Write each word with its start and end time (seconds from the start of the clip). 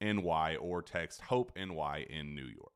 NY 0.00 0.56
or 0.60 0.82
text 0.82 1.22
Hope 1.22 1.52
NY 1.56 2.06
in 2.08 2.34
New 2.34 2.44
York. 2.44 2.72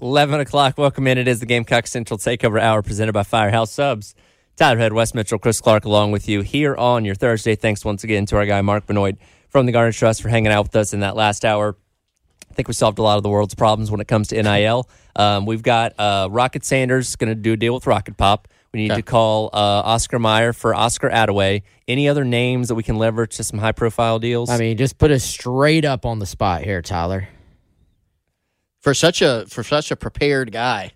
11 0.00 0.40
o'clock. 0.40 0.78
Welcome 0.78 1.06
in. 1.08 1.18
It 1.18 1.26
is 1.26 1.40
the 1.40 1.46
Gamecock 1.46 1.86
Central 1.86 2.18
Takeover 2.18 2.60
Hour 2.60 2.82
presented 2.82 3.12
by 3.12 3.24
Firehouse 3.24 3.72
Subs. 3.72 4.14
Tyler 4.56 4.78
Head, 4.78 4.92
Mitchell, 5.14 5.38
Chris 5.38 5.60
Clark 5.60 5.84
along 5.84 6.12
with 6.12 6.28
you 6.28 6.42
here 6.42 6.74
on 6.76 7.04
your 7.04 7.14
Thursday. 7.14 7.54
Thanks 7.54 7.84
once 7.84 8.04
again 8.04 8.26
to 8.26 8.36
our 8.36 8.46
guy 8.46 8.60
Mark 8.60 8.86
Benoit 8.86 9.16
from 9.48 9.66
the 9.66 9.72
Garnet 9.72 9.94
Trust 9.94 10.22
for 10.22 10.28
hanging 10.28 10.52
out 10.52 10.64
with 10.64 10.76
us 10.76 10.92
in 10.92 11.00
that 11.00 11.16
last 11.16 11.44
hour. 11.44 11.76
I 12.50 12.54
think 12.54 12.68
we 12.68 12.74
solved 12.74 12.98
a 12.98 13.02
lot 13.02 13.16
of 13.16 13.22
the 13.22 13.28
world's 13.28 13.54
problems 13.54 13.90
when 13.90 14.00
it 14.00 14.08
comes 14.08 14.28
to 14.28 14.42
NIL. 14.42 14.88
Um, 15.16 15.46
we've 15.46 15.62
got 15.62 15.94
uh, 15.98 16.28
Rocket 16.30 16.64
Sanders 16.64 17.14
going 17.16 17.28
to 17.28 17.34
do 17.34 17.52
a 17.52 17.56
deal 17.56 17.74
with 17.74 17.86
Rocket 17.86 18.16
Pop. 18.16 18.48
We 18.72 18.80
need 18.80 18.90
Okay. 18.92 19.00
to 19.00 19.02
call 19.02 19.46
uh, 19.52 19.56
Oscar 19.56 20.18
Mayer 20.18 20.52
for 20.52 20.74
Oscar 20.74 21.08
Attaway. 21.08 21.62
Any 21.86 22.08
other 22.08 22.24
names 22.24 22.68
that 22.68 22.74
we 22.74 22.82
can 22.82 22.96
leverage 22.96 23.36
to 23.36 23.44
some 23.44 23.58
high 23.58 23.72
profile 23.72 24.18
deals? 24.18 24.50
I 24.50 24.58
mean, 24.58 24.76
just 24.76 24.98
put 24.98 25.10
us 25.10 25.24
straight 25.24 25.84
up 25.86 26.04
on 26.04 26.18
the 26.18 26.26
spot 26.26 26.62
here, 26.62 26.82
Tyler. 26.82 27.28
for 28.80 28.94
such 28.94 29.22
a 29.22 29.46
for 29.48 29.62
such 29.62 29.90
a 29.90 29.96
prepared 29.96 30.52
guy. 30.52 30.92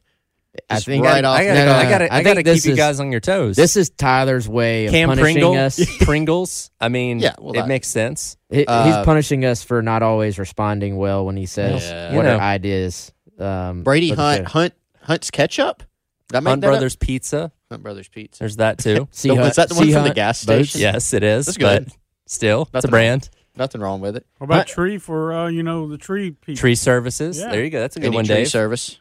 I 0.68 0.74
Just 0.74 0.86
think 0.86 1.02
right 1.02 1.24
I, 1.24 1.28
off. 1.28 1.38
I 1.38 1.44
gotta, 1.46 1.58
No, 1.60 1.64
no, 1.64 1.72
I 1.72 1.82
gotta, 1.88 2.12
I 2.12 2.16
I 2.18 2.22
gotta 2.22 2.34
think 2.36 2.44
this 2.44 2.60
keep 2.60 2.66
you 2.66 2.72
is- 2.72 2.76
guys 2.78 3.00
on 3.00 3.10
your 3.10 3.20
toes. 3.22 3.56
This 3.56 3.74
is 3.74 3.88
Tyler's 3.88 4.46
way 4.46 4.84
of 4.84 4.92
Cam 4.92 5.08
punishing 5.08 5.36
Pringle, 5.36 5.54
us. 5.54 5.80
Pringles. 6.02 6.70
I 6.78 6.90
mean, 6.90 7.20
Yeah, 7.20 7.36
well, 7.38 7.52
it 7.54 7.56
that- 7.56 7.68
makes 7.68 7.88
sense. 7.88 8.36
He- 8.50 8.66
Uh, 8.66 8.84
He's 8.84 9.04
punishing 9.06 9.46
us 9.46 9.62
for 9.62 9.80
not 9.80 10.02
always 10.02 10.38
responding 10.38 10.98
well 10.98 11.24
when 11.24 11.38
he 11.38 11.46
says 11.46 11.82
Yeah. 11.88 12.08
what 12.14 12.24
You 12.24 12.30
our 12.30 12.36
know. 12.36 12.38
ideas. 12.38 13.12
Um, 13.38 13.82
Brady 13.82 14.10
Hunt. 14.10 14.46
Hunt 14.48 14.74
Hunt's 15.00 15.30
ketchup. 15.30 15.84
Did 16.28 16.42
Hunt 16.42 16.60
that 16.60 16.66
up? 16.66 16.72
Brothers 16.72 16.96
Pizza. 16.96 17.50
Hunt 17.72 17.82
Brothers 17.82 18.08
Pizza. 18.08 18.38
There's 18.40 18.56
that 18.56 18.78
too. 18.78 19.08
Sea 19.12 19.28
So, 19.30 19.36
Hunt- 19.36 19.48
is 19.50 19.56
that 19.56 19.68
the 19.68 19.74
one 19.74 19.84
Sea 19.86 19.92
from 19.92 20.02
the 20.02 20.08
Hunt 20.08 20.14
gas 20.14 20.44
boats. 20.44 20.70
station? 20.70 20.80
yes, 20.92 21.12
it 21.12 21.22
is. 21.22 21.46
That's 21.46 21.58
good. 21.58 21.84
But 21.86 21.96
still, 22.26 22.62
it's 22.62 22.70
a 22.70 22.76
Nothing 22.76 22.90
brand. 22.90 23.30
Nothing 23.56 23.80
wrong 23.82 24.00
with 24.00 24.16
it. 24.16 24.26
What 24.38 24.44
about 24.46 24.54
Hunt- 24.56 24.68
tree 24.68 24.98
for 24.98 25.32
uh, 25.32 25.48
you 25.48 25.62
know 25.62 25.88
the 25.88 25.98
tree 25.98 26.30
people? 26.30 26.58
Tree 26.60 26.74
services. 26.74 27.38
Yeah. 27.38 27.50
There 27.50 27.62
you 27.64 27.70
go. 27.70 27.80
That's 27.80 27.96
a 27.96 28.00
good 28.00 28.06
Any 28.06 28.16
one, 28.16 28.24
tree 28.24 28.34
Dave. 28.36 28.48
service. 28.48 28.98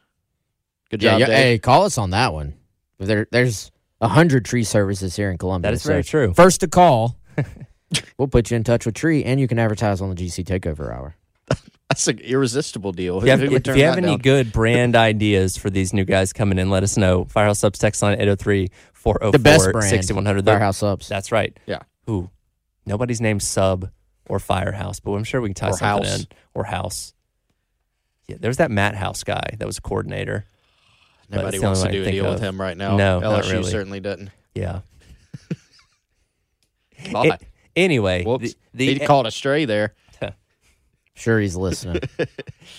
Good 0.89 1.01
Yeah, 1.03 1.11
job, 1.11 1.19
yeah, 1.21 1.25
Dave. 1.27 1.35
hey, 1.37 1.59
call 1.59 1.83
us 1.85 1.97
on 1.97 2.09
that 2.09 2.33
one. 2.33 2.55
There, 2.99 3.27
there's 3.31 3.71
a 4.01 4.07
hundred 4.09 4.43
tree 4.45 4.63
services 4.65 5.15
here 5.15 5.31
in 5.31 5.37
Columbia. 5.37 5.71
That 5.71 5.75
is 5.75 5.83
very 5.83 6.03
true. 6.03 6.33
First 6.33 6.59
to 6.61 6.67
call, 6.67 7.17
we'll 8.17 8.27
put 8.27 8.51
you 8.51 8.57
in 8.57 8.63
touch 8.63 8.85
with 8.85 8.93
Tree, 8.95 9.23
and 9.23 9.39
you 9.39 9.47
can 9.47 9.57
advertise 9.57 10.01
on 10.01 10.09
the 10.09 10.15
GC 10.15 10.43
Takeover 10.43 10.93
Hour. 10.93 11.15
That's 11.91 12.07
an 12.07 12.19
irresistible 12.19 12.93
deal. 12.93 13.17
If 13.17 13.25
you 13.25 13.29
have, 13.31 13.43
if 13.43 13.67
you 13.75 13.83
have 13.83 13.97
any 13.97 14.07
down? 14.07 14.19
good 14.19 14.53
brand 14.53 14.95
ideas 14.95 15.57
for 15.57 15.69
these 15.69 15.91
new 15.91 16.05
guys 16.05 16.31
coming 16.31 16.57
in, 16.57 16.69
let 16.69 16.83
us 16.83 16.95
know. 16.95 17.25
Firehouse 17.25 17.59
Subs 17.59 17.79
text 17.79 18.01
line 18.01 18.13
803 18.13 18.69
The 19.33 19.39
best 19.39 19.69
brand, 19.73 19.89
6100. 19.89 20.45
Firehouse 20.45 20.77
Subs. 20.77 21.09
That's 21.09 21.33
right. 21.33 21.59
Yeah. 21.65 21.79
Ooh, 22.09 22.29
nobody's 22.85 23.19
named 23.19 23.43
Sub 23.43 23.89
or 24.29 24.39
Firehouse, 24.39 25.01
but 25.01 25.11
I'm 25.11 25.25
sure 25.25 25.41
we 25.41 25.49
can 25.49 25.53
tie 25.55 25.67
Or 25.71 25.73
something 25.73 26.07
House. 26.09 26.19
in. 26.21 26.27
Or 26.53 26.63
House. 26.63 27.13
Yeah, 28.29 28.37
there's 28.39 28.55
that 28.57 28.71
Matt 28.71 28.95
House 28.95 29.25
guy 29.25 29.55
that 29.59 29.65
was 29.65 29.77
a 29.77 29.81
coordinator. 29.81 30.45
Nobody 31.29 31.59
wants 31.59 31.83
to 31.83 31.91
do 31.91 32.03
a 32.03 32.09
deal 32.09 32.23
think 32.23 32.35
with 32.35 32.41
him 32.41 32.61
right 32.61 32.77
now. 32.77 32.95
No, 32.95 33.19
LSU 33.21 33.51
really. 33.51 33.69
certainly 33.69 33.99
doesn't. 33.99 34.29
Yeah. 34.55 34.79
A- 37.13 37.37
anyway, 37.75 38.23
Whoops. 38.23 38.55
the, 38.73 38.87
the 38.87 38.93
he 38.93 39.05
called 39.05 39.27
a 39.27 39.31
stray 39.31 39.65
there. 39.65 39.93
Sure, 41.21 41.39
he's 41.39 41.55
listening. 41.55 42.01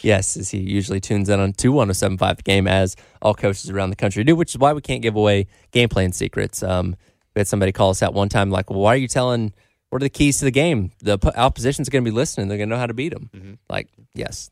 Yes, 0.02 0.36
as 0.36 0.50
he 0.50 0.58
usually 0.58 1.00
tunes 1.00 1.28
in 1.28 1.38
on 1.38 1.52
21075 1.52 2.38
the 2.38 2.42
game, 2.42 2.66
as 2.66 2.96
all 3.20 3.34
coaches 3.34 3.70
around 3.70 3.90
the 3.90 3.96
country 3.96 4.24
do, 4.24 4.34
which 4.34 4.50
is 4.52 4.58
why 4.58 4.72
we 4.72 4.80
can't 4.80 5.00
give 5.02 5.14
away 5.16 5.46
game 5.70 5.88
plan 5.88 6.12
secrets. 6.12 6.62
Um, 6.62 6.96
we 7.34 7.40
had 7.40 7.46
somebody 7.46 7.70
call 7.72 7.90
us 7.90 8.02
out 8.02 8.12
one 8.14 8.28
time, 8.28 8.50
like, 8.50 8.68
well, 8.70 8.80
why 8.80 8.94
are 8.94 8.96
you 8.98 9.06
telling, 9.08 9.52
what 9.90 10.02
are 10.02 10.04
the 10.04 10.10
keys 10.10 10.38
to 10.38 10.44
the 10.44 10.50
game? 10.50 10.90
The 11.02 11.18
po- 11.18 11.32
opposition's 11.36 11.88
going 11.88 12.04
to 12.04 12.10
be 12.10 12.14
listening. 12.14 12.48
They're 12.48 12.58
going 12.58 12.68
to 12.68 12.74
know 12.74 12.80
how 12.80 12.86
to 12.86 12.94
beat 12.94 13.12
them. 13.12 13.30
Mhm. 13.34 13.58
Like, 13.70 13.88
yes, 14.14 14.50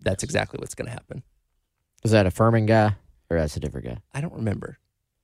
that's 0.00 0.22
exactly 0.24 0.58
what's 0.58 0.74
going 0.74 0.86
to 0.86 0.92
happen. 0.92 1.22
Was 2.02 2.10
that 2.12 2.26
a 2.26 2.30
Furman 2.32 2.66
guy, 2.66 2.96
or 3.30 3.38
that's 3.38 3.56
a 3.56 3.60
different 3.60 3.86
guy? 3.86 3.98
I 4.12 4.20
don't 4.20 4.34
remember. 4.34 4.78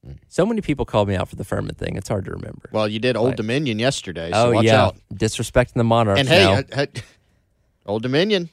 Hmm. 0.04 0.12
So 0.28 0.47
many 0.47 0.60
people 0.60 0.84
called 0.84 1.09
me 1.09 1.16
out 1.16 1.28
for 1.28 1.34
the 1.36 1.44
Furman 1.44 1.75
thing. 1.75 1.97
It's 1.97 2.09
hard 2.09 2.25
to 2.26 2.30
remember. 2.30 2.69
Well, 2.70 2.86
you 2.86 3.00
did 3.00 3.16
Old 3.16 3.28
Right. 3.30 3.36
Dominion 3.36 3.80
yesterday, 3.80 4.30
so 4.32 4.50
oh, 4.50 4.53
watch 4.53 4.66
yeah. 4.66 4.84
out. 4.84 4.97
Disrespecting 5.12 5.75
the 5.75 5.84
Monarchs 5.84 6.20
And 6.20 6.28
hey, 6.28 6.44
now. 6.44 6.53
uh, 6.53 6.62
uh, 6.83 6.86
Old 7.89 8.03
Dominion, 8.03 8.51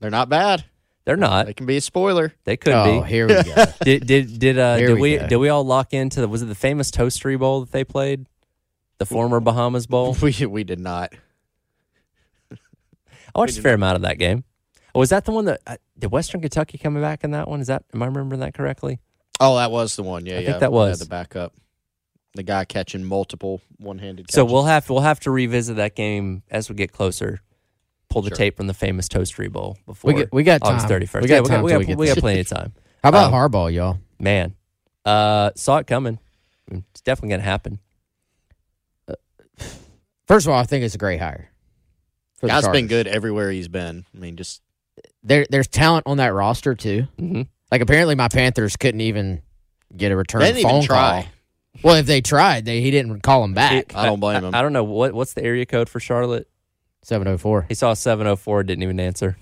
they're 0.00 0.10
not 0.10 0.28
bad. 0.28 0.64
They're 1.04 1.16
not. 1.16 1.46
They 1.46 1.52
can 1.52 1.66
be 1.66 1.76
a 1.76 1.80
spoiler. 1.80 2.32
They 2.44 2.56
could 2.56 2.72
oh, 2.72 3.02
be. 3.02 3.08
here 3.08 3.28
we 3.28 3.34
go. 3.34 3.64
Did 3.82 4.06
did 4.06 4.38
did 4.38 4.58
uh 4.58 4.76
Here 4.76 4.88
did 4.88 4.94
we 4.94 5.00
we, 5.00 5.16
go. 5.18 5.26
did 5.26 5.36
we 5.36 5.48
all 5.50 5.64
lock 5.64 5.92
into 5.92 6.22
the 6.22 6.28
was 6.28 6.40
it 6.40 6.46
the 6.46 6.54
famous 6.54 6.90
Toastery 6.90 7.38
Bowl 7.38 7.60
that 7.60 7.72
they 7.72 7.84
played? 7.84 8.26
The 8.98 9.04
former 9.04 9.40
Bahamas 9.40 9.86
Bowl? 9.86 10.16
We 10.22 10.46
we 10.46 10.64
did 10.64 10.80
not. 10.80 11.12
I 12.50 13.38
watched 13.38 13.58
a 13.58 13.62
fair 13.62 13.74
amount 13.74 13.96
of 13.96 14.02
that 14.02 14.18
game. 14.18 14.44
Oh, 14.94 15.00
was 15.00 15.10
that 15.10 15.24
the 15.24 15.32
one 15.32 15.46
that 15.46 15.60
uh, 15.66 15.76
did 15.98 16.10
Western 16.12 16.40
Kentucky 16.40 16.78
coming 16.78 17.02
back 17.02 17.24
in 17.24 17.32
that 17.32 17.48
one? 17.48 17.60
Is 17.60 17.66
that 17.66 17.84
am 17.92 18.02
I 18.02 18.06
remembering 18.06 18.40
that 18.40 18.54
correctly? 18.54 19.00
Oh, 19.40 19.56
that 19.56 19.72
was 19.72 19.96
the 19.96 20.04
one. 20.04 20.24
Yeah, 20.24 20.36
I 20.36 20.38
yeah. 20.38 20.46
think 20.46 20.60
that 20.60 20.72
we 20.72 20.78
had 20.78 20.90
was. 20.90 21.00
the 21.00 21.06
backup. 21.06 21.52
The 22.34 22.44
guy 22.44 22.64
catching 22.64 23.04
multiple 23.04 23.60
one-handed. 23.78 24.30
So 24.30 24.44
we'll 24.44 24.64
have 24.64 24.88
we'll 24.88 25.00
have 25.00 25.20
to 25.20 25.30
revisit 25.30 25.76
that 25.76 25.94
game 25.94 26.42
as 26.50 26.70
we 26.70 26.76
get 26.76 26.92
closer. 26.92 27.40
Pull 28.14 28.22
the 28.22 28.30
Sure. 28.30 28.36
tape 28.36 28.56
from 28.56 28.66
the 28.68 28.74
famous 28.74 29.08
Toastery 29.08 29.50
Bowl 29.52 29.76
before 29.86 30.12
We 30.14 30.20
got, 30.22 30.32
we 30.32 30.42
got 30.42 30.62
time. 30.62 30.70
August 30.76 30.88
thirty 30.88 31.04
first. 31.06 31.22
We 31.22 31.28
got 31.28 31.42
yeah, 31.42 31.48
time 31.48 31.62
we 31.62 31.70
till 31.70 31.78
got, 31.80 31.80
we 31.80 31.84
got, 31.84 31.88
get 31.88 31.98
we 31.98 32.06
got 32.06 32.18
plenty 32.18 32.40
of 32.40 32.48
time. 32.48 32.72
How 33.02 33.08
about 33.10 33.32
um, 33.32 33.32
Harbaugh, 33.34 33.72
y'all? 33.72 33.98
Man, 34.18 34.54
uh, 35.04 35.50
saw 35.56 35.78
it 35.78 35.86
coming. 35.86 36.18
It's 36.70 37.00
definitely 37.02 37.30
gonna 37.30 37.42
happen. 37.42 37.78
First 40.26 40.46
of 40.46 40.52
all, 40.52 40.58
I 40.58 40.64
think 40.64 40.84
it's 40.84 40.94
a 40.94 40.98
great 40.98 41.20
hire. 41.20 41.50
for 42.38 42.46
the 42.46 42.52
Guy's 42.52 42.66
been 42.68 42.86
good 42.86 43.06
everywhere 43.06 43.50
he's 43.50 43.68
been. 43.68 44.04
I 44.14 44.18
mean, 44.18 44.36
just 44.36 44.62
There, 45.22 45.46
there's 45.50 45.68
talent 45.68 46.06
on 46.06 46.16
that 46.16 46.32
roster 46.32 46.74
too. 46.74 47.06
hmm 47.18 47.42
Like 47.70 47.82
apparently, 47.82 48.14
my 48.14 48.28
Panthers 48.28 48.76
couldn't 48.76 49.02
even 49.02 49.42
get 49.94 50.12
a 50.12 50.16
return 50.16 50.40
They 50.40 50.52
didn't 50.52 50.62
phone 50.62 50.76
even 50.76 50.86
try. 50.86 51.22
call. 51.22 51.30
Well, 51.82 51.94
if 51.96 52.06
they 52.06 52.20
tried, 52.22 52.64
they 52.64 52.80
he 52.80 52.90
didn't 52.90 53.20
call 53.20 53.42
them 53.42 53.52
back. 53.52 53.94
I 53.94 54.06
don't 54.06 54.20
blame 54.20 54.42
him. 54.44 54.54
I, 54.54 54.62
don't 54.62 54.72
know 54.72 54.84
what 54.84 55.12
what's 55.12 55.34
the 55.34 55.42
area 55.44 55.66
code 55.66 55.88
for 55.88 55.98
Charlotte. 56.00 56.48
Seven 57.04 57.28
oh 57.28 57.36
four. 57.36 57.66
He 57.68 57.74
saw 57.74 57.92
704, 57.94 58.62
didn't 58.64 58.82
even 58.82 58.98
answer. 58.98 59.36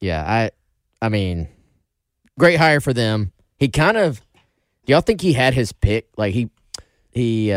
Yeah, 0.00 0.22
I, 0.26 0.50
I 1.00 1.08
mean, 1.08 1.48
great 2.38 2.56
hire 2.56 2.80
for 2.80 2.92
them. 2.92 3.32
He 3.58 3.68
kind 3.68 3.96
of. 3.96 4.20
Do 4.86 4.92
y'all 4.92 5.00
think 5.00 5.20
he 5.20 5.32
had 5.32 5.54
his 5.54 5.72
pick? 5.72 6.08
Like 6.16 6.34
he, 6.34 6.50
he, 7.10 7.48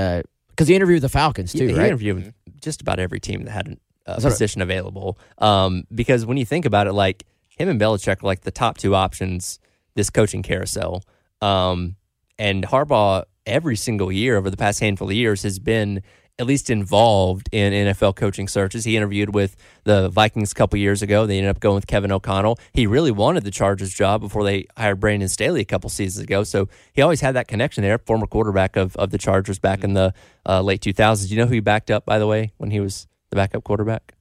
because 0.49 0.67
he 0.67 0.75
interviewed 0.75 1.01
the 1.01 1.09
Falcons 1.09 1.51
too, 1.53 1.67
he 1.67 1.73
right? 1.73 1.87
interviewed 1.87 2.33
just 2.61 2.81
about 2.81 2.99
every 2.99 3.19
team 3.19 3.43
that 3.45 3.51
had 3.51 3.67
an- 3.67 3.79
a 4.05 4.13
That's 4.13 4.25
position 4.25 4.61
available. 4.61 5.17
Um, 5.37 5.85
because 5.93 6.25
when 6.25 6.37
you 6.37 6.45
think 6.45 6.65
about 6.65 6.87
it, 6.87 6.93
like 6.93 7.25
him 7.47 7.69
and 7.69 7.79
Belichick 7.79 8.23
are 8.23 8.27
like 8.27 8.41
the 8.41 8.51
top 8.51 8.77
two 8.77 8.95
options 8.95 9.59
this 9.95 10.09
coaching 10.09 10.41
carousel. 10.43 11.03
Um, 11.41 11.95
and 12.39 12.63
Harbaugh 12.65 13.23
every 13.45 13.75
single 13.75 14.11
year 14.11 14.37
over 14.37 14.49
the 14.49 14.57
past 14.57 14.79
handful 14.79 15.07
of 15.09 15.15
years 15.15 15.43
has 15.43 15.59
been 15.59 16.01
at 16.39 16.47
least 16.47 16.69
involved 16.69 17.49
in 17.51 17.71
NFL 17.73 18.15
coaching 18.15 18.47
searches. 18.47 18.83
He 18.83 18.97
interviewed 18.97 19.33
with 19.33 19.55
the 19.83 20.09
Vikings 20.09 20.51
a 20.51 20.55
couple 20.55 20.79
years 20.79 21.01
ago. 21.01 21.25
They 21.25 21.37
ended 21.37 21.49
up 21.51 21.59
going 21.59 21.75
with 21.75 21.87
Kevin 21.87 22.11
O'Connell. 22.11 22.57
He 22.73 22.87
really 22.87 23.11
wanted 23.11 23.43
the 23.43 23.51
Chargers 23.51 23.93
job 23.93 24.21
before 24.21 24.43
they 24.43 24.65
hired 24.77 24.99
Brandon 24.99 25.29
Staley 25.29 25.61
a 25.61 25.65
couple 25.65 25.89
seasons 25.89 26.23
ago. 26.23 26.43
So 26.43 26.67
he 26.93 27.01
always 27.01 27.21
had 27.21 27.35
that 27.35 27.47
connection 27.47 27.83
there. 27.83 27.97
Former 27.99 28.25
quarterback 28.25 28.75
of, 28.75 28.95
of 28.95 29.11
the 29.11 29.17
Chargers 29.17 29.59
back 29.59 29.83
in 29.83 29.93
the 29.93 30.13
uh, 30.47 30.61
late 30.61 30.81
2000s. 30.81 31.29
You 31.29 31.37
know 31.37 31.45
who 31.45 31.53
he 31.55 31.59
backed 31.59 31.91
up, 31.91 32.05
by 32.05 32.17
the 32.17 32.27
way, 32.27 32.53
when 32.57 32.71
he 32.71 32.79
was 32.79 33.07
the 33.29 33.35
backup 33.35 33.63
quarterback? 33.63 34.13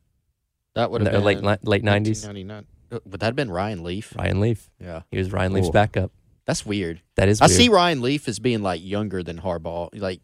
that 0.75 0.91
would 0.91 1.01
have 1.03 1.13
been 1.13 1.25
late 1.25 1.43
late 1.43 1.83
90s? 1.83 2.25
1999. 2.27 2.67
Uh, 2.93 2.99
Would 3.07 3.21
that 3.21 3.27
have 3.27 3.37
been 3.37 3.51
Ryan 3.51 3.83
Leaf? 3.85 4.15
Ryan 4.17 4.41
Leaf. 4.41 4.69
Yeah, 4.81 5.03
He 5.11 5.19
was 5.19 5.33
Ryan 5.33 5.53
Leaf's 5.53 5.67
Cool. 5.67 5.73
backup. 5.73 6.13
That's 6.51 6.67
weird. 6.67 7.01
That 7.15 7.29
is 7.29 7.41
I 7.41 7.47
weird. 7.47 7.57
see 7.57 7.69
Ryan 7.69 8.03
Leaf 8.03 8.27
as 8.29 8.39
being 8.39 8.63
like 8.63 8.83
younger 8.85 9.23
than 9.23 9.39
Harbaugh, 9.41 9.89
like 10.01 10.21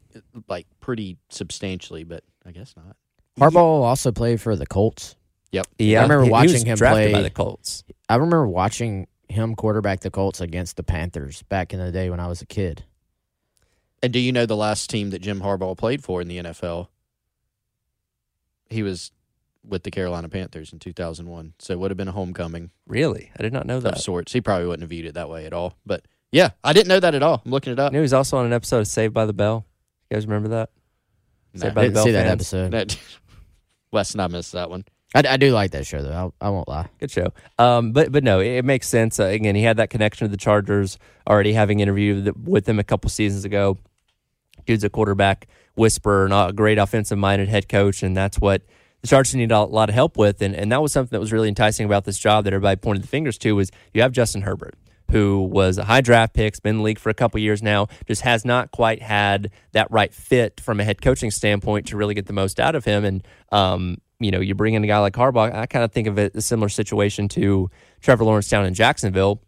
like 0.48 0.66
pretty 0.80 1.16
substantially, 1.28 2.04
but 2.04 2.24
I 2.44 2.50
guess 2.52 2.74
not. 2.76 2.96
Harbaugh 3.38 3.56
also 3.84 4.12
played 4.12 4.40
for 4.40 4.56
the 4.56 4.66
Colts. 4.66 5.14
Yep. 5.52 5.66
Yeah, 5.78 6.00
I 6.00 6.02
remember 6.02 6.22
he- 6.24 6.28
he 6.28 6.32
watching 6.32 6.52
was 6.52 6.62
him 6.64 6.76
drafted 6.78 7.12
by 7.12 7.18
play- 7.18 7.22
the 7.22 7.30
Colts. 7.30 7.84
I 8.08 8.14
remember 8.16 8.46
watching 8.48 9.06
him 9.28 9.54
quarterback 9.54 10.00
the 10.00 10.10
Colts 10.10 10.40
against 10.40 10.76
the 10.76 10.82
Panthers 10.82 11.42
back 11.44 11.72
in 11.72 11.78
the 11.78 11.90
day 11.92 12.10
when 12.10 12.20
I 12.20 12.26
was 12.28 12.42
a 12.42 12.46
kid. 12.46 12.84
And 14.02 14.12
do 14.12 14.18
you 14.18 14.32
know 14.32 14.46
the 14.46 14.56
last 14.56 14.88
team 14.90 15.10
that 15.10 15.20
Jim 15.20 15.40
Harbaugh 15.40 15.76
played 15.76 16.02
for 16.04 16.20
in 16.20 16.28
the 16.28 16.38
NFL? 16.38 16.88
He 18.68 18.82
was 18.82 19.12
with 19.66 19.82
the 19.82 19.90
Carolina 19.90 20.28
Panthers 20.28 20.72
in 20.72 20.78
2001, 20.78 21.54
so 21.58 21.72
it 21.72 21.78
would 21.80 21.90
have 21.90 21.96
been 21.98 22.08
a 22.08 22.12
homecoming 22.12 22.70
Really? 22.86 23.30
I 23.38 23.42
did 23.42 23.52
not 23.52 23.66
know 23.66 23.80
that. 23.80 23.88
of 23.88 23.94
that. 23.96 24.00
sorts. 24.00 24.32
He 24.32 24.40
probably 24.40 24.66
wouldn't 24.66 24.82
have 24.82 24.90
viewed 24.90 25.06
it 25.06 25.14
that 25.14 25.28
way 25.28 25.44
at 25.44 25.52
all. 25.52 25.74
But 25.84 26.04
yeah, 26.32 26.50
I 26.64 26.72
didn't 26.72 26.88
know 26.88 27.00
that 27.00 27.14
at 27.14 27.22
all. 27.22 27.42
I'm 27.44 27.50
looking 27.50 27.72
it 27.72 27.78
I 27.78 27.84
up. 27.84 27.92
knew 27.92 27.98
he 27.98 28.02
was 28.02 28.12
also 28.12 28.36
on 28.38 28.46
an 28.46 28.52
episode 28.52 28.80
of 28.80 28.86
Saved 28.88 29.14
by 29.14 29.26
the 29.26 29.32
Bell. 29.32 29.64
You 30.10 30.16
guys 30.16 30.26
remember 30.26 30.48
that? 30.50 30.70
Nah. 31.54 31.60
Saved 31.62 31.70
I 31.72 31.74
by 31.74 31.80
the 31.82 31.86
didn't 31.88 31.94
Bell 31.94 32.04
see 32.04 32.10
that 32.12 32.26
fans? 32.26 32.32
episode. 32.32 32.70
That- 32.72 32.98
Wes 33.92 34.12
and 34.12 34.20
I 34.22 34.26
missed 34.26 34.52
that 34.52 34.68
one. 34.68 34.84
I, 35.14 35.22
I 35.28 35.36
do 35.36 35.52
like 35.52 35.70
that 35.70 35.86
show 35.86 36.02
though. 36.02 36.34
I, 36.40 36.46
I 36.46 36.50
won't 36.50 36.68
lie. 36.68 36.88
Good 36.98 37.10
show. 37.10 37.32
Um, 37.58 37.92
but 37.92 38.10
but 38.12 38.24
no, 38.24 38.40
it, 38.40 38.48
it 38.58 38.64
makes 38.64 38.88
sense. 38.88 39.18
Uh, 39.20 39.24
again, 39.24 39.54
he 39.54 39.62
had 39.62 39.76
that 39.78 39.88
connection 39.90 40.26
to 40.26 40.30
the 40.30 40.36
Chargers 40.36 40.98
already, 41.28 41.52
having 41.54 41.80
interviewed 41.80 42.24
th- 42.24 42.36
with 42.44 42.64
them 42.66 42.78
a 42.78 42.84
couple 42.84 43.08
seasons 43.08 43.44
ago. 43.44 43.78
Dude's 44.66 44.82
a 44.84 44.90
quarterback 44.90 45.46
whisperer, 45.76 46.28
not 46.28 46.50
a 46.50 46.52
great 46.52 46.76
offensive 46.78 47.18
minded 47.18 47.48
head 47.48 47.68
coach, 47.68 48.02
and 48.02 48.16
that's 48.16 48.38
what 48.40 48.62
the 49.00 49.06
Chargers 49.08 49.34
need 49.36 49.52
a 49.52 49.62
lot 49.62 49.88
of 49.88 49.94
help 49.94 50.16
with. 50.18 50.42
And 50.42 50.54
and 50.54 50.70
that 50.72 50.82
was 50.82 50.92
something 50.92 51.14
that 51.16 51.20
was 51.20 51.32
really 51.32 51.48
enticing 51.48 51.86
about 51.86 52.04
this 52.04 52.18
job 52.18 52.44
that 52.44 52.52
everybody 52.52 52.76
pointed 52.76 53.04
the 53.04 53.08
fingers 53.08 53.38
to 53.38 53.52
was 53.54 53.70
you 53.94 54.02
have 54.02 54.12
Justin 54.12 54.42
Herbert. 54.42 54.74
Who 55.10 55.42
was 55.42 55.78
a 55.78 55.84
high 55.84 56.00
draft 56.00 56.34
pick, 56.34 56.54
has 56.54 56.60
been 56.60 56.70
in 56.70 56.76
the 56.78 56.82
league 56.82 56.98
for 56.98 57.10
a 57.10 57.14
couple 57.14 57.38
years 57.40 57.62
now, 57.62 57.86
just 58.06 58.22
has 58.22 58.44
not 58.44 58.72
quite 58.72 59.02
had 59.02 59.50
that 59.72 59.90
right 59.90 60.12
fit 60.12 60.60
from 60.60 60.80
a 60.80 60.84
head 60.84 61.00
coaching 61.00 61.30
standpoint 61.30 61.86
to 61.88 61.96
really 61.96 62.14
get 62.14 62.26
the 62.26 62.32
most 62.32 62.58
out 62.58 62.74
of 62.74 62.84
him. 62.84 63.04
And 63.04 63.26
um, 63.52 63.98
you 64.18 64.30
know, 64.30 64.40
you 64.40 64.54
bring 64.54 64.74
in 64.74 64.82
a 64.82 64.86
guy 64.86 64.98
like 64.98 65.14
Harbaugh, 65.14 65.54
I 65.54 65.66
kind 65.66 65.84
of 65.84 65.92
think 65.92 66.08
of 66.08 66.18
it 66.18 66.34
a 66.34 66.42
similar 66.42 66.68
situation 66.68 67.28
to 67.28 67.70
Trevor 68.00 68.24
Lawrence 68.24 68.48
down 68.48 68.66
in 68.66 68.74
Jacksonville. 68.74 69.42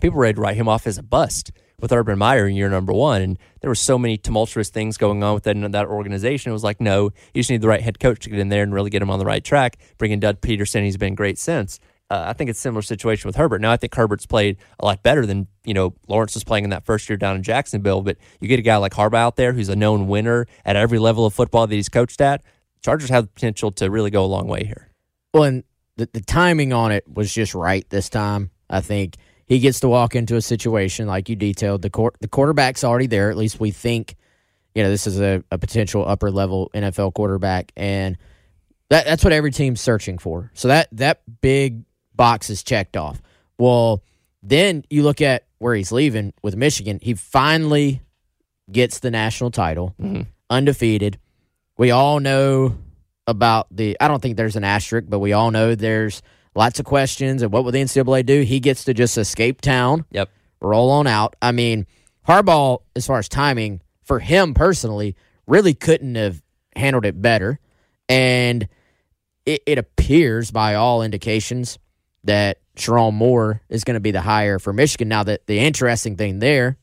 People 0.00 0.16
were 0.16 0.22
ready 0.22 0.34
to 0.34 0.40
write 0.40 0.56
him 0.56 0.68
off 0.68 0.86
as 0.86 0.98
a 0.98 1.02
bust 1.02 1.52
with 1.80 1.92
Urban 1.92 2.18
Meyer 2.18 2.46
in 2.46 2.54
year 2.54 2.68
number 2.68 2.92
one. 2.92 3.22
And 3.22 3.38
there 3.60 3.70
were 3.70 3.74
so 3.74 3.98
many 3.98 4.16
tumultuous 4.16 4.68
things 4.68 4.96
going 4.96 5.22
on 5.22 5.34
within 5.34 5.68
that 5.70 5.86
organization. 5.86 6.50
It 6.50 6.52
was 6.52 6.64
like, 6.64 6.80
no, 6.80 7.04
you 7.34 7.40
just 7.40 7.50
need 7.50 7.62
the 7.62 7.68
right 7.68 7.80
head 7.80 7.98
coach 7.98 8.20
to 8.20 8.30
get 8.30 8.38
in 8.38 8.48
there 8.48 8.62
and 8.62 8.72
really 8.72 8.90
get 8.90 9.02
him 9.02 9.10
on 9.10 9.18
the 9.18 9.24
right 9.24 9.42
track. 9.42 9.78
Bring 9.98 10.12
in 10.12 10.20
Doug 10.20 10.40
Pederson. 10.40 10.84
He's 10.84 10.96
been 10.96 11.14
great 11.14 11.38
since. 11.38 11.80
Uh, 12.10 12.24
I 12.26 12.32
think 12.32 12.50
it's 12.50 12.58
a 12.58 12.62
similar 12.62 12.82
situation 12.82 13.28
with 13.28 13.36
Herbert. 13.36 13.60
Now, 13.60 13.70
I 13.70 13.76
think 13.76 13.94
Herbert's 13.94 14.26
played 14.26 14.56
a 14.80 14.84
lot 14.84 15.02
better 15.04 15.24
than, 15.24 15.46
you 15.64 15.72
know, 15.72 15.94
Lawrence 16.08 16.34
was 16.34 16.42
playing 16.42 16.64
in 16.64 16.70
that 16.70 16.84
first 16.84 17.08
year 17.08 17.16
down 17.16 17.36
in 17.36 17.44
Jacksonville. 17.44 18.02
But 18.02 18.16
you 18.40 18.48
get 18.48 18.58
a 18.58 18.62
guy 18.62 18.78
like 18.78 18.92
Harbaugh 18.92 19.18
out 19.18 19.36
there 19.36 19.52
who's 19.52 19.68
a 19.68 19.76
known 19.76 20.08
winner 20.08 20.46
at 20.64 20.74
every 20.74 20.98
level 20.98 21.24
of 21.24 21.32
football 21.32 21.68
that 21.68 21.74
he's 21.74 21.88
coached 21.88 22.20
at. 22.20 22.42
Chargers 22.82 23.10
have 23.10 23.24
the 23.24 23.30
potential 23.30 23.70
to 23.72 23.90
really 23.90 24.10
go 24.10 24.24
a 24.24 24.26
long 24.26 24.48
way 24.48 24.64
here. 24.64 24.88
Well, 25.32 25.44
and 25.44 25.64
the, 25.96 26.08
the 26.12 26.20
timing 26.20 26.72
on 26.72 26.90
it 26.90 27.04
was 27.06 27.32
just 27.32 27.54
right 27.54 27.88
this 27.90 28.08
time. 28.08 28.50
I 28.68 28.80
think 28.80 29.16
he 29.46 29.60
gets 29.60 29.80
to 29.80 29.88
walk 29.88 30.16
into 30.16 30.36
a 30.36 30.42
situation 30.42 31.06
like 31.06 31.28
you 31.28 31.36
detailed. 31.36 31.82
The 31.82 32.10
the 32.20 32.28
quarterback's 32.28 32.82
already 32.82 33.06
there. 33.06 33.30
At 33.30 33.36
least 33.36 33.60
we 33.60 33.70
think, 33.70 34.16
you 34.74 34.82
know, 34.82 34.90
this 34.90 35.06
is 35.06 35.20
a, 35.20 35.44
a 35.50 35.58
potential 35.58 36.06
upper 36.06 36.30
level 36.30 36.70
NFL 36.74 37.14
quarterback, 37.14 37.70
and 37.76 38.16
that 38.88 39.04
that's 39.04 39.22
what 39.22 39.32
every 39.32 39.50
team's 39.52 39.80
searching 39.80 40.18
for. 40.18 40.50
So 40.54 40.68
that 40.68 40.88
that 40.92 41.22
big 41.40 41.84
box 42.20 42.50
is 42.50 42.62
checked 42.62 42.98
off. 42.98 43.22
Well, 43.58 44.02
then 44.42 44.84
you 44.90 45.02
look 45.02 45.22
at 45.22 45.44
where 45.58 45.74
he's 45.74 45.90
leaving 45.90 46.34
with 46.42 46.54
Michigan. 46.54 46.98
He 47.00 47.14
finally 47.14 48.02
gets 48.70 48.98
the 48.98 49.10
national 49.10 49.50
title, 49.50 49.94
Mhm. 49.98 50.26
undefeated. 50.50 51.18
We 51.78 51.90
all 51.90 52.20
know 52.20 52.76
about 53.26 53.68
the. 53.74 53.96
I 54.00 54.06
don't 54.08 54.20
think 54.20 54.36
there's 54.36 54.56
an 54.56 54.64
asterisk, 54.64 55.06
but 55.08 55.18
we 55.20 55.32
all 55.32 55.50
know 55.50 55.74
there's 55.74 56.20
lots 56.54 56.78
of 56.78 56.84
questions. 56.84 57.40
And 57.42 57.50
what 57.52 57.64
will 57.64 57.72
the 57.72 57.80
NCAA 57.80 58.22
do? 58.22 58.42
He 58.42 58.60
gets 58.60 58.84
to 58.84 58.92
just 58.92 59.16
escape 59.16 59.62
town, 59.62 60.04
Yep. 60.10 60.28
roll 60.60 60.90
on 60.90 61.06
out. 61.06 61.36
I 61.40 61.52
mean, 61.52 61.86
Harbaugh, 62.28 62.80
as 62.94 63.06
far 63.06 63.18
as 63.18 63.28
timing 63.30 63.80
for 64.02 64.18
him 64.18 64.52
personally, 64.52 65.16
really 65.46 65.72
couldn't 65.72 66.16
have 66.16 66.42
handled 66.76 67.06
it 67.06 67.22
better. 67.22 67.58
And 68.10 68.68
it, 69.46 69.62
it 69.66 69.78
appears, 69.78 70.50
by 70.50 70.74
all 70.74 71.02
indications, 71.02 71.78
that 72.24 72.58
Sherrone 72.76 73.14
Moore 73.14 73.60
is 73.68 73.84
going 73.84 73.94
to 73.94 74.00
be 74.00 74.10
the 74.10 74.20
hire 74.20 74.58
for 74.58 74.72
Michigan. 74.72 75.08
Now, 75.08 75.22
that 75.24 75.46
the 75.46 75.58
interesting 75.58 76.16
thing 76.16 76.38
there 76.38 76.76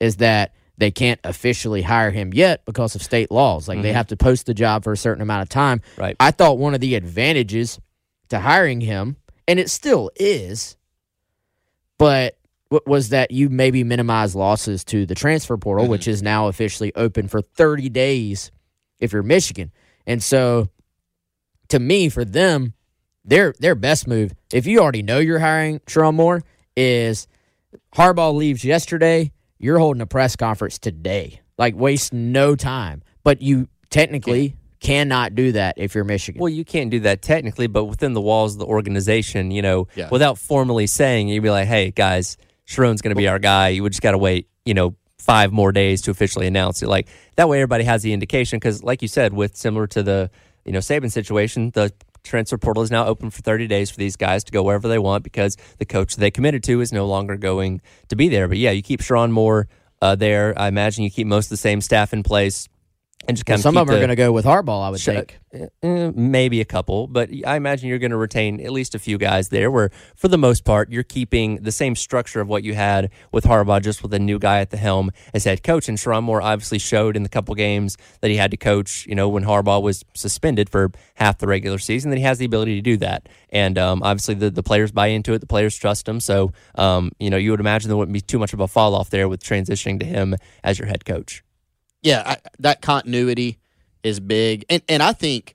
is 0.00 0.16
that 0.16 0.54
they 0.78 0.90
can't 0.90 1.20
officially 1.24 1.82
hire 1.82 2.10
him 2.10 2.32
yet 2.32 2.64
because 2.64 2.94
of 2.94 3.02
state 3.02 3.30
laws. 3.30 3.68
Like 3.68 3.82
they 3.82 3.90
Mhm. 3.90 3.94
have 3.94 4.06
to 4.08 4.16
post 4.16 4.46
the 4.46 4.54
job 4.54 4.82
for 4.82 4.92
a 4.92 4.96
certain 4.96 5.20
amount 5.20 5.42
of 5.42 5.48
time. 5.50 5.82
Right. 5.98 6.16
I 6.18 6.30
thought 6.30 6.56
one 6.58 6.74
of 6.74 6.80
the 6.80 6.94
advantages 6.94 7.78
to 8.30 8.40
hiring 8.40 8.80
him, 8.80 9.16
and 9.46 9.60
it 9.60 9.68
still 9.68 10.10
is, 10.16 10.76
but 11.98 12.36
was 12.86 13.08
that 13.10 13.30
you 13.30 13.50
maybe 13.50 13.82
minimize 13.84 14.34
losses 14.34 14.84
to 14.84 15.04
the 15.04 15.14
transfer 15.14 15.56
portal, 15.58 15.86
which 15.88 16.06
is 16.08 16.22
now 16.22 16.46
officially 16.48 16.92
open 16.94 17.28
for 17.28 17.42
30 17.42 17.88
days 17.88 18.50
if 19.00 19.12
you're 19.12 19.22
Michigan. 19.24 19.72
And 20.06 20.22
so 20.22 20.68
to 21.68 21.78
me, 21.78 22.08
for 22.08 22.24
them, 22.24 22.72
their 23.30 23.54
their 23.58 23.74
best 23.74 24.06
move, 24.06 24.34
if 24.52 24.66
you 24.66 24.80
already 24.80 25.02
know 25.02 25.18
you're 25.18 25.38
hiring 25.38 25.78
Sherrone 25.80 26.14
Moore, 26.14 26.42
is 26.76 27.26
Harbaugh 27.94 28.34
leaves 28.34 28.64
yesterday, 28.64 29.32
you're 29.58 29.78
holding 29.78 30.00
a 30.02 30.06
press 30.06 30.36
conference 30.36 30.78
today. 30.78 31.40
Like 31.58 31.74
waste 31.74 32.12
no 32.12 32.56
time. 32.56 33.02
But 33.22 33.40
you 33.42 33.68
technically 33.90 34.56
cannot 34.80 35.34
do 35.34 35.52
that 35.52 35.74
if 35.76 35.94
you're 35.94 36.04
Michigan. 36.04 36.40
Well, 36.40 36.48
you 36.48 36.64
can't 36.64 36.90
do 36.90 37.00
that 37.00 37.20
technically, 37.20 37.66
but 37.66 37.84
within 37.84 38.14
the 38.14 38.20
walls 38.20 38.54
of 38.54 38.60
the 38.60 38.66
organization, 38.66 39.50
you 39.50 39.60
know, 39.60 39.88
Yeah. 39.94 40.08
without 40.10 40.38
formally 40.38 40.86
saying, 40.86 41.28
you'd 41.28 41.42
be 41.42 41.50
like, 41.50 41.68
hey, 41.68 41.90
guys, 41.90 42.38
Sherrone's 42.66 43.02
going 43.02 43.14
to 43.14 43.18
be 43.18 43.28
our 43.28 43.38
guy. 43.38 43.68
You 43.68 43.82
would 43.82 43.92
just 43.92 44.00
got 44.00 44.12
to 44.12 44.18
wait, 44.18 44.48
you 44.64 44.72
know, 44.72 44.94
five 45.18 45.52
more 45.52 45.70
days 45.70 46.00
to 46.02 46.10
officially 46.10 46.46
announce 46.46 46.82
it. 46.82 46.88
Like 46.88 47.08
that 47.36 47.46
way, 47.48 47.58
everybody 47.58 47.84
has 47.84 48.02
the 48.02 48.14
indication. 48.14 48.58
Because, 48.58 48.82
like 48.82 49.02
you 49.02 49.08
said, 49.08 49.34
with 49.34 49.54
similar 49.54 49.86
to 49.88 50.02
the, 50.02 50.30
you 50.64 50.72
know, 50.72 50.78
Saban 50.78 51.10
situation, 51.12 51.70
the 51.74 51.92
transfer 52.22 52.58
portal 52.58 52.82
is 52.82 52.90
now 52.90 53.06
open 53.06 53.30
for 53.30 53.42
30 53.42 53.66
days 53.66 53.90
for 53.90 53.96
these 53.96 54.16
guys 54.16 54.44
to 54.44 54.52
go 54.52 54.62
wherever 54.62 54.88
they 54.88 54.98
want 54.98 55.24
because 55.24 55.56
the 55.78 55.84
coach 55.84 56.16
they 56.16 56.30
committed 56.30 56.62
to 56.64 56.80
is 56.80 56.92
no 56.92 57.06
longer 57.06 57.36
going 57.36 57.80
to 58.08 58.16
be 58.16 58.28
there. 58.28 58.48
But 58.48 58.58
yeah, 58.58 58.70
you 58.70 58.82
keep 58.82 59.00
Sherrone 59.00 59.30
Moore 59.30 59.68
uh, 60.02 60.14
there. 60.14 60.58
I 60.58 60.68
imagine 60.68 61.04
you 61.04 61.10
keep 61.10 61.26
most 61.26 61.46
of 61.46 61.50
the 61.50 61.56
same 61.56 61.80
staff 61.80 62.12
in 62.12 62.22
place. 62.22 62.68
And 63.28 63.36
just 63.36 63.46
kind 63.46 63.58
of 63.58 63.62
Some 63.62 63.76
of 63.76 63.86
them 63.86 63.96
are 63.96 63.98
going 63.98 64.08
to 64.08 64.16
go 64.16 64.32
with 64.32 64.44
Harbaugh, 64.44 64.86
I 64.86 64.90
would 64.90 65.00
Sh- 65.00 65.04
think. 65.04 65.40
Eh, 65.52 66.10
maybe 66.14 66.60
a 66.60 66.64
couple, 66.64 67.06
but 67.06 67.28
I 67.46 67.56
imagine 67.56 67.88
you're 67.88 67.98
going 67.98 68.12
to 68.12 68.16
retain 68.16 68.60
at 68.60 68.72
least 68.72 68.94
a 68.94 68.98
few 68.98 69.18
guys 69.18 69.50
there 69.50 69.70
where, 69.70 69.90
for 70.16 70.28
the 70.28 70.38
most 70.38 70.64
part, 70.64 70.90
you're 70.90 71.02
keeping 71.02 71.56
the 71.56 71.72
same 71.72 71.94
structure 71.94 72.40
of 72.40 72.48
what 72.48 72.64
you 72.64 72.74
had 72.74 73.10
with 73.30 73.44
Harbaugh, 73.44 73.82
just 73.82 74.02
with 74.02 74.14
a 74.14 74.18
new 74.18 74.38
guy 74.38 74.60
at 74.60 74.70
the 74.70 74.78
helm 74.78 75.10
as 75.34 75.44
head 75.44 75.62
coach. 75.62 75.88
And 75.88 75.98
Sherrone 75.98 76.22
Moore 76.22 76.40
obviously 76.40 76.78
showed 76.78 77.14
in 77.14 77.22
the 77.22 77.28
couple 77.28 77.54
games 77.54 77.98
that 78.20 78.30
he 78.30 78.36
had 78.36 78.50
to 78.52 78.56
coach, 78.56 79.06
you 79.06 79.14
know, 79.14 79.28
when 79.28 79.44
Harbaugh 79.44 79.82
was 79.82 80.04
suspended 80.14 80.70
for 80.70 80.90
half 81.16 81.38
the 81.38 81.46
regular 81.46 81.78
season, 81.78 82.10
that 82.10 82.16
he 82.16 82.22
has 82.22 82.38
the 82.38 82.46
ability 82.46 82.76
to 82.76 82.82
do 82.82 82.96
that. 82.98 83.28
And 83.50 83.76
um, 83.76 84.02
obviously, 84.02 84.34
the, 84.34 84.50
the 84.50 84.62
players 84.62 84.92
buy 84.92 85.08
into 85.08 85.34
it, 85.34 85.40
the 85.40 85.46
players 85.46 85.76
trust 85.76 86.08
him. 86.08 86.20
So, 86.20 86.52
um, 86.76 87.12
you 87.18 87.28
know, 87.28 87.36
you 87.36 87.50
would 87.50 87.60
imagine 87.60 87.88
there 87.88 87.96
wouldn't 87.96 88.14
be 88.14 88.20
too 88.20 88.38
much 88.38 88.54
of 88.54 88.60
a 88.60 88.68
fall 88.68 88.94
off 88.94 89.10
there 89.10 89.28
with 89.28 89.42
transitioning 89.42 90.00
to 90.00 90.06
him 90.06 90.36
as 90.64 90.78
your 90.78 90.88
head 90.88 91.04
coach. 91.04 91.44
Yeah, 92.02 92.22
I, 92.24 92.36
that 92.60 92.82
continuity 92.82 93.58
is 94.02 94.20
big, 94.20 94.64
and 94.70 94.82
and 94.88 95.02
I 95.02 95.12
think, 95.12 95.54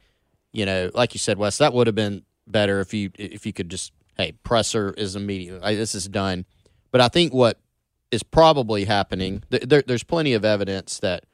you 0.54 0.66
know, 0.66 0.92
like 0.94 1.14
you 1.14 1.20
said, 1.20 1.38
Wes, 1.38 1.58
that 1.58 1.74
would 1.74 1.88
have 1.88 1.96
been 1.96 2.24
better 2.48 2.80
if 2.80 2.94
you 2.94 3.12
if 3.16 3.46
you 3.46 3.54
could 3.54 3.70
just 3.70 3.92
hey, 4.18 4.34
presser 4.44 4.94
is 4.98 5.16
immediate. 5.16 5.62
This 5.62 5.96
is 5.96 6.08
done. 6.08 6.46
But 6.92 7.02
I 7.02 7.10
think 7.10 7.34
what 7.34 7.60
is 8.12 8.24
probably 8.24 8.86
happening, 8.86 9.44
th- 9.52 9.64
there, 9.64 9.84
there's 9.86 10.04
plenty 10.04 10.34
of 10.34 10.46
evidence 10.46 11.00
that 11.00 11.25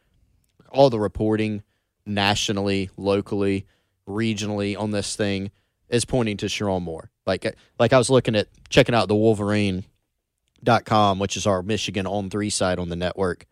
all 0.72 0.90
the 0.90 1.00
reporting 1.00 1.62
nationally, 2.06 2.90
locally, 2.98 3.66
regionally 4.08 4.78
on 4.78 4.92
this 4.92 5.16
thing 5.16 5.52
is 5.90 6.06
pointing 6.06 6.38
to 6.38 6.48
Sherrone 6.48 6.82
Moore. 6.82 7.12
Like 7.26 7.56
like 7.78 7.94
I 7.94 7.98
was 7.98 8.10
looking 8.10 8.36
at 8.36 8.48
checking 8.70 8.96
out 8.96 9.08
the 9.08 9.16
Wolverine.com, 9.16 11.20
which 11.20 11.38
is 11.38 11.46
our 11.46 11.62
Michigan 11.62 12.08
on 12.08 12.30
three 12.30 12.50
site 12.50 12.80
on 12.80 12.90
the 12.90 12.96
network, 12.96 13.46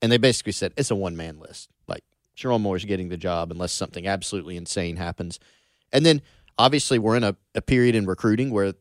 and 0.00 0.12
they 0.12 0.18
basically 0.18 0.52
said 0.52 0.72
it's 0.76 0.90
a 0.90 0.96
one 0.96 1.16
man 1.16 1.38
list. 1.38 1.70
Like 1.86 2.04
Sherrone 2.36 2.60
Moore's 2.60 2.84
getting 2.84 3.08
the 3.08 3.16
job 3.16 3.50
unless 3.50 3.72
something 3.72 4.06
absolutely 4.06 4.56
insane 4.56 4.96
happens. 4.96 5.38
And 5.92 6.04
then 6.04 6.22
obviously 6.56 6.98
we're 6.98 7.16
in 7.16 7.24
a, 7.24 7.36
a 7.54 7.62
period 7.62 7.94
in 7.94 8.06
recruiting 8.06 8.50
where 8.50 8.74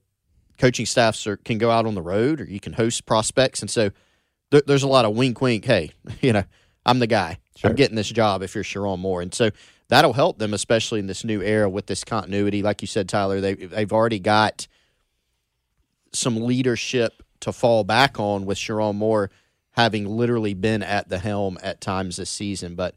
coaching 0.58 0.86
staffs 0.86 1.26
are, 1.28 1.38
can 1.38 1.58
go 1.58 1.72
out 1.72 1.86
on 1.86 1.96
the 1.96 2.02
road 2.02 2.42
or 2.42 2.46
you 2.46 2.60
can 2.60 2.74
host 2.74 3.06
prospects. 3.06 3.62
And 3.62 3.70
so 3.70 3.92
there, 4.52 4.62
there's 4.66 4.84
a 4.84 4.88
lot 4.88 5.06
of 5.06 5.16
wink, 5.16 5.42
wink. 5.42 5.66
Hey, 5.66 5.92
you 6.22 6.34
know, 6.34 6.44
I'm 6.86 7.00
the 7.00 7.08
guy. 7.08 7.40
Sure. 7.56 7.70
I'm 7.70 7.76
getting 7.76 7.96
this 7.96 8.10
job 8.10 8.44
if 8.44 8.54
you're 8.56 8.64
Sherrone 8.64 9.00
Moore. 9.00 9.22
And 9.22 9.34
so 9.34 9.50
that'll 9.88 10.14
help 10.14 10.38
them, 10.38 10.54
especially 10.54 11.00
in 11.00 11.08
this 11.08 11.24
new 11.24 11.42
era 11.42 11.70
with 11.70 11.88
this 11.88 12.04
continuity. 12.04 12.62
Like 12.62 12.82
you 12.82 12.88
said, 12.88 13.10
Tyler, 13.10 13.42
they, 13.42 13.56
they've 13.56 13.92
already 13.92 14.20
got 14.20 14.68
some 16.14 16.38
leadership 16.46 17.24
to 17.42 17.52
fall 17.52 17.84
back 17.84 18.20
on 18.20 18.46
with 18.46 18.58
Sherrone 18.58 18.96
Moore 18.96 19.30
having 19.78 20.08
literally 20.08 20.56
been 20.56 20.82
at 20.82 21.08
the 21.08 21.20
helm 21.20 21.58
at 21.62 21.80
times 21.80 22.18
this 22.18 22.32
season. 22.32 22.74
But 22.74 22.96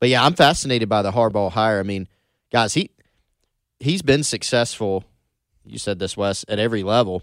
but 0.00 0.08
yeah, 0.08 0.24
I'm 0.24 0.34
fascinated 0.34 0.88
by 0.88 1.02
the 1.02 1.12
Harbaugh 1.12 1.52
hire. 1.52 1.78
I 1.78 1.82
mean, 1.82 2.08
guys, 2.50 2.74
he 2.74 2.90
he's 3.78 4.02
been 4.02 4.24
successful. 4.24 5.04
You 5.64 5.78
said 5.78 5.98
this, 5.98 6.16
Wes, 6.16 6.44
at 6.48 6.58
every 6.58 6.82
level. 6.82 7.22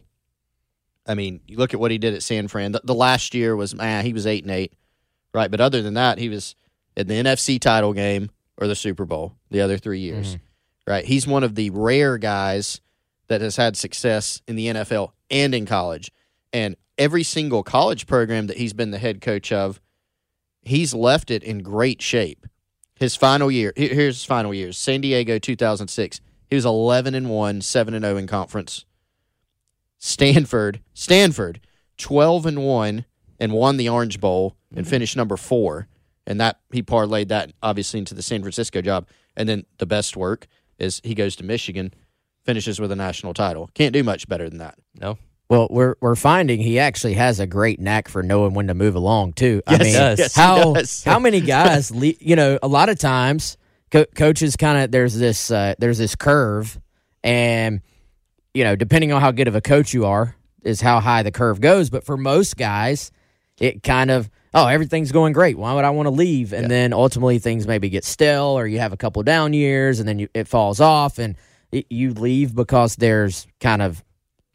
I 1.08 1.16
mean, 1.16 1.42
you 1.48 1.58
look 1.58 1.74
at 1.74 1.80
what 1.80 1.92
he 1.92 1.98
did 1.98 2.14
at 2.14 2.24
San 2.24 2.48
Fran. 2.48 2.72
The, 2.72 2.82
the 2.84 2.94
last 2.94 3.34
year 3.34 3.56
was 3.56 3.76
man, 3.76 4.06
he 4.06 4.14
was 4.14 4.28
eight 4.28 4.44
and 4.44 4.52
eight, 4.52 4.74
right? 5.34 5.50
But 5.50 5.60
other 5.60 5.82
than 5.82 5.96
that, 5.96 6.20
he 6.20 6.30
was 6.30 6.56
in 6.96 7.08
the 7.08 7.16
NFC 7.16 7.60
title 7.60 7.94
game 7.94 8.30
or 8.58 8.68
the 8.68 8.76
Super 8.76 9.06
Bowl 9.06 9.34
the 9.50 9.62
other 9.62 9.80
three 9.80 10.00
years, 10.00 10.36
mm-hmm. 10.36 10.92
right? 10.92 11.04
He's 11.04 11.26
one 11.26 11.44
of 11.44 11.56
the 11.56 11.72
rare 11.72 12.20
guys 12.20 12.80
that 13.28 13.42
has 13.42 13.56
had 13.56 13.76
success 13.76 14.44
in 14.48 14.56
the 14.56 14.68
NFL 14.68 15.14
and 15.32 15.56
in 15.56 15.66
college. 15.66 16.12
And 16.54 16.76
every 16.98 17.24
single 17.24 17.64
college 17.64 18.08
program 18.08 18.48
that 18.48 18.58
he's 18.58 18.74
been 18.74 18.92
the 18.92 19.00
head 19.00 19.20
coach 19.20 19.52
of, 19.52 19.82
he's 20.62 20.94
left 20.94 21.32
it 21.32 21.44
in 21.44 21.60
great 21.60 22.02
shape. 22.02 22.46
His 22.96 23.16
final 23.16 23.52
year, 23.52 23.74
here's 23.76 24.18
his 24.18 24.26
final 24.26 24.54
years. 24.54 24.78
San 24.78 25.02
Diego 25.02 25.40
2006. 25.40 26.22
He 26.48 26.56
was 26.56 26.66
11 26.66 27.16
and 27.16 27.30
1, 27.30 27.62
7 27.62 27.94
and 27.94 28.06
0 28.06 28.18
in 28.18 28.28
conference. 28.28 28.86
Stanford, 29.98 30.82
Stanford 30.94 31.60
12 31.98 32.46
and 32.46 32.64
1 32.64 33.06
and 33.40 33.52
won 33.52 33.78
the 33.78 33.90
Orange 33.90 34.20
Bowl 34.20 34.56
and 34.76 34.88
finished 34.88 35.18
number 35.18 35.38
4 35.38 35.88
and 36.26 36.40
that 36.40 36.60
he 36.72 36.82
parlayed 36.82 37.28
that 37.30 37.52
obviously 37.62 38.00
into 38.00 38.14
the 38.14 38.22
San 38.22 38.42
Francisco 38.42 38.82
job. 38.82 39.08
And 39.36 39.50
then 39.50 39.66
the 39.78 39.86
best 39.86 40.16
work 40.16 40.48
is 40.78 41.02
he 41.04 41.16
goes 41.16 41.36
to 41.38 41.44
Michigan, 41.44 41.94
finishes 42.44 42.80
with 42.80 42.92
a 42.92 42.96
national 42.96 43.34
title. 43.34 43.70
Can't 43.74 43.94
do 43.94 44.04
much 44.04 44.28
better 44.28 44.50
than 44.50 44.60
that. 44.60 44.78
No, 44.96 45.18
Well, 45.50 45.68
we're 45.70 45.96
we're 46.02 46.16
finding 46.16 46.60
he 46.62 46.80
actually 46.80 47.14
has 47.14 47.40
a 47.40 47.46
great 47.46 47.80
knack 47.80 48.08
for 48.08 48.24
knowing 48.24 48.54
when 48.54 48.68
to 48.68 48.74
move 48.74 48.96
along 48.96 49.34
too. 49.34 49.62
I 49.68 49.78
mean, 49.78 49.94
yes, 49.94 50.36
how 50.36 50.74
how 51.06 51.20
many 51.20 51.42
guys? 51.42 51.92
Le- 51.92 52.14
you 52.20 52.36
know, 52.36 52.58
a 52.64 52.68
lot 52.68 52.90
of 52.90 52.98
times 52.98 53.58
co- 53.92 54.06
coaches 54.16 54.56
kind 54.56 54.84
of 54.84 54.92
there's 54.92 55.16
this 55.16 55.52
uh, 55.52 55.76
there's 55.78 55.98
this 55.98 56.16
curve, 56.16 56.80
and 57.24 57.82
you 58.54 58.64
know, 58.64 58.76
depending 58.76 59.12
on 59.12 59.22
how 59.22 59.32
good 59.32 59.48
of 59.48 59.56
a 59.56 59.62
coach 59.62 59.94
you 59.94 60.06
are, 60.06 60.36
is 60.64 60.82
how 60.82 61.00
high 61.00 61.24
the 61.24 61.32
curve 61.32 61.62
goes. 61.62 61.90
But 61.90 62.04
for 62.06 62.18
most 62.18 62.58
guys, 62.58 63.12
it 63.60 63.84
kind 63.84 64.10
of 64.12 64.30
oh 64.54 64.66
everything's 64.68 65.12
going 65.12 65.34
great. 65.34 65.58
Why 65.58 65.74
would 65.74 65.84
I 65.86 65.92
want 65.92 66.08
to 66.08 66.12
leave? 66.12 66.54
And 66.54 66.72
then 66.72 66.94
ultimately 66.94 67.38
things 67.38 67.68
maybe 67.68 67.90
get 67.90 68.06
stale, 68.06 68.58
or 68.58 68.66
you 68.66 68.80
have 68.80 68.94
a 68.94 68.98
couple 68.98 69.22
down 69.24 69.54
years, 69.54 70.00
and 70.00 70.08
then 70.08 70.20
you, 70.20 70.30
it 70.34 70.48
falls 70.48 70.80
off, 70.80 71.20
and 71.20 71.36
it, 71.72 71.86
you 71.90 72.14
leave 72.14 72.56
because 72.56 72.96
there's 72.96 73.46
kind 73.60 73.82
of 73.82 74.04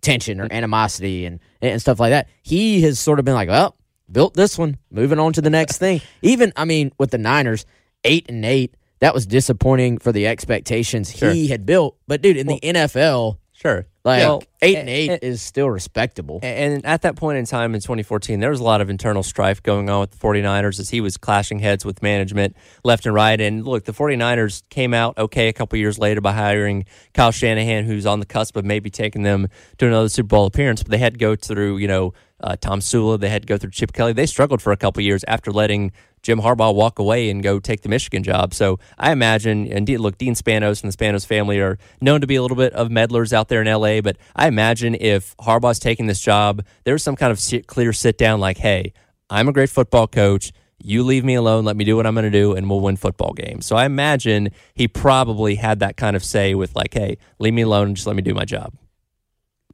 tension 0.00 0.40
or 0.40 0.44
mm-hmm. 0.44 0.56
animosity 0.56 1.26
and 1.26 1.40
and 1.60 1.80
stuff 1.80 2.00
like 2.00 2.10
that. 2.10 2.28
He 2.42 2.82
has 2.82 2.98
sort 2.98 3.18
of 3.18 3.24
been 3.24 3.34
like, 3.34 3.48
well, 3.48 3.76
built 4.10 4.34
this 4.34 4.58
one, 4.58 4.78
moving 4.90 5.18
on 5.18 5.32
to 5.34 5.40
the 5.40 5.50
next 5.50 5.78
thing. 5.78 6.00
Even 6.22 6.52
I 6.56 6.64
mean, 6.64 6.92
with 6.98 7.10
the 7.10 7.18
Niners, 7.18 7.66
eight 8.04 8.26
and 8.28 8.44
eight, 8.44 8.74
that 9.00 9.14
was 9.14 9.26
disappointing 9.26 9.98
for 9.98 10.12
the 10.12 10.26
expectations 10.26 11.14
Sure. 11.14 11.30
he 11.30 11.48
had 11.48 11.66
built. 11.66 11.96
But 12.06 12.22
dude, 12.22 12.36
in 12.36 12.46
the 12.46 12.60
NFL, 12.60 13.38
sure. 13.60 13.86
like 14.04 14.20
Well, 14.20 14.42
eight 14.62 14.76
and 14.76 14.88
eight 14.88 15.10
a- 15.10 15.24
is 15.24 15.42
still 15.42 15.68
respectable. 15.68 16.38
And 16.42 16.84
at 16.86 17.02
that 17.02 17.16
point 17.16 17.38
in 17.38 17.44
time 17.44 17.74
in 17.74 17.80
2014, 17.80 18.40
there 18.40 18.50
was 18.50 18.60
a 18.60 18.64
lot 18.64 18.80
of 18.80 18.88
internal 18.88 19.22
strife 19.22 19.62
going 19.62 19.90
on 19.90 20.00
with 20.00 20.12
the 20.12 20.16
49ers 20.16 20.78
as 20.78 20.90
he 20.90 21.00
was 21.00 21.16
clashing 21.16 21.58
heads 21.58 21.84
with 21.84 22.02
management 22.02 22.56
left 22.84 23.06
and 23.06 23.14
right. 23.14 23.40
And 23.40 23.66
look, 23.66 23.84
the 23.84 23.92
49ers 23.92 24.62
came 24.70 24.94
out 24.94 25.18
okay 25.18 25.48
a 25.48 25.52
couple 25.52 25.78
years 25.78 25.98
later 25.98 26.20
by 26.20 26.32
hiring 26.32 26.84
Kyle 27.14 27.32
Shanahan, 27.32 27.84
who's 27.84 28.06
on 28.06 28.20
the 28.20 28.26
cusp 28.26 28.56
of 28.56 28.64
maybe 28.64 28.90
taking 28.90 29.22
them 29.22 29.48
to 29.78 29.86
another 29.86 30.08
Super 30.08 30.28
Bowl 30.28 30.46
appearance. 30.46 30.82
But 30.82 30.90
they 30.92 30.98
had 30.98 31.14
to 31.14 31.18
go 31.18 31.34
through, 31.36 31.78
you 31.78 31.88
know, 31.88 32.14
uh, 32.40 32.56
Tomsula. 32.60 33.18
They 33.18 33.28
had 33.28 33.42
to 33.42 33.46
go 33.46 33.58
through 33.58 33.70
Chip 33.72 33.92
Kelly. 33.92 34.12
They 34.12 34.26
struggled 34.26 34.62
for 34.62 34.72
a 34.72 34.76
couple 34.76 35.02
years 35.02 35.24
after 35.26 35.50
letting 35.50 35.92
Jim 36.28 36.40
Harbaugh 36.42 36.74
walk 36.74 36.98
away 36.98 37.30
and 37.30 37.42
go 37.42 37.58
take 37.58 37.80
the 37.80 37.88
Michigan 37.88 38.22
job. 38.22 38.52
So 38.52 38.78
I 38.98 39.12
imagine, 39.12 39.66
and 39.72 39.88
look, 39.88 40.18
Dean 40.18 40.34
Spanos 40.34 40.82
and 40.82 40.92
the 40.92 40.94
Spanos 40.94 41.24
family 41.24 41.58
are 41.58 41.78
known 42.02 42.20
to 42.20 42.26
be 42.26 42.36
a 42.36 42.42
little 42.42 42.54
bit 42.54 42.74
of 42.74 42.90
meddlers 42.90 43.32
out 43.32 43.48
there 43.48 43.62
in 43.62 43.66
LA, 43.66 44.02
but 44.02 44.18
I 44.36 44.46
imagine 44.46 44.94
if 44.94 45.34
Harbaugh's 45.38 45.78
taking 45.78 46.06
this 46.06 46.20
job, 46.20 46.62
there's 46.84 47.02
some 47.02 47.16
kind 47.16 47.32
of 47.32 47.66
clear 47.66 47.94
sit 47.94 48.18
down 48.18 48.40
like, 48.40 48.58
hey, 48.58 48.92
I'm 49.30 49.48
a 49.48 49.54
great 49.54 49.70
football 49.70 50.06
coach. 50.06 50.52
You 50.76 51.02
leave 51.02 51.24
me 51.24 51.32
alone, 51.32 51.64
let 51.64 51.78
me 51.78 51.86
do 51.86 51.96
what 51.96 52.06
I'm 52.06 52.12
going 52.12 52.24
to 52.24 52.30
do, 52.30 52.52
and 52.52 52.68
we'll 52.68 52.80
win 52.80 52.96
football 52.96 53.32
games. 53.32 53.64
So 53.64 53.74
I 53.74 53.86
imagine 53.86 54.50
he 54.74 54.86
probably 54.86 55.54
had 55.54 55.80
that 55.80 55.96
kind 55.96 56.14
of 56.14 56.22
say 56.22 56.54
with, 56.54 56.76
like, 56.76 56.92
hey, 56.92 57.16
leave 57.38 57.54
me 57.54 57.62
alone 57.62 57.86
and 57.86 57.96
just 57.96 58.06
let 58.06 58.16
me 58.16 58.22
do 58.22 58.34
my 58.34 58.44
job. 58.44 58.74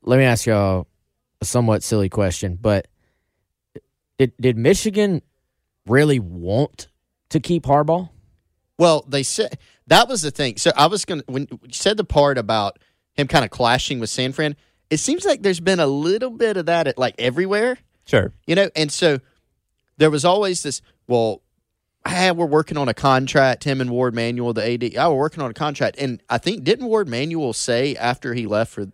Let 0.02 0.18
me 0.18 0.25
ask 0.25 0.46
y'all 0.46 0.87
a 1.40 1.44
somewhat 1.44 1.82
silly 1.82 2.08
question, 2.08 2.56
but 2.62 2.87
did 4.18 4.32
did 4.40 4.56
Michigan 4.56 5.20
really 5.86 6.18
want 6.18 6.88
to 7.30 7.40
keep 7.40 7.64
Harbaugh? 7.64 8.08
Well, 8.78 9.04
they 9.08 9.22
said 9.22 9.58
that 9.86 10.08
was 10.08 10.22
the 10.22 10.30
thing. 10.30 10.56
So 10.56 10.72
I 10.76 10.86
was 10.86 11.04
gonna 11.04 11.22
when 11.26 11.46
you 11.50 11.58
said 11.70 11.96
the 11.96 12.04
part 12.04 12.38
about 12.38 12.78
him 13.14 13.28
kind 13.28 13.44
of 13.44 13.50
clashing 13.50 14.00
with 14.00 14.10
San 14.10 14.32
Fran. 14.32 14.56
It 14.90 14.98
seems 14.98 15.24
like 15.24 15.42
there's 15.42 15.60
been 15.60 15.80
a 15.80 15.86
little 15.86 16.30
bit 16.30 16.56
of 16.56 16.66
that 16.66 16.86
at 16.86 16.98
like 16.98 17.14
everywhere, 17.18 17.78
Sure. 18.06 18.32
you 18.46 18.54
know. 18.54 18.68
And 18.76 18.92
so 18.92 19.18
there 19.96 20.10
was 20.10 20.24
always 20.24 20.62
this. 20.62 20.82
Well, 21.06 21.42
ah, 22.04 22.32
we're 22.34 22.46
working 22.46 22.76
on 22.76 22.88
a 22.88 22.94
contract. 22.94 23.64
Him 23.64 23.80
and 23.80 23.90
Warde 23.90 24.14
Manuel, 24.14 24.52
the 24.52 24.68
AD. 24.72 24.96
Oh, 24.96 25.12
we're 25.14 25.20
working 25.20 25.42
on 25.42 25.50
a 25.50 25.54
contract. 25.54 25.96
And 25.98 26.22
I 26.28 26.38
think 26.38 26.64
didn't 26.64 26.86
Warde 26.86 27.08
Manuel 27.08 27.52
say 27.52 27.94
after 27.96 28.34
he 28.34 28.46
left 28.46 28.72
for 28.72 28.86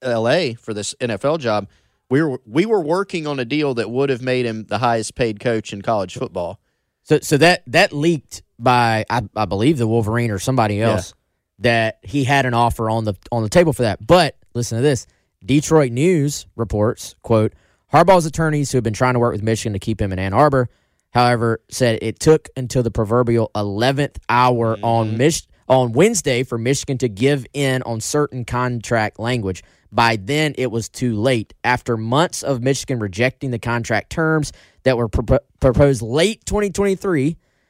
L.A. 0.00 0.54
for 0.54 0.74
this 0.74 0.94
NFL 1.00 1.38
job, 1.38 1.68
we 2.12 2.20
were 2.20 2.42
we 2.44 2.66
were 2.66 2.82
working 2.82 3.26
on 3.26 3.40
a 3.40 3.44
deal 3.46 3.72
that 3.72 3.90
would 3.90 4.10
have 4.10 4.20
made 4.20 4.44
him 4.44 4.64
the 4.64 4.76
highest 4.76 5.14
paid 5.14 5.40
coach 5.40 5.72
in 5.72 5.80
college 5.80 6.14
football. 6.14 6.60
So 7.04 7.20
so 7.20 7.38
that 7.38 7.62
that 7.68 7.94
leaked 7.94 8.42
by 8.58 9.06
I, 9.08 9.22
I 9.34 9.46
believe 9.46 9.78
the 9.78 9.86
Wolverine 9.86 10.30
or 10.30 10.38
somebody 10.38 10.82
else 10.82 11.14
that 11.60 12.00
he 12.02 12.24
had 12.24 12.44
an 12.44 12.52
offer 12.52 12.90
on 12.90 13.04
the 13.04 13.14
on 13.32 13.42
the 13.42 13.48
table 13.48 13.72
for 13.72 13.82
that. 13.84 14.06
But 14.06 14.36
listen 14.52 14.76
to 14.76 14.82
this. 14.82 15.06
Detroit 15.42 15.90
News 15.90 16.46
reports, 16.54 17.14
quote, 17.22 17.54
Harbaugh's 17.90 18.26
attorneys 18.26 18.70
who 18.70 18.76
have 18.76 18.84
been 18.84 18.92
trying 18.92 19.14
to 19.14 19.18
work 19.18 19.32
with 19.32 19.42
Michigan 19.42 19.72
to 19.72 19.78
keep 19.78 19.98
him 19.98 20.12
in 20.12 20.18
Ann 20.18 20.34
Arbor, 20.34 20.68
however, 21.14 21.62
said 21.70 21.98
it 22.02 22.20
took 22.20 22.50
until 22.58 22.82
the 22.82 22.90
proverbial 22.90 23.50
11th 23.54 24.18
hour 24.28 24.76
on 24.82 25.08
mm-hmm. 25.08 25.16
Mich- 25.16 25.48
on 25.66 25.92
Wednesday 25.92 26.42
for 26.42 26.58
Michigan 26.58 26.98
to 26.98 27.08
give 27.08 27.46
in 27.54 27.80
on 27.82 28.02
certain 28.02 28.44
contract 28.44 29.18
language. 29.18 29.62
By 29.92 30.16
then, 30.16 30.54
it 30.56 30.70
was 30.70 30.88
too 30.88 31.14
late. 31.14 31.52
After 31.62 31.98
months 31.98 32.42
of 32.42 32.62
Michigan 32.62 32.98
rejecting 32.98 33.50
the 33.50 33.58
contract 33.58 34.10
terms 34.10 34.52
that 34.84 34.96
were 34.96 35.08
propo- 35.08 35.40
proposed 35.60 36.00
late 36.00 36.44
2023, 36.46 37.26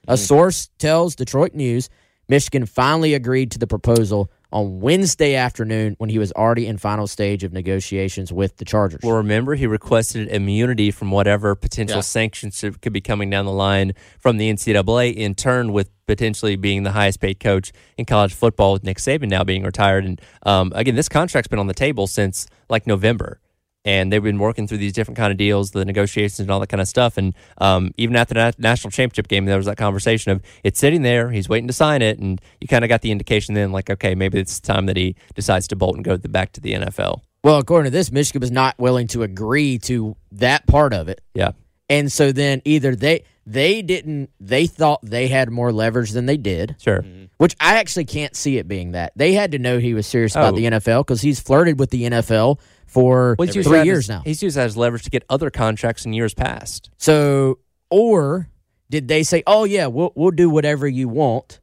A 0.07 0.13
mm-hmm. 0.13 0.17
source 0.17 0.71
tells 0.79 1.17
Detroit 1.17 1.55
News 1.55 1.91
Michigan 2.29 2.65
finally 2.65 3.15
agreed 3.15 3.51
to 3.51 3.59
the 3.59 3.67
proposal 3.67 4.31
on 4.53 4.81
Wednesday 4.81 5.35
afternoon 5.35 5.95
when 5.99 6.11
he 6.11 6.19
was 6.19 6.31
already 6.33 6.67
in 6.67 6.79
final 6.79 7.07
stage 7.07 7.43
of 7.45 7.53
negotiations 7.53 8.33
with 8.33 8.57
the 8.59 8.65
Chargers. 8.65 9.01
Well, 9.03 9.17
remember, 9.17 9.55
he 9.55 9.67
requested 9.67 10.29
immunity 10.29 10.91
from 10.91 11.11
whatever 11.11 11.55
potential 11.55 11.97
Yeah. 11.99 12.03
sanctions 12.03 12.65
could 12.81 12.93
be 12.93 13.01
coming 13.01 13.31
down 13.31 13.45
the 13.47 13.53
line 13.53 13.93
from 14.19 14.37
the 14.37 14.49
NCAA, 14.51 15.11
in 15.15 15.35
turn, 15.35 15.73
with 15.73 15.91
potentially 16.07 16.57
being 16.57 16.83
the 16.83 16.93
highest 16.93 17.21
paid 17.21 17.41
coach 17.41 17.73
in 17.97 18.05
college 18.05 18.35
football, 18.35 18.73
with 18.75 18.85
Nick 18.85 18.99
Saban 18.99 19.29
now 19.29 19.45
being 19.45 19.63
retired. 19.63 20.05
And 20.05 20.21
um, 20.45 20.73
again, 20.75 20.95
this 20.95 21.09
contract's 21.09 21.49
been 21.49 21.59
on 21.59 21.67
the 21.69 21.75
table 21.75 22.07
since 22.07 22.47
like 22.69 22.87
November. 22.87 23.41
And 23.85 24.13
they've 24.13 24.23
been 24.23 24.39
working 24.39 24.69
through 24.69 24.79
these 24.79 24.93
different 24.93 25.19
kind 25.19 25.33
of 25.33 25.37
deals, 25.39 25.73
the 25.73 25.85
negotiations 25.85 26.39
and 26.39 26.51
all 26.53 26.61
that 26.61 26.69
kind 26.69 26.81
of 26.81 26.87
stuff. 26.87 27.17
And 27.17 27.35
um, 27.59 27.93
even 27.97 28.15
at 28.15 28.29
the 28.29 28.35
na- 28.35 28.53
national 28.59 28.93
championship 28.93 29.27
game, 29.27 29.45
there 29.45 29.57
was 29.57 29.67
that 29.67 29.77
conversation 29.77 30.31
of 30.31 30.41
it's 30.63 30.79
sitting 30.79 31.03
there, 31.03 31.31
he's 31.33 31.49
waiting 31.49 31.67
to 31.67 31.73
sign 31.73 32.01
it, 32.01 32.19
and 32.21 32.41
you 32.61 32.69
kind 32.69 32.85
of 32.85 32.89
got 32.89 33.01
the 33.03 33.11
indication 33.11 33.55
then, 33.55 33.73
like, 33.73 33.91
okay, 33.91 34.15
maybe 34.15 34.39
it's 34.39 34.61
time 34.61 34.87
that 34.87 34.97
he 34.97 35.17
decides 35.35 35.67
to 35.69 35.77
bolt 35.77 35.97
and 35.97 36.05
go 36.05 36.17
the, 36.17 36.29
back 36.29 36.53
to 36.53 36.61
the 36.61 36.75
NFL. 36.75 37.23
well, 37.43 37.59
according 37.59 37.91
to 37.91 37.97
this, 37.97 38.13
Michigan 38.13 38.41
was 38.41 38.53
not 38.53 38.79
willing 38.79 39.09
to 39.09 39.25
agree 39.25 39.79
to 39.81 40.17
that 40.31 40.65
part 40.69 40.93
of 40.95 41.09
it. 41.09 41.21
Yeah, 41.35 41.51
And 41.89 42.13
so 42.13 42.31
then 42.31 42.63
either 42.65 42.95
they 42.95 43.25
they 43.45 43.83
didn't 43.83 44.31
they 44.39 44.69
thought 44.69 45.01
they 45.03 45.27
had 45.27 45.51
more 45.51 45.73
leverage 45.73 46.13
than 46.13 46.27
they 46.27 46.37
did, 46.37 46.77
sure. 46.81 47.05
which 47.39 47.57
I 47.59 47.79
actually 47.79 48.05
can't 48.05 48.37
see 48.37 48.59
it 48.59 48.69
being 48.69 48.93
that. 48.93 49.13
They 49.17 49.33
had 49.33 49.51
to 49.51 49.59
know 49.59 49.79
he 49.81 49.93
was 49.95 50.07
serious 50.07 50.37
about 50.37 50.55
Oh. 50.55 50.57
the 50.57 50.67
NFL 50.67 51.01
because 51.01 51.21
he's 51.23 51.41
flirted 51.41 51.81
with 51.81 51.91
the 51.91 52.05
NFL 52.05 52.61
for 52.93 53.37
Well, 53.39 53.47
he's 53.47 53.57
used 53.57 53.69
three 53.69 53.85
years 53.85 54.05
as- 54.05 54.09
now. 54.09 54.23
He's 54.25 54.43
used 54.43 54.57
that 54.57 54.67
as 54.67 54.77
leverage 54.77 55.05
to 55.05 55.11
get 55.11 55.25
other 55.31 55.51
contracts 55.51 56.05
in 56.05 56.13
years 56.13 56.35
past. 56.35 56.91
So, 56.99 57.59
or 57.91 58.49
did 58.91 59.09
they 59.09 59.23
say, 59.23 59.43
"Oh 59.47 59.65
yeah, 59.65 59.87
we'll 59.87 60.13
we'll 60.15 60.31
do 60.31 60.51
whatever 60.51 60.87
you 60.87 61.09
want," 61.09 61.61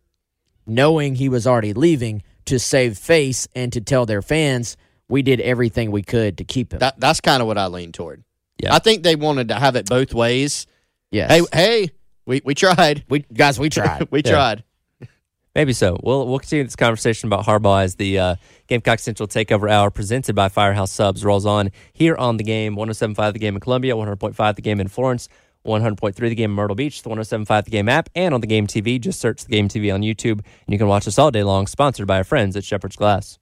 knowing 0.65 1.15
he 1.15 1.29
was 1.29 1.45
already 1.47 1.73
leaving 1.73 2.23
to 2.45 2.57
save 2.59 2.97
face 2.97 3.47
and 3.55 3.71
to 3.73 3.81
tell 3.81 4.05
their 4.05 4.21
fans 4.21 4.75
we 5.07 5.21
did 5.21 5.39
everything 5.41 5.91
we 5.91 6.01
could 6.03 6.37
to 6.39 6.43
keep 6.43 6.73
him. 6.73 6.79
That 6.79 6.99
that's 6.99 7.21
kind 7.21 7.41
of 7.41 7.47
what 7.47 7.57
I 7.57 7.67
lean 7.67 7.91
toward. 7.91 8.23
Yeah. 8.61 8.73
I 8.75 8.79
think 8.79 9.03
they 9.03 9.15
wanted 9.15 9.47
to 9.49 9.55
have 9.55 9.75
it 9.75 9.85
both 9.87 10.13
ways. 10.13 10.65
yes. 11.11 11.31
Hey, 11.31 11.41
hey, 11.53 11.89
we 12.25 12.41
we 12.43 12.55
tried. 12.55 13.03
we 13.09 13.19
guys, 13.33 13.59
we 13.59 13.69
tried. 13.79 14.07
we 14.11 14.21
Yeah. 14.25 14.31
tried. 14.31 14.63
Maybe 15.55 15.73
so. 15.73 15.99
We'll 16.03 16.27
we'll 16.27 16.39
continue 16.39 16.63
this 16.63 16.75
conversation 16.75 17.27
about 17.27 17.45
Harbaugh 17.45 17.83
as 17.83 17.95
the 17.95 18.19
uh, 18.19 18.35
Gamecock 18.67 18.99
Central 18.99 19.27
Takeover 19.27 19.69
Hour 19.69 19.89
presented 19.89 20.35
by 20.35 20.47
Firehouse 20.47 20.91
Subs 20.91 21.25
rolls 21.25 21.45
on 21.45 21.71
here 21.91 22.15
on 22.15 22.37
the 22.37 22.43
game. 22.43 22.75
107.5 22.75 23.33
the 23.33 23.39
game 23.39 23.55
in 23.55 23.59
Columbia, 23.59 23.95
100.5 23.95 24.55
the 24.55 24.61
game 24.61 24.79
in 24.79 24.87
Florence, 24.87 25.27
100.3 25.65 26.15
the 26.15 26.35
game 26.35 26.51
in 26.51 26.55
Myrtle 26.55 26.75
Beach, 26.75 27.01
the 27.01 27.09
107.5 27.09 27.65
the 27.65 27.71
game 27.71 27.89
app, 27.89 28.09
and 28.13 28.33
on 28.33 28.41
the 28.41 28.47
Game 28.47 28.67
TV. 28.67 29.01
Just 29.01 29.19
search 29.19 29.43
the 29.43 29.51
Game 29.51 29.67
TV 29.67 29.93
on 29.93 30.01
YouTube, 30.01 30.39
and 30.39 30.43
you 30.67 30.77
can 30.77 30.87
watch 30.87 31.07
us 31.07 31.17
all 31.17 31.31
day 31.31 31.43
long. 31.43 31.65
Sponsored 31.65 32.07
by 32.07 32.17
our 32.17 32.23
friends 32.23 32.55
at 32.55 32.63
Shepherd's 32.63 32.95
Glass. 32.95 33.39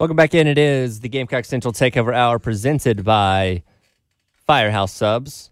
Welcome 0.00 0.16
back 0.16 0.34
in. 0.34 0.46
It 0.46 0.56
is 0.56 1.00
the 1.00 1.10
Gamecock 1.10 1.44
Central 1.44 1.74
Takeover 1.74 2.14
Hour 2.14 2.38
presented 2.38 3.04
by 3.04 3.62
Firehouse 4.32 4.94
Subs. 4.94 5.50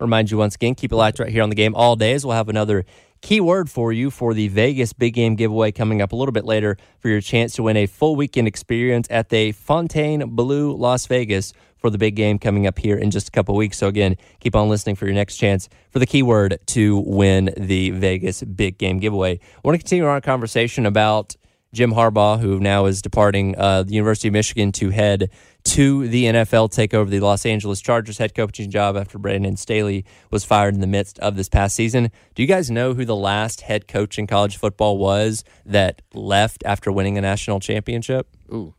Remind 0.00 0.28
you 0.28 0.38
once 0.38 0.56
again, 0.56 0.74
keep 0.74 0.90
it 0.90 0.96
lights 0.96 1.20
right 1.20 1.28
here 1.28 1.44
on 1.44 1.50
the 1.50 1.54
game 1.54 1.72
all 1.72 1.94
day 1.94 2.12
as 2.12 2.26
we'll 2.26 2.34
have 2.34 2.48
another 2.48 2.84
keyword 3.22 3.70
for 3.70 3.92
you 3.92 4.10
for 4.10 4.34
the 4.34 4.48
Vegas 4.48 4.92
Big 4.92 5.14
Game 5.14 5.36
giveaway 5.36 5.70
coming 5.70 6.02
up 6.02 6.10
a 6.10 6.16
little 6.16 6.32
bit 6.32 6.44
later 6.44 6.76
for 6.98 7.08
your 7.08 7.20
chance 7.20 7.54
to 7.54 7.62
win 7.62 7.76
a 7.76 7.86
full 7.86 8.16
weekend 8.16 8.48
experience 8.48 9.06
at 9.08 9.28
the 9.28 9.52
Fontainebleau 9.52 10.72
Las 10.72 11.06
Vegas 11.06 11.52
for 11.76 11.88
the 11.88 11.96
big 11.96 12.16
game 12.16 12.40
coming 12.40 12.66
up 12.66 12.80
here 12.80 12.96
in 12.96 13.12
just 13.12 13.28
a 13.28 13.30
couple 13.30 13.54
weeks. 13.54 13.78
So 13.78 13.86
again, 13.86 14.16
keep 14.40 14.56
on 14.56 14.68
listening 14.68 14.96
for 14.96 15.06
your 15.06 15.14
next 15.14 15.36
chance 15.36 15.68
for 15.92 16.00
the 16.00 16.06
keyword 16.06 16.58
to 16.66 17.04
win 17.06 17.54
the 17.56 17.90
Vegas 17.90 18.42
Big 18.42 18.78
Game 18.78 18.98
giveaway. 18.98 19.34
I 19.34 19.60
want 19.62 19.74
to 19.74 19.78
continue 19.78 20.06
our 20.06 20.20
conversation 20.20 20.86
about 20.86 21.36
Jim 21.76 21.92
Harbaugh, 21.92 22.40
who 22.40 22.58
now 22.58 22.86
is 22.86 23.02
departing 23.02 23.54
uh, 23.58 23.82
the 23.82 23.92
University 23.92 24.28
of 24.28 24.32
Michigan 24.32 24.72
to 24.72 24.88
head 24.90 25.30
to 25.64 26.08
the 26.08 26.24
NFL, 26.24 26.72
take 26.72 26.94
over 26.94 27.10
the 27.10 27.20
Los 27.20 27.44
Angeles 27.44 27.82
Chargers 27.82 28.16
head 28.16 28.34
coaching 28.34 28.70
job 28.70 28.96
after 28.96 29.18
Brandon 29.18 29.56
Staley 29.58 30.06
was 30.30 30.42
fired 30.42 30.74
in 30.74 30.80
the 30.80 30.86
midst 30.86 31.18
of 31.18 31.36
this 31.36 31.50
past 31.50 31.76
season. 31.76 32.10
Do 32.34 32.42
you 32.42 32.48
guys 32.48 32.70
know 32.70 32.94
who 32.94 33.04
the 33.04 33.14
last 33.14 33.60
head 33.60 33.86
coach 33.88 34.18
in 34.18 34.26
college 34.26 34.56
football 34.56 34.96
was 34.96 35.44
that 35.66 36.00
left 36.14 36.62
after 36.64 36.90
winning 36.90 37.18
a 37.18 37.20
national 37.20 37.60
championship? 37.60 38.26
Ooh, 38.50 38.74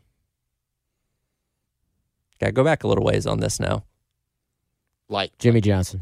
Got 2.39 2.47
to 2.47 2.51
go 2.53 2.63
back 2.63 2.83
a 2.83 2.87
little 2.87 3.03
ways 3.03 3.27
on 3.27 3.39
this 3.39 3.59
now. 3.59 3.83
like 5.07 5.37
Jimmy 5.37 5.61
Johnson. 5.61 6.01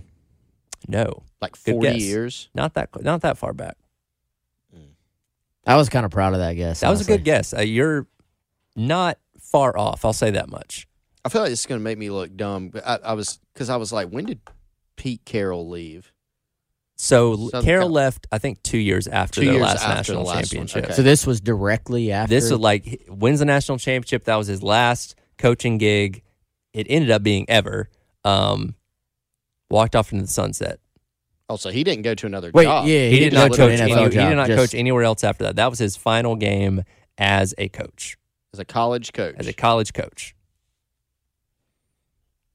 No, 0.87 1.23
like 1.41 1.55
forty 1.55 1.97
years. 1.97 2.49
not 2.53 2.73
that 2.75 2.89
not 3.03 3.21
that 3.21 3.37
far 3.37 3.53
back. 3.53 3.75
I 5.65 5.75
was 5.77 5.89
kind 5.89 6.05
of 6.05 6.11
proud 6.11 6.33
of 6.33 6.39
that 6.39 6.53
guess. 6.53 6.81
That 6.81 6.89
was 6.89 7.01
a 7.01 7.05
good 7.05 7.23
guess. 7.23 7.53
Uh, 7.53 7.61
you're 7.61 8.07
not 8.75 9.17
far 9.39 9.77
off. 9.77 10.05
I'll 10.05 10.13
say 10.13 10.31
that 10.31 10.49
much. 10.49 10.87
I 11.23 11.29
feel 11.29 11.41
like 11.41 11.49
this 11.49 11.61
is 11.61 11.65
going 11.65 11.79
to 11.79 11.83
make 11.83 11.97
me 11.97 12.09
look 12.09 12.35
dumb. 12.35 12.69
But 12.69 12.85
I, 12.87 12.99
I 13.03 13.13
was 13.13 13.39
because 13.53 13.69
I 13.69 13.77
was 13.77 13.91
like, 13.91 14.09
when 14.09 14.25
did 14.25 14.39
Pete 14.95 15.21
Carroll 15.25 15.67
leave? 15.67 16.11
So 16.97 17.49
Southern 17.49 17.65
Carroll 17.65 17.87
Cal- 17.87 17.93
left, 17.93 18.27
I 18.31 18.37
think, 18.37 18.61
two 18.63 18.77
years 18.77 19.07
after 19.07 19.41
Two 19.41 19.47
their 19.47 19.55
years 19.55 19.63
last 19.65 19.83
after 19.83 19.95
national 20.13 20.23
the 20.23 20.27
last 20.29 20.35
one. 20.35 20.43
championship. 20.43 20.85
Okay. 20.85 20.93
So 20.93 21.01
this 21.01 21.25
was 21.27 21.41
directly 21.41 22.11
after. 22.11 22.29
This 22.29 22.45
is 22.45 22.51
like 22.53 22.85
he 22.85 22.99
wins 23.09 23.39
the 23.39 23.45
national 23.45 23.79
championship. 23.79 24.25
That 24.25 24.35
was 24.35 24.47
his 24.47 24.63
last 24.63 25.15
coaching 25.37 25.77
gig. 25.77 26.21
It 26.73 26.87
ended 26.89 27.11
up 27.11 27.23
being 27.23 27.49
ever. 27.49 27.89
Um, 28.23 28.75
walked 29.69 29.95
off 29.95 30.11
into 30.11 30.25
the 30.25 30.31
sunset. 30.31 30.79
Oh, 31.47 31.57
so 31.57 31.69
he 31.69 31.83
didn't 31.83 32.01
go 32.01 32.15
to 32.15 32.25
another 32.25 32.49
Wait, 32.53 32.63
job. 32.63 32.87
yeah, 32.87 33.07
He, 33.09 33.19
did 33.19 33.29
didn't 33.31 33.49
go 33.49 33.55
to 33.55 33.57
coach. 33.57 33.79
NFL 33.79 33.81
Any, 33.97 34.03
he 34.03 34.09
did 34.09 34.35
not 34.35 34.47
just- 34.47 34.57
coach 34.71 34.77
anywhere 34.79 35.03
else 35.03 35.23
after 35.23 35.43
that. 35.45 35.55
That 35.57 35.69
was 35.69 35.77
his 35.79 35.95
final 35.95 36.35
game 36.35 36.83
as 37.17 37.53
a 37.57 37.69
coach, 37.69 38.17
as 38.53 38.59
a 38.59 38.65
college 38.65 39.13
coach. 39.13 39.35
as 39.37 39.47
a 39.47 39.53
college 39.53 39.93
coach. 39.93 40.35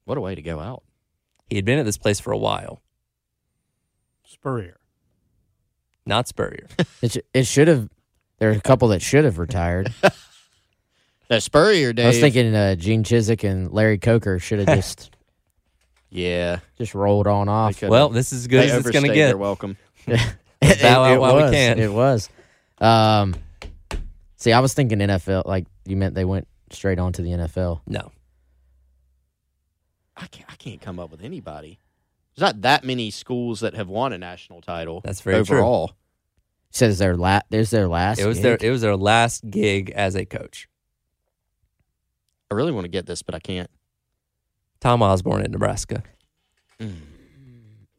what 0.05 0.17
a 0.17 0.21
way 0.21 0.35
to 0.35 0.41
go 0.41 0.59
out. 0.59 0.83
He 1.49 1.55
had 1.55 1.65
been 1.65 1.79
at 1.79 1.85
this 1.85 1.97
place 1.97 2.19
for 2.19 2.31
a 2.33 2.37
while. 2.37 2.81
Spurrier. 4.25 4.77
Not 6.05 6.27
Spurrier. 6.27 6.67
It, 7.01 7.17
it 7.33 7.47
should 7.47 7.67
have. 7.67 7.89
There 8.39 8.49
are 8.49 8.53
a 8.53 8.61
couple 8.61 8.89
that 8.89 9.01
should 9.01 9.23
have 9.25 9.37
retired. 9.39 9.93
Now 11.29 11.39
Spurrier, 11.39 11.93
Dave. 11.93 12.05
I 12.05 12.07
was 12.09 12.19
thinking 12.19 12.53
uh, 12.53 12.75
Gene 12.75 13.03
Chizik 13.05 13.49
and 13.49 13.71
Larry 13.71 13.97
Coker 13.97 14.37
should 14.37 14.59
have 14.59 14.67
just 14.75 15.15
yeah, 16.11 16.59
just 16.77 16.93
rolled 16.93 17.25
on 17.25 17.49
off. 17.49 17.81
well, 17.81 18.09
this 18.09 18.31
is 18.33 18.41
as 18.41 18.47
good 18.47 18.61
they 18.61 18.71
as 18.71 18.85
it's 18.85 18.91
going 18.91 19.05
to 19.05 19.09
overstayed 19.09 19.15
get. 19.15 19.27
their 19.27 19.37
welcome. 19.37 19.77
it, 20.07 20.81
bow 20.81 21.03
out 21.03 21.13
it 21.13 21.19
while 21.19 21.37
we 21.37 21.43
was. 21.43 21.51
can. 21.51 21.79
It 21.79 21.91
was. 21.91 22.29
Um, 22.79 23.35
see, 24.35 24.51
I 24.51 24.59
was 24.59 24.73
thinking 24.73 24.99
NFL. 24.99 25.45
Like 25.45 25.65
you 25.85 25.95
meant 25.95 26.13
they 26.13 26.25
went 26.25 26.47
straight 26.69 26.99
on 26.99 27.13
to 27.13 27.21
the 27.21 27.29
NFL. 27.29 27.81
No. 27.87 28.11
I 30.17 30.27
can't. 30.27 30.51
I 30.51 30.55
can't 30.55 30.81
come 30.81 30.99
up 30.99 31.09
with 31.11 31.23
anybody. 31.23 31.79
There's 32.35 32.45
not 32.45 32.61
that 32.61 32.83
many 32.83 33.09
schools 33.11 33.61
that 33.61 33.73
have 33.73 33.87
won 33.89 34.13
a 34.13 34.17
national 34.17 34.61
title. 34.61 35.01
That's 35.03 35.21
very 35.21 35.43
true. 35.45 35.57
overall. 35.57 35.93
Says 36.71 36.99
their 36.99 37.17
la- 37.17 37.41
There's 37.49 37.69
their 37.69 37.87
last. 37.87 38.19
It 38.19 38.25
was 38.25 38.37
gig. 38.37 38.43
their 38.43 38.57
it 38.61 38.71
was 38.71 38.81
their 38.81 38.95
last 38.95 39.49
gig 39.49 39.89
as 39.91 40.15
a 40.15 40.25
coach. 40.25 40.67
I 42.49 42.53
really 42.53 42.71
want 42.71 42.85
to 42.85 42.89
get 42.89 43.05
this, 43.05 43.21
but 43.21 43.35
I 43.35 43.39
can't. 43.39 43.69
Tom 44.81 45.01
Osborne 45.03 45.43
at 45.43 45.51
Nebraska, 45.51 46.03
mm. 46.79 46.93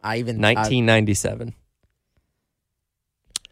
I 0.02 0.18
even 0.18 0.44
I- 0.44 0.52
1997. 0.54 1.54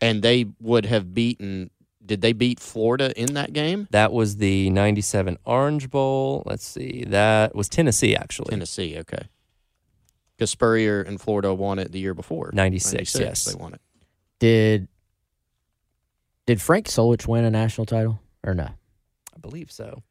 And 0.03 0.23
they 0.23 0.47
would 0.61 0.87
have 0.87 1.13
beaten. 1.13 1.71
Did 2.05 2.23
they 2.23 2.33
beat 2.33 2.59
Florida 2.59 3.13
in 3.21 3.35
that 3.35 3.53
game? 3.53 3.87
That 3.91 4.13
was 4.13 4.39
the 4.39 4.71
97 4.71 5.37
Orange 5.45 5.91
Bowl. 5.91 6.43
Let's 6.47 6.67
see. 6.67 7.05
That 7.07 7.55
was 7.55 7.69
Tennessee, 7.69 8.17
actually. 8.17 8.49
Tennessee. 8.51 8.99
Okay. 8.99 9.29
Because 10.37 10.51
Spurrier 10.51 11.03
and 11.03 11.21
Florida 11.21 11.53
won 11.53 11.79
it 11.79 11.93
the 11.93 12.01
year 12.01 12.15
before. 12.15 12.51
96, 12.55 13.15
yes. 13.21 13.45
They 13.45 13.55
won 13.55 13.75
it. 13.75 13.81
did. 14.39 14.89
Did 16.47 16.63
Frank 16.63 16.89
Solich 16.89 17.29
win 17.29 17.45
a 17.45 17.51
national 17.51 17.85
title 17.85 18.19
or 18.43 18.55
no? 18.55 18.65
I 18.65 19.39
believe 19.41 19.71
so. 19.71 20.03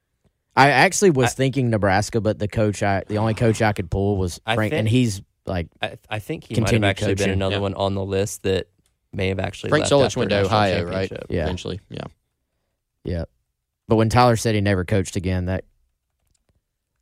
I 0.60 0.70
actually 0.72 1.12
was 1.12 1.32
I- 1.32 1.36
thinking 1.36 1.70
Nebraska, 1.70 2.22
but 2.22 2.40
the 2.40 2.48
coach 2.48 2.84
I 2.84 3.04
the 3.08 3.18
only 3.18 3.34
coach 3.34 3.62
I 3.62 3.74
could 3.74 3.90
pull 3.90 4.18
was 4.18 4.40
Frank, 4.46 4.60
think- 4.60 4.74
and 4.74 4.88
he's 4.90 5.22
like 5.46 5.68
I, 5.82 5.98
I 6.10 6.20
think 6.20 6.44
he 6.46 6.54
might 6.56 6.60
have 6.60 6.66
Continued 6.70 6.90
actually 6.90 7.16
been 7.16 7.30
another 7.32 7.56
Yeah. 7.56 7.62
one 7.62 7.74
on 7.74 7.96
the 7.96 8.04
list 8.06 8.44
that 8.44 8.68
may 9.14 9.30
have 9.30 9.40
actually 9.40 9.70
Frank 9.70 9.86
Solich 9.86 10.16
went 10.16 10.30
to 10.30 10.36
national 10.42 10.56
Ohio, 10.58 10.84
right? 10.86 11.10
championship. 11.10 11.26
Yeah. 11.30 11.44
Eventually, 11.44 11.80
yeah. 11.90 12.04
yeah. 13.04 13.24
But 13.88 13.96
when 13.96 14.10
Tyler 14.10 14.36
said 14.36 14.54
he 14.54 14.62
never 14.62 14.86
coached 14.86 15.16
again, 15.16 15.46
that 15.46 15.66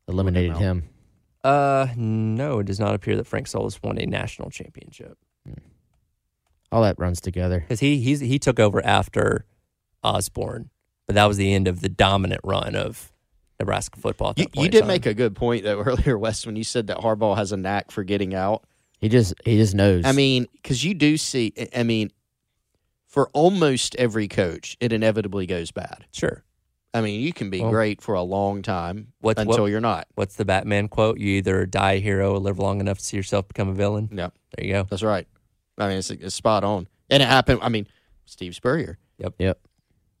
eliminated 0.06 0.56
him. 0.56 0.84
Uh, 1.44 1.86
no, 1.96 2.58
it 2.60 2.66
does 2.66 2.80
not 2.80 2.94
appear 2.94 3.16
that 3.16 3.26
Frank 3.26 3.46
Solich 3.46 3.78
won 3.82 3.98
a 3.98 4.06
national 4.06 4.50
championship 4.50 5.16
All 6.72 6.82
that 6.82 6.98
runs 6.98 7.20
together. 7.20 7.60
because 7.60 7.80
he 7.80 8.00
he's, 8.00 8.20
he 8.20 8.38
took 8.38 8.58
over 8.58 8.84
after 8.84 9.44
Osborne, 10.02 10.70
but 11.06 11.14
that 11.14 11.26
was 11.26 11.36
the 11.36 11.52
end 11.52 11.68
of 11.68 11.80
the 11.80 11.88
dominant 11.88 12.40
run 12.42 12.74
of 12.74 13.12
Nebraska 13.60 13.98
football. 14.00 14.30
At 14.30 14.38
You, 14.38 14.48
point 14.48 14.64
you 14.64 14.70
did 14.70 14.86
make 14.86 15.06
a 15.06 15.14
good 15.14 15.34
point 15.34 15.64
though 15.64 15.80
earlier, 15.86 16.16
Wes, 16.18 16.46
when 16.46 16.56
you 16.56 16.64
said 16.64 16.86
that 16.88 16.98
Harbaugh 16.98 17.36
has 17.36 17.52
a 17.52 17.56
knack 17.56 17.90
for 17.90 18.04
getting 18.04 18.34
out. 18.34 18.64
He 19.00 19.08
just 19.08 19.34
he 19.44 19.56
just 19.56 19.74
knows. 19.74 20.04
I 20.04 20.12
mean, 20.12 20.46
because 20.52 20.84
you 20.84 20.94
do 20.94 21.16
see. 21.16 21.52
I 21.74 21.82
mean, 21.84 22.10
for 23.06 23.28
almost 23.30 23.94
every 23.96 24.28
coach, 24.28 24.76
it 24.80 24.92
inevitably 24.92 25.46
goes 25.46 25.70
bad. 25.70 26.04
sure. 26.12 26.44
I 26.94 27.02
mean, 27.02 27.20
you 27.20 27.34
can 27.34 27.50
be 27.50 27.60
Well, 27.60 27.70
great 27.70 28.00
for 28.00 28.14
a 28.14 28.22
long 28.22 28.62
time 28.62 29.12
what's- 29.20 29.40
until 29.40 29.64
what- 29.64 29.70
you're 29.70 29.80
not. 29.80 30.06
What's 30.14 30.36
the 30.36 30.46
Batman 30.46 30.88
quote? 30.88 31.18
You 31.18 31.28
either 31.36 31.66
die 31.66 31.92
a 31.92 32.00
hero 32.00 32.32
or 32.32 32.38
live 32.38 32.58
long 32.58 32.80
enough 32.80 32.98
to 32.98 33.04
see 33.04 33.16
yourself 33.18 33.46
become 33.46 33.68
a 33.68 33.74
villain. 33.74 34.08
Yeah, 34.10 34.30
There 34.56 34.66
you 34.66 34.72
go. 34.72 34.86
that's 34.88 35.02
right. 35.02 35.28
I 35.76 35.86
mean, 35.88 35.98
it's, 35.98 36.10
it's 36.10 36.34
spot 36.34 36.64
on, 36.64 36.88
and 37.10 37.22
it 37.22 37.26
happened. 37.28 37.60
I 37.62 37.68
mean, 37.68 37.86
Steve 38.24 38.54
Spurrier. 38.54 38.98
Yep. 39.18 39.34
Yep. 39.38 39.60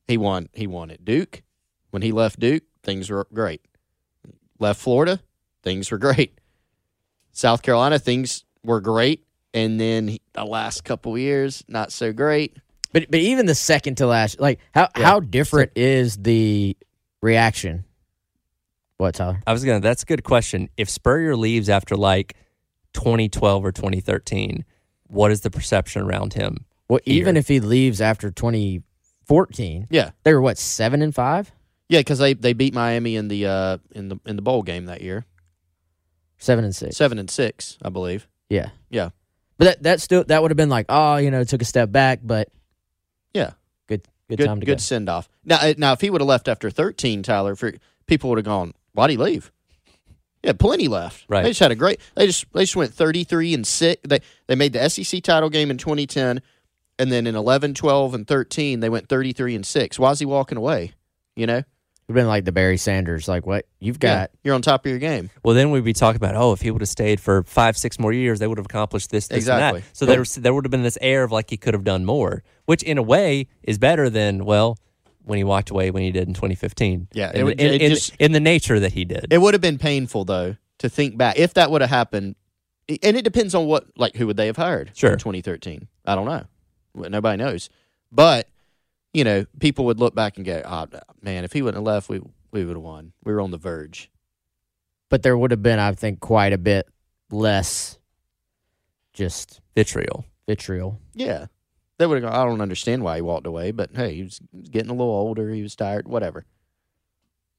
He 0.08 0.18
won. 0.18 0.50
He 0.52 0.66
won 0.66 0.90
at 0.90 1.04
Duke. 1.06 1.42
When 1.90 2.02
he 2.02 2.12
left 2.12 2.38
Duke, 2.38 2.64
things 2.88 3.10
were 3.10 3.26
great. 3.34 3.60
Left 4.58 4.80
Florida, 4.80 5.20
things 5.62 5.90
were 5.90 5.98
great. 5.98 6.38
South 7.32 7.60
Carolina, 7.60 7.98
things 7.98 8.44
were 8.64 8.80
great, 8.80 9.26
and 9.52 9.78
then 9.78 10.08
he, 10.08 10.22
the 10.32 10.44
last 10.44 10.84
couple 10.84 11.18
years, 11.18 11.62
not 11.68 11.92
so 11.92 12.14
great. 12.14 12.56
But 12.94 13.10
but 13.10 13.20
even 13.20 13.44
the 13.44 13.54
second 13.54 13.96
to 13.98 14.06
last, 14.06 14.40
like 14.40 14.58
how 14.72 14.88
Yeah. 14.96 15.04
how 15.04 15.20
different 15.20 15.72
is 15.76 16.16
the 16.16 16.78
reaction? 17.20 17.84
What 18.96 19.14
Tyler? 19.16 19.42
I 19.46 19.52
was 19.52 19.62
gonna. 19.66 19.80
That's 19.80 20.02
a 20.02 20.06
good 20.06 20.24
question. 20.24 20.70
If 20.78 20.88
Spurrier 20.88 21.36
leaves 21.36 21.68
after 21.68 21.94
like 21.94 22.34
2012 22.94 23.64
or 23.66 23.70
2013, 23.70 24.64
what 25.08 25.30
is 25.30 25.42
the 25.42 25.50
perception 25.50 26.00
around 26.02 26.32
him? 26.32 26.64
Well, 26.88 27.00
even 27.04 27.36
if 27.36 27.48
he 27.48 27.60
leaves 27.60 28.00
after 28.00 28.30
2014, 28.30 29.88
Yeah, 29.90 30.12
they 30.24 30.32
were 30.32 30.40
what 30.40 30.56
seven 30.56 31.02
and 31.02 31.14
five, 31.14 31.52
yeah, 31.88 32.00
because 32.00 32.18
they, 32.18 32.34
they 32.34 32.52
beat 32.52 32.74
Miami 32.74 33.16
in 33.16 33.28
the 33.28 33.46
uh 33.46 33.78
in 33.92 34.08
the 34.08 34.18
in 34.26 34.36
the 34.36 34.42
bowl 34.42 34.62
game 34.62 34.86
that 34.86 35.00
year, 35.02 35.24
seven 36.38 36.64
and 36.64 36.74
six. 36.74 36.96
seven 36.96 37.18
and 37.18 37.30
six, 37.30 37.78
I 37.82 37.88
believe. 37.88 38.28
Yeah, 38.48 38.70
Yeah. 38.90 39.10
But 39.58 39.64
that 39.64 39.82
that 39.82 40.00
still 40.00 40.24
that 40.24 40.40
would 40.40 40.50
have 40.50 40.56
been 40.56 40.68
like, 40.68 40.86
oh, 40.88 41.16
you 41.16 41.30
know, 41.30 41.42
took 41.44 41.62
a 41.62 41.64
step 41.66 41.90
back, 41.90 42.20
but 42.22 42.48
Yeah. 43.34 43.52
good 43.88 44.06
good, 44.28 44.38
Good 44.38 44.46
time 44.46 44.60
to 44.60 44.66
good 44.66 44.78
go. 44.78 44.80
send 44.82 45.08
off. 45.08 45.28
Now 45.44 45.58
now 45.76 45.92
if 45.92 46.00
he 46.00 46.10
would 46.10 46.20
have 46.20 46.28
left 46.28 46.46
after 46.48 46.70
thirteen, 46.70 47.22
Tyler, 47.22 47.56
for 47.56 47.72
people 48.06 48.30
would 48.30 48.38
have 48.38 48.44
gone, 48.44 48.72
why'd 48.92 49.10
he 49.10 49.16
leave? 49.16 49.50
Yeah, 50.44 50.52
plenty 50.52 50.86
left. 50.86 51.24
Right. 51.28 51.42
They 51.42 51.50
just 51.50 51.58
had 51.60 51.72
a 51.72 51.74
great. 51.74 52.00
They 52.14 52.26
just 52.26 52.46
they 52.52 52.60
just 52.62 52.76
went 52.76 52.94
thirty 52.94 53.24
three 53.24 53.52
and 53.54 53.66
six. 53.66 54.00
They 54.08 54.20
they 54.46 54.54
made 54.54 54.72
the 54.72 54.88
SEC 54.88 55.20
title 55.22 55.50
game 55.50 55.68
in 55.70 55.78
twenty 55.78 56.06
ten, 56.06 56.40
and 56.96 57.10
then 57.10 57.26
in 57.26 57.34
11, 57.34 57.74
12, 57.74 58.14
and 58.14 58.24
thirteen 58.26 58.78
they 58.78 58.88
went 58.88 59.08
thirty 59.08 59.32
three 59.32 59.56
and 59.56 59.66
six. 59.66 59.98
Why's 59.98 60.20
he 60.20 60.26
walking 60.26 60.56
away? 60.56 60.92
You 61.34 61.46
know, 61.46 61.62
Would 62.08 62.16
have 62.16 62.22
been 62.22 62.28
like 62.28 62.44
the 62.46 62.52
Barry 62.52 62.78
Sanders, 62.78 63.28
like 63.28 63.44
what 63.46 63.66
you've 63.80 63.98
Yeah, 64.02 64.20
got. 64.20 64.30
you're 64.42 64.54
on 64.54 64.62
top 64.62 64.86
of 64.86 64.90
your 64.90 64.98
game. 64.98 65.28
Well, 65.44 65.54
then 65.54 65.70
we'd 65.70 65.84
be 65.84 65.92
talking 65.92 66.16
about, 66.16 66.34
oh, 66.36 66.52
if 66.52 66.62
he 66.62 66.70
would 66.70 66.80
have 66.80 66.88
stayed 66.88 67.20
for 67.20 67.42
five, 67.42 67.76
six 67.76 67.98
more 67.98 68.14
years, 68.14 68.38
they 68.38 68.46
would 68.46 68.56
have 68.56 68.64
accomplished 68.64 69.10
this, 69.10 69.28
this, 69.28 69.36
Exactly. 69.36 69.80
and 69.80 69.86
that. 69.86 69.96
So 69.96 70.06
there, 70.06 70.18
was, 70.20 70.34
there 70.36 70.54
would 70.54 70.64
have 70.64 70.70
been 70.70 70.82
this 70.82 70.96
air 71.02 71.22
of 71.22 71.32
like 71.32 71.50
he 71.50 71.58
could 71.58 71.74
have 71.74 71.84
done 71.84 72.06
more, 72.06 72.42
which 72.64 72.82
in 72.82 72.96
a 72.96 73.02
way 73.02 73.46
is 73.62 73.76
better 73.76 74.08
than 74.08 74.46
well 74.46 74.78
when 75.24 75.36
he 75.36 75.44
walked 75.44 75.68
away 75.68 75.90
when 75.90 76.02
he 76.02 76.10
did 76.10 76.26
in 76.26 76.32
2015. 76.32 77.08
Yeah, 77.12 77.30
in, 77.34 77.36
it 77.40 77.44
would- 77.44 77.60
in, 77.60 77.74
it 77.74 77.82
in- 77.82 77.90
just- 77.90 78.16
in 78.18 78.32
the 78.32 78.40
nature 78.40 78.80
that 78.80 78.94
he 78.94 79.04
did. 79.04 79.26
It 79.30 79.38
would 79.42 79.52
have 79.52 79.60
been 79.60 79.76
painful 79.78 80.24
though 80.24 80.56
to 80.78 80.88
think 80.88 81.18
back 81.18 81.38
if 81.38 81.52
that 81.54 81.70
would 81.70 81.82
have 81.82 81.90
happened, 81.90 82.36
and 82.88 83.18
it 83.18 83.22
depends 83.22 83.54
on 83.54 83.66
what 83.66 83.84
like 83.98 84.16
who 84.16 84.26
would 84.28 84.38
they 84.38 84.46
have 84.46 84.56
hired 84.56 84.92
Sure. 84.94 85.12
in 85.12 85.18
2013. 85.18 85.88
I 86.06 86.14
don't 86.14 86.24
know, 86.24 86.44
nobody 86.94 87.36
knows, 87.36 87.68
but 88.10 88.48
you 89.18 89.24
know 89.24 89.44
people 89.58 89.84
would 89.86 89.98
look 89.98 90.14
back 90.14 90.36
and 90.36 90.46
go, 90.46 90.62
"Oh 90.64 90.86
man, 91.20 91.42
if 91.42 91.52
he 91.52 91.60
wouldn't 91.60 91.78
have 91.78 91.84
left, 91.94 92.08
we 92.08 92.20
we 92.52 92.64
would 92.64 92.76
have 92.76 92.82
won. 92.84 93.12
We 93.24 93.32
were 93.32 93.40
on 93.40 93.50
the 93.50 93.58
verge." 93.58 94.10
But 95.10 95.24
there 95.24 95.36
would 95.36 95.50
have 95.50 95.62
been, 95.62 95.80
I 95.80 95.92
think, 95.92 96.20
quite 96.20 96.52
a 96.52 96.58
bit 96.58 96.86
less 97.32 97.98
just 99.12 99.60
Vitriol. 99.74 100.24
vitriol. 100.46 101.00
Yeah, 101.14 101.46
they 101.98 102.06
would 102.06 102.22
have. 102.22 102.30
gone, 102.30 102.40
I 102.40 102.44
don't 102.44 102.60
understand 102.60 103.02
why 103.02 103.16
he 103.16 103.22
walked 103.22 103.46
away, 103.46 103.72
but 103.72 103.90
hey, 103.96 104.14
he 104.14 104.22
was, 104.22 104.40
getting 104.70 104.90
a 104.90 104.94
little 104.94 105.12
older. 105.12 105.50
He 105.50 105.62
was 105.62 105.74
tired. 105.74 106.06
Whatever. 106.06 106.44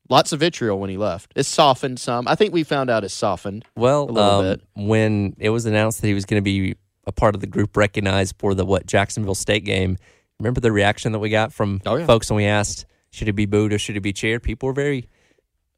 Lots 0.07 0.31
of 0.31 0.39
vitriol 0.39 0.79
when 0.79 0.89
he 0.89 0.97
left. 0.97 1.33
It's 1.35 1.49
softened 1.49 1.99
some. 1.99 2.27
I 2.27 2.35
think 2.35 2.53
we 2.53 2.63
found 2.63 2.89
out 2.89 3.03
it's 3.03 3.13
softened. 3.13 3.65
Well, 3.75 4.03
A 4.09 4.11
little 4.11 4.29
um, 4.31 4.45
bit. 4.45 4.61
when 4.75 5.35
it 5.37 5.49
was 5.49 5.65
announced 5.65 6.01
that 6.01 6.07
he 6.07 6.15
was 6.15 6.25
going 6.25 6.41
to 6.41 6.43
be 6.43 6.75
a 7.05 7.11
part 7.11 7.35
of 7.35 7.41
the 7.41 7.47
group 7.47 7.75
recognized 7.77 8.35
for 8.39 8.55
the 8.55 8.65
what 8.65 8.85
Jacksonville 8.87 9.35
State 9.35 9.65
game, 9.65 9.97
remember 10.39 10.59
the 10.61 10.71
reaction 10.71 11.11
that 11.11 11.19
we 11.19 11.29
got 11.29 11.53
from 11.53 11.81
Oh, 11.85 11.95
yeah. 11.97 12.05
folks 12.05 12.29
when 12.29 12.37
we 12.37 12.45
asked 12.45 12.85
should 13.11 13.27
he 13.27 13.31
be 13.31 13.45
booed 13.45 13.73
or 13.73 13.79
should 13.79 13.95
he 13.95 13.99
be 13.99 14.13
cheered? 14.13 14.43
People 14.43 14.67
were 14.67 14.73
very. 14.73 15.09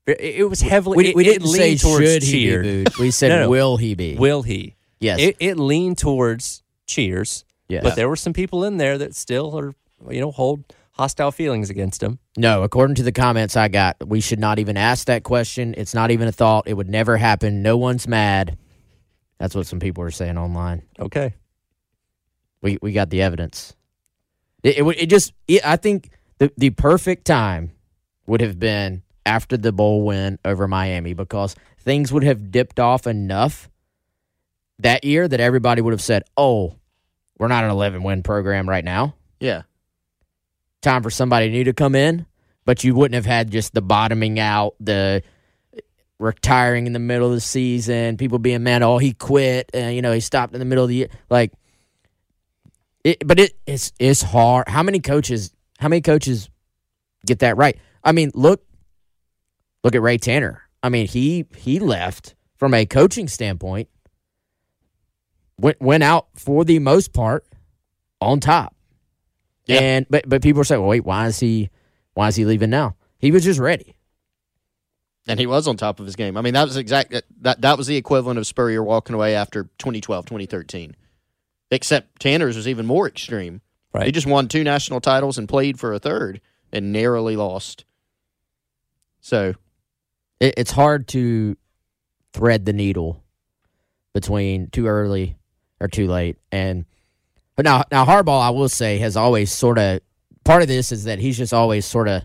It 0.08 0.50
was 0.50 0.62
heavily. 0.62 0.98
We, 0.98 1.08
it, 1.10 1.16
we 1.16 1.24
didn't 1.24 1.48
say 1.48 1.76
should 1.78 2.24
he 2.24 2.48
be 2.58 2.62
booed. 2.84 2.98
We 2.98 3.12
said 3.12 3.30
No, 3.30 3.40
no. 3.44 3.50
will 3.50 3.78
he 3.78 3.96
be? 3.96 4.16
Will 4.16 4.42
he? 4.42 4.76
yes. 5.00 5.20
It, 5.20 5.38
it 5.40 5.58
leaned 5.58 5.98
towards 5.98 6.64
cheers, 6.88 7.46
yes. 7.70 7.84
but 7.84 7.96
there 7.96 8.10
were 8.10 8.16
some 8.16 8.34
people 8.34 8.64
in 8.66 8.78
there 8.78 8.98
that 8.98 9.16
still 9.16 9.58
are, 9.58 9.74
you 10.10 10.20
know, 10.20 10.32
hold 10.32 10.64
hostile 10.92 11.32
feelings 11.32 11.70
against 11.70 12.04
him. 12.04 12.20
No, 12.36 12.64
according 12.64 12.96
to 12.96 13.04
the 13.04 13.12
comments 13.14 13.56
I 13.56 13.68
got, 13.70 13.96
we 14.06 14.20
should 14.22 14.40
not 14.40 14.60
even 14.60 14.76
ask 14.76 15.06
that 15.08 15.24
question. 15.24 15.74
It's 15.78 15.94
not 15.94 16.12
even 16.12 16.28
a 16.28 16.32
thought. 16.32 16.68
It 16.68 16.74
would 16.74 16.90
never 16.90 17.16
happen. 17.18 17.62
No 17.62 17.78
one's 17.78 18.08
mad. 18.08 18.58
That's 19.40 19.56
what 19.56 19.66
some 19.68 19.80
people 19.80 20.04
are 20.04 20.12
saying 20.12 20.38
online. 20.38 20.82
Okay. 21.00 21.36
We 22.62 22.78
we 22.82 22.92
got 22.92 23.10
the 23.10 23.22
evidence. 23.22 23.76
It 24.64 24.78
it, 24.78 24.82
would- 24.84 24.98
it 24.98 25.10
just 25.10 25.34
it, 25.48 25.66
I 25.66 25.76
think 25.76 26.10
the 26.38 26.52
the 26.58 26.70
perfect 26.72 27.26
time 27.26 27.72
would 28.28 28.42
have 28.42 28.60
been 28.60 29.04
after 29.26 29.58
the 29.58 29.72
bowl 29.72 30.04
win 30.06 30.40
over 30.46 30.68
Miami 30.68 31.14
because 31.14 31.56
things 31.80 32.12
would 32.12 32.24
have 32.24 32.52
dipped 32.52 32.80
off 32.80 33.06
enough 33.08 33.70
that 34.80 35.04
year 35.04 35.28
that 35.28 35.40
everybody 35.40 35.82
would 35.82 35.94
have 35.94 36.02
said, 36.02 36.24
"Oh, 36.38 36.76
we're 37.38 37.48
not 37.48 37.64
an 37.64 37.70
11 37.72 38.04
win 38.04 38.24
program 38.24 38.68
right 38.70 38.84
now. 38.86 39.16
Yeah. 39.40 39.64
Time 40.82 41.04
for 41.04 41.10
somebody 41.12 41.50
new 41.50 41.64
to 41.66 41.74
come 41.74 41.96
in." 41.96 42.26
But 42.66 42.84
you 42.84 42.94
wouldn't 42.96 43.16
have 43.16 43.26
had 43.26 43.52
just 43.52 43.74
the 43.74 43.82
bottoming 43.82 44.40
out, 44.40 44.76
the 44.80 45.24
retiring 46.20 46.86
in 46.86 46.94
the 46.94 47.00
middle 47.00 47.28
of 47.28 47.34
the 47.34 47.42
season, 47.42 48.18
people 48.18 48.38
being 48.40 48.62
mad, 48.64 48.84
"Oh, 48.84 48.98
he 49.00 49.14
quit," 49.14 49.70
and 49.74 49.96
you 49.96 50.02
know 50.02 50.12
he 50.14 50.20
stopped 50.20 50.54
in 50.54 50.60
the 50.60 50.66
middle 50.66 50.84
of 50.84 50.90
the 50.90 50.96
year, 50.96 51.08
like. 51.30 51.52
It, 53.04 53.26
but 53.26 53.40
it, 53.40 53.54
it's 53.66 53.92
it's 54.00 54.22
hard. 54.22 54.68
How 54.68 54.84
many 54.84 55.00
coaches? 55.00 55.54
How 55.80 55.88
many 55.88 56.02
coaches 56.02 56.50
get 57.26 57.40
that 57.40 57.58
right? 57.58 57.78
I 58.04 58.12
mean, 58.12 58.32
look, 58.34 58.64
look 59.84 59.96
at 59.96 60.02
Ray 60.02 60.18
Tanner. 60.18 60.64
I 60.84 60.90
mean, 60.90 61.08
he 61.08 61.46
he 61.56 61.80
left 61.80 62.36
from 62.58 62.74
a 62.74 62.86
coaching 62.86 63.28
standpoint. 63.28 63.90
Went 65.58 65.82
went 65.82 66.04
out 66.04 66.28
for 66.36 66.64
the 66.64 66.80
most 66.80 67.14
part 67.14 67.46
on 68.20 68.40
top. 68.40 68.76
Yeah. 69.66 69.80
And 69.80 70.06
but 70.10 70.28
but 70.28 70.42
people 70.42 70.62
are 70.62 70.66
saying, 70.66 70.82
well, 70.82 70.90
wait, 70.90 71.06
why 71.06 71.28
is 71.28 71.40
he 71.40 71.70
why 72.14 72.28
is 72.28 72.36
he 72.36 72.46
leaving 72.46 72.70
now? 72.70 72.96
He 73.18 73.32
was 73.32 73.44
just 73.44 73.60
ready. 73.60 73.96
And 75.28 75.40
he 75.40 75.46
was 75.46 75.68
on 75.68 75.78
top 75.78 76.00
of 76.00 76.08
his 76.08 76.16
game. 76.16 76.36
I 76.36 76.42
mean, 76.42 76.56
that 76.56 76.64
was 76.64 76.78
exact 76.78 77.14
that 77.42 77.62
that 77.62 77.78
was 77.78 77.88
the 77.88 77.96
equivalent 77.96 78.40
of 78.40 78.48
Spurrier 78.48 78.84
walking 78.84 79.16
away 79.16 79.36
after 79.36 79.64
2012, 79.78 80.26
2013. 80.26 80.96
Except 81.72 82.20
Tanner's 82.20 82.58
was 82.58 82.68
even 82.68 82.86
more 82.86 83.08
extreme. 83.08 83.62
Right. 83.94 84.06
He 84.06 84.12
just 84.12 84.28
won 84.28 84.48
two 84.48 84.64
national 84.64 85.02
titles 85.02 85.38
and 85.38 85.48
played 85.50 85.80
for 85.80 85.94
a 85.94 86.00
third 86.00 86.42
and 86.72 86.92
narrowly 86.94 87.36
lost. 87.36 87.86
So, 89.22 89.54
It, 90.40 90.56
it's 90.58 90.72
hard 90.72 91.08
to 91.10 91.58
thread 92.34 92.66
the 92.66 92.74
needle 92.74 93.24
between 94.14 94.68
too 94.68 94.88
early 94.88 95.38
or 95.80 95.88
too 95.88 96.08
late. 96.08 96.38
And 96.52 96.86
but 97.56 97.66
now 97.66 97.84
now 97.92 98.06
Harbaugh, 98.06 98.42
I 98.42 98.50
will 98.50 98.70
say, 98.70 98.98
has 99.00 99.16
always 99.18 99.52
sort 99.52 99.78
of 99.78 100.02
part 100.44 100.62
of 100.62 100.68
this 100.68 100.92
is 100.92 101.06
that 101.06 101.20
he's 101.20 101.38
just 101.38 101.54
always 101.54 101.86
sort 101.86 102.08
of 102.08 102.24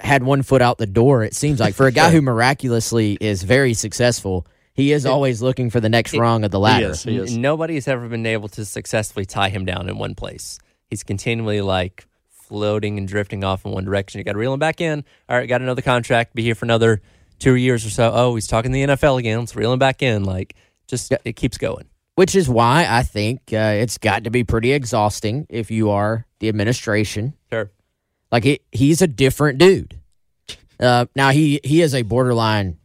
had 0.00 0.22
one 0.22 0.42
foot 0.42 0.62
out 0.62 0.78
the 0.78 0.86
door. 0.86 1.22
It 1.22 1.34
seems 1.34 1.60
like 1.60 1.74
for 1.74 1.86
a 1.86 1.92
guy 1.92 2.10
who 2.12 2.22
miraculously 2.22 3.18
is 3.20 3.42
very 3.42 3.74
successful, 3.74 4.46
he 4.74 4.92
is 4.92 5.06
always 5.06 5.40
looking 5.42 5.70
for 5.70 5.80
the 5.80 5.88
next 5.88 6.14
rung 6.16 6.44
of 6.44 6.50
the 6.50 6.58
ladder. 6.60 6.90
is. 6.90 7.02
He 7.04 7.18
N- 7.18 7.40
Nobody 7.40 7.74
has 7.74 7.86
ever 7.88 8.08
been 8.08 8.26
able 8.26 8.48
to 8.50 8.64
successfully 8.64 9.24
tie 9.24 9.48
him 9.48 9.64
down 9.64 9.88
in 9.88 9.96
one 9.98 10.14
place. 10.14 10.58
He's 10.90 11.02
continually 11.02 11.60
like 11.60 12.06
floating 12.30 12.98
and 12.98 13.08
drifting 13.08 13.42
off 13.44 13.64
in 13.64 13.72
one 13.72 13.84
direction. 13.84 14.18
You 14.18 14.24
got 14.24 14.32
to 14.32 14.38
reel 14.38 14.52
him 14.52 14.60
back 14.60 14.80
in. 14.80 15.04
All 15.28 15.36
right, 15.36 15.48
got 15.48 15.62
another 15.62 15.82
contract. 15.82 16.34
Be 16.34 16.42
here 16.42 16.54
for 16.54 16.66
another 16.66 17.00
two 17.38 17.54
years 17.54 17.86
or 17.86 17.90
so. 17.90 18.12
Oh, 18.14 18.34
he's 18.34 18.46
talking 18.46 18.72
the 18.72 18.82
NFL 18.84 19.18
again. 19.18 19.38
Let's 19.40 19.56
reel 19.56 19.72
him 19.72 19.78
back 19.78 20.02
in. 20.02 20.24
Like, 20.24 20.54
just 20.86 21.12
it 21.24 21.34
keeps 21.36 21.56
going. 21.56 21.86
which 22.16 22.34
is 22.34 22.48
why 22.48 22.86
I 22.88 23.02
think 23.02 23.40
uh, 23.52 23.56
it's 23.80 23.98
got 23.98 24.24
to 24.24 24.30
be 24.30 24.44
pretty 24.44 24.72
exhausting 24.72 25.46
if 25.48 25.70
you 25.70 25.90
are 25.90 26.26
the 26.40 26.48
administration. 26.48 27.34
Sure. 27.50 27.70
Like 28.30 28.44
he, 28.44 28.60
he's 28.72 29.00
a 29.02 29.06
different 29.06 29.58
dude. 29.58 29.98
Uh, 30.78 31.06
now 31.16 31.30
he 31.30 31.60
he 31.64 31.80
is 31.80 31.94
a 31.94 32.02
borderline 32.02 32.76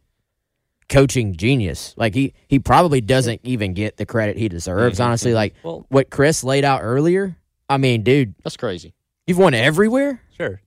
coaching 0.90 1.34
genius. 1.36 1.94
Like 1.96 2.14
he 2.14 2.34
he 2.48 2.58
probably 2.58 3.00
doesn't 3.00 3.40
even 3.44 3.72
get 3.72 3.96
the 3.96 4.04
credit 4.04 4.36
he 4.36 4.48
deserves. 4.50 4.98
Mm-hmm. 4.98 5.08
Honestly, 5.08 5.32
like 5.32 5.54
Well- 5.62 5.86
what 5.88 6.10
Chris 6.10 6.44
laid 6.44 6.64
out 6.66 6.80
earlier. 6.82 7.36
I 7.70 7.78
mean, 7.78 8.02
dude, 8.02 8.34
that's 8.42 8.56
crazy. 8.58 8.92
you've 9.26 9.38
won 9.38 9.54
everywhere. 9.54 10.20
Sure. 10.36 10.60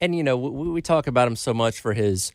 And 0.00 0.14
you 0.14 0.22
know, 0.22 0.36
we, 0.36 0.68
we 0.70 0.82
talk 0.82 1.06
about 1.08 1.26
him 1.26 1.34
so 1.36 1.52
much 1.54 1.80
for 1.80 1.94
his 1.94 2.30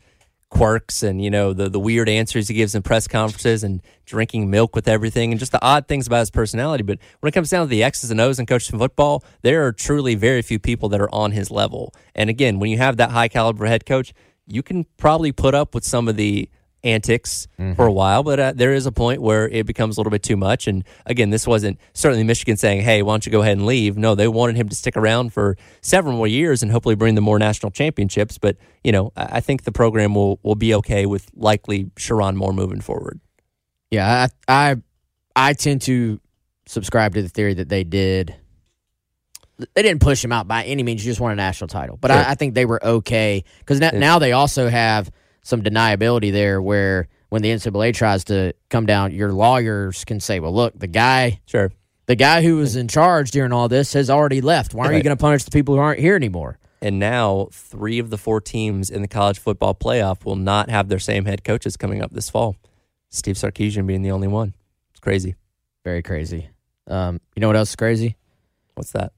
quirks 0.48 1.04
and 1.04 1.22
you 1.22 1.30
know 1.30 1.52
the 1.52 1.68
the 1.68 1.78
weird 1.78 2.08
answers 2.08 2.48
he 2.48 2.54
gives 2.54 2.74
in 2.74 2.82
press 2.82 3.06
conferences 3.06 3.62
and 3.62 3.80
drinking 4.04 4.50
milk 4.50 4.74
with 4.74 4.88
everything 4.88 5.30
and 5.30 5.38
just 5.38 5.52
the 5.52 5.64
odd 5.64 5.86
things 5.86 6.08
about 6.08 6.18
his 6.18 6.30
personality. 6.30 6.82
But 6.82 6.98
when 7.20 7.28
it 7.28 7.32
comes 7.32 7.50
down 7.50 7.66
to 7.66 7.70
the 7.70 7.84
X's 7.84 8.10
and 8.10 8.20
O's 8.20 8.40
and 8.40 8.48
coaching 8.48 8.76
football, 8.78 9.22
there 9.42 9.64
are 9.64 9.70
truly 9.72 10.16
very 10.16 10.42
few 10.42 10.58
people 10.58 10.88
that 10.88 11.00
are 11.00 11.14
on 11.14 11.30
his 11.30 11.52
level. 11.52 11.94
And 12.16 12.28
again, 12.28 12.58
when 12.58 12.68
you 12.70 12.78
have 12.78 12.96
that 12.96 13.10
high 13.12 13.28
caliber 13.28 13.66
head 13.66 13.86
coach, 13.86 14.12
you 14.48 14.64
can 14.64 14.86
probably 14.96 15.30
put 15.30 15.54
up 15.54 15.72
with 15.72 15.84
some 15.84 16.08
of 16.08 16.16
the 16.16 16.48
antics 16.82 17.46
Mm-hmm. 17.58 17.74
for 17.74 17.86
a 17.86 17.92
while, 17.92 18.22
but 18.22 18.40
uh, 18.40 18.52
there 18.56 18.72
is 18.72 18.86
a 18.86 18.92
point 18.92 19.20
where 19.20 19.46
it 19.48 19.66
becomes 19.66 19.96
a 19.96 20.00
little 20.00 20.10
bit 20.10 20.22
too 20.22 20.36
much. 20.36 20.66
And 20.66 20.82
again, 21.04 21.28
this 21.28 21.46
wasn't 21.46 21.78
certainly 21.92 22.24
Michigan 22.24 22.56
saying, 22.56 22.80
"Hey, 22.82 23.02
why 23.02 23.12
don't 23.12 23.26
you 23.26 23.32
go 23.32 23.42
ahead 23.42 23.58
and 23.58 23.66
leave?" 23.66 23.98
No, 23.98 24.14
they 24.14 24.28
wanted 24.28 24.56
him 24.56 24.68
to 24.70 24.74
stick 24.74 24.96
around 24.96 25.32
for 25.34 25.56
several 25.82 26.16
more 26.16 26.26
years 26.26 26.62
and 26.62 26.72
hopefully 26.72 26.94
bring 26.94 27.16
them 27.16 27.24
more 27.24 27.38
national 27.38 27.70
championships. 27.70 28.38
But 28.38 28.56
you 28.82 28.92
know, 28.92 29.12
I 29.16 29.40
think 29.40 29.64
the 29.64 29.72
program 29.72 30.14
will 30.14 30.40
will 30.42 30.54
be 30.54 30.74
okay 30.76 31.04
with 31.04 31.28
likely 31.34 31.84
Sherrone 31.96 32.34
Moore 32.36 32.54
moving 32.54 32.80
forward. 32.80 33.20
Yeah, 33.90 34.28
I, 34.48 34.70
I 34.70 34.76
I 35.36 35.52
tend 35.52 35.82
to 35.82 36.18
subscribe 36.66 37.12
to 37.14 37.22
the 37.22 37.28
theory 37.28 37.52
that 37.54 37.68
they 37.68 37.84
did. 37.84 38.34
They 39.74 39.82
didn't 39.82 40.00
push 40.00 40.24
him 40.24 40.32
out 40.32 40.48
by 40.48 40.64
any 40.64 40.82
means. 40.82 41.04
You 41.04 41.10
just 41.10 41.20
won 41.20 41.32
a 41.32 41.36
national 41.36 41.68
title, 41.68 41.98
but 42.00 42.10
Sure. 42.10 42.16
I, 42.18 42.30
I 42.30 42.34
think 42.34 42.54
they 42.54 42.64
were 42.64 42.82
okay 42.82 43.44
because 43.58 43.78
now, 43.80 43.90
Yeah. 43.92 43.98
now 43.98 44.18
they 44.18 44.32
also 44.32 44.68
have 44.68 45.10
some 45.42 45.62
deniability 45.62 46.30
there, 46.32 46.60
where 46.60 47.08
when 47.28 47.42
the 47.42 47.50
NCAA 47.50 47.94
tries 47.94 48.24
to 48.24 48.52
come 48.68 48.86
down, 48.86 49.12
your 49.12 49.32
lawyers 49.32 50.04
can 50.04 50.20
say, 50.20 50.40
"Well, 50.40 50.52
look, 50.54 50.78
the 50.78 50.86
guy, 50.86 51.40
Sure. 51.46 51.70
the 52.06 52.16
guy 52.16 52.42
who 52.42 52.56
was 52.56 52.76
in 52.76 52.88
charge 52.88 53.30
during 53.30 53.52
all 53.52 53.68
this 53.68 53.92
has 53.92 54.10
already 54.10 54.40
left. 54.40 54.74
Why 54.74 54.86
are 54.88 54.92
you 54.92 55.02
going 55.02 55.16
to 55.16 55.20
punish 55.20 55.44
the 55.44 55.50
people 55.50 55.74
who 55.76 55.80
aren't 55.80 56.00
here 56.00 56.16
anymore?" 56.16 56.58
And 56.82 56.98
now 56.98 57.48
three 57.52 57.98
of 57.98 58.08
the 58.10 58.16
four 58.16 58.40
teams 58.40 58.88
in 58.90 59.02
the 59.02 59.08
college 59.08 59.38
football 59.38 59.74
playoff 59.74 60.24
will 60.24 60.36
not 60.36 60.70
have 60.70 60.88
their 60.88 60.98
same 60.98 61.26
head 61.26 61.44
coaches 61.44 61.76
coming 61.76 62.00
up 62.02 62.10
this 62.12 62.30
fall. 62.30 62.56
Steve 63.10 63.36
Sarkisian 63.36 63.86
being 63.86 64.02
the 64.02 64.10
only 64.10 64.28
one. 64.28 64.54
It's 64.90 65.00
crazy. 65.00 65.34
Very 65.84 66.02
crazy. 66.02 66.48
Um, 66.86 67.20
you 67.36 67.40
know 67.40 67.48
what 67.48 67.56
else 67.56 67.70
is 67.70 67.76
crazy? 67.76 68.16
What's 68.74 68.92
that? 68.92 69.12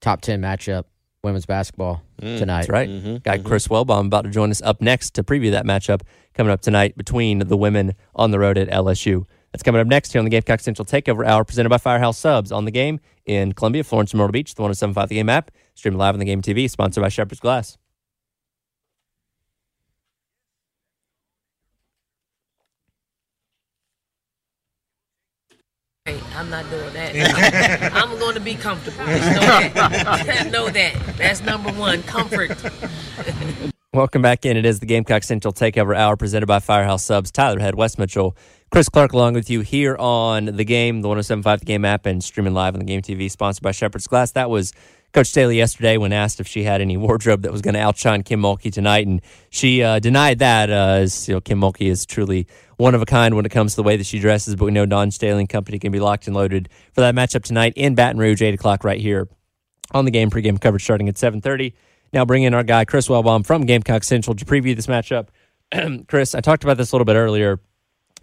Top 0.00 0.20
ten 0.22 0.42
matchup, 0.42 0.84
women's 1.24 1.46
basketball 1.46 2.02
tonight. 2.20 2.60
That's 2.62 2.68
right. 2.68 2.88
Mhm, 2.88 3.22
Guy 3.22 3.38
Chris 3.38 3.66
Wellbaum 3.68 4.06
about 4.06 4.24
to 4.24 4.30
join 4.30 4.50
us 4.50 4.62
up 4.62 4.80
next 4.80 5.14
to 5.14 5.22
preview 5.24 5.50
that 5.50 5.64
matchup 5.64 6.02
coming 6.34 6.52
up 6.52 6.60
tonight 6.60 6.96
between 6.96 7.38
the 7.40 7.56
women 7.56 7.94
on 8.14 8.30
the 8.30 8.38
road 8.38 8.58
at 8.58 8.68
LSU. 8.68 9.24
That's 9.52 9.62
coming 9.62 9.80
up 9.80 9.86
next 9.86 10.12
here 10.12 10.18
on 10.18 10.24
the 10.24 10.30
Gamecock 10.30 10.60
Central 10.60 10.84
Takeover 10.84 11.24
Hour 11.26 11.44
presented 11.44 11.68
by 11.68 11.78
Firehouse 11.78 12.18
Subs 12.18 12.50
on 12.52 12.64
the 12.64 12.70
game 12.72 12.98
in 13.24 13.52
Columbia, 13.52 13.84
Florence, 13.84 14.12
and 14.12 14.18
Myrtle 14.18 14.32
Beach, 14.32 14.54
the 14.54 14.62
1075 14.62 15.08
The 15.08 15.14
Game 15.14 15.28
app, 15.28 15.50
streaming 15.74 15.98
live 15.98 16.14
on 16.14 16.18
the 16.18 16.24
Game 16.26 16.42
TV, 16.42 16.68
sponsored 16.68 17.02
by 17.02 17.08
Shepherd's 17.08 17.40
Glass. 17.40 17.78
Hey, 26.06 26.20
I'm 26.36 26.50
not 26.50 26.68
doing 26.68 26.92
that. 26.92 27.92
I'm 27.94 28.18
going 28.18 28.34
to 28.34 28.40
be 28.40 28.56
comfortable. 28.56 29.06
Just 29.06 29.40
know 29.40 29.40
that. 29.40 30.48
know 30.52 30.68
that. 30.68 31.16
That's 31.16 31.40
number 31.40 31.72
one. 31.72 32.02
Comfort. 32.02 32.62
Welcome 33.94 34.20
back 34.20 34.44
in. 34.44 34.58
It 34.58 34.66
is 34.66 34.80
the 34.80 34.84
Gamecock 34.84 35.22
Central 35.22 35.54
Takeover 35.54 35.96
Hour 35.96 36.18
presented 36.18 36.44
by 36.44 36.58
Firehouse 36.58 37.04
Subs. 37.04 37.30
Tyler 37.30 37.58
Head, 37.58 37.74
Wes 37.74 37.96
Mitchell, 37.96 38.36
Chris 38.70 38.90
Clark 38.90 39.14
along 39.14 39.32
with 39.32 39.48
you 39.48 39.62
here 39.62 39.96
on 39.96 40.44
the 40.44 40.64
game, 40.66 41.00
the 41.00 41.08
1075 41.08 41.60
The 41.60 41.64
Game 41.64 41.86
app, 41.86 42.04
and 42.04 42.22
streaming 42.22 42.52
live 42.52 42.74
on 42.74 42.80
the 42.80 42.84
Game 42.84 43.00
TV, 43.00 43.30
sponsored 43.30 43.62
by 43.62 43.70
Shepherd's 43.70 44.06
Glass. 44.06 44.32
That 44.32 44.50
was 44.50 44.74
Coach 45.14 45.28
Staley 45.28 45.56
yesterday 45.56 45.96
when 45.96 46.12
asked 46.12 46.40
if 46.40 46.48
she 46.48 46.64
had 46.64 46.80
any 46.80 46.96
wardrobe 46.96 47.42
that 47.42 47.52
was 47.52 47.62
going 47.62 47.74
to 47.74 47.80
outshine 47.80 48.24
Kim 48.24 48.42
Mulkey 48.42 48.72
tonight, 48.72 49.06
and 49.06 49.22
she 49.48 49.80
uh, 49.80 50.00
denied 50.00 50.40
that. 50.40 50.70
Uh, 50.70 50.98
as 51.02 51.28
you 51.28 51.34
know, 51.34 51.40
Kim 51.40 51.60
Mulkey 51.60 51.88
is 51.88 52.04
truly 52.04 52.48
one 52.78 52.96
of 52.96 53.00
a 53.00 53.06
kind 53.06 53.36
when 53.36 53.46
it 53.46 53.50
comes 53.50 53.72
to 53.72 53.76
the 53.76 53.84
way 53.84 53.96
that 53.96 54.06
she 54.06 54.18
dresses, 54.18 54.56
but 54.56 54.64
we 54.64 54.72
know 54.72 54.86
Dawn 54.86 55.12
Staley 55.12 55.38
and 55.38 55.48
company 55.48 55.78
can 55.78 55.92
be 55.92 56.00
locked 56.00 56.26
and 56.26 56.34
loaded 56.34 56.68
for 56.92 57.00
that 57.00 57.14
matchup 57.14 57.44
tonight 57.44 57.72
in 57.76 57.94
Baton 57.94 58.18
Rouge, 58.18 58.42
8 58.42 58.54
o'clock 58.54 58.82
right 58.82 59.00
here 59.00 59.28
on 59.92 60.04
the 60.04 60.10
game 60.10 60.30
pregame 60.30 60.60
coverage 60.60 60.82
starting 60.82 61.08
at 61.08 61.14
7.30 61.14 61.74
now 62.12 62.24
bring 62.24 62.42
in 62.42 62.54
our 62.54 62.62
guy 62.62 62.84
chris 62.84 63.08
wellbaum 63.08 63.44
from 63.44 63.66
gamecock 63.66 64.02
central 64.02 64.34
to 64.34 64.44
preview 64.44 64.74
this 64.74 64.86
matchup 64.86 65.28
chris 66.08 66.34
i 66.34 66.40
talked 66.40 66.64
about 66.64 66.76
this 66.76 66.92
a 66.92 66.94
little 66.96 67.04
bit 67.04 67.16
earlier 67.16 67.60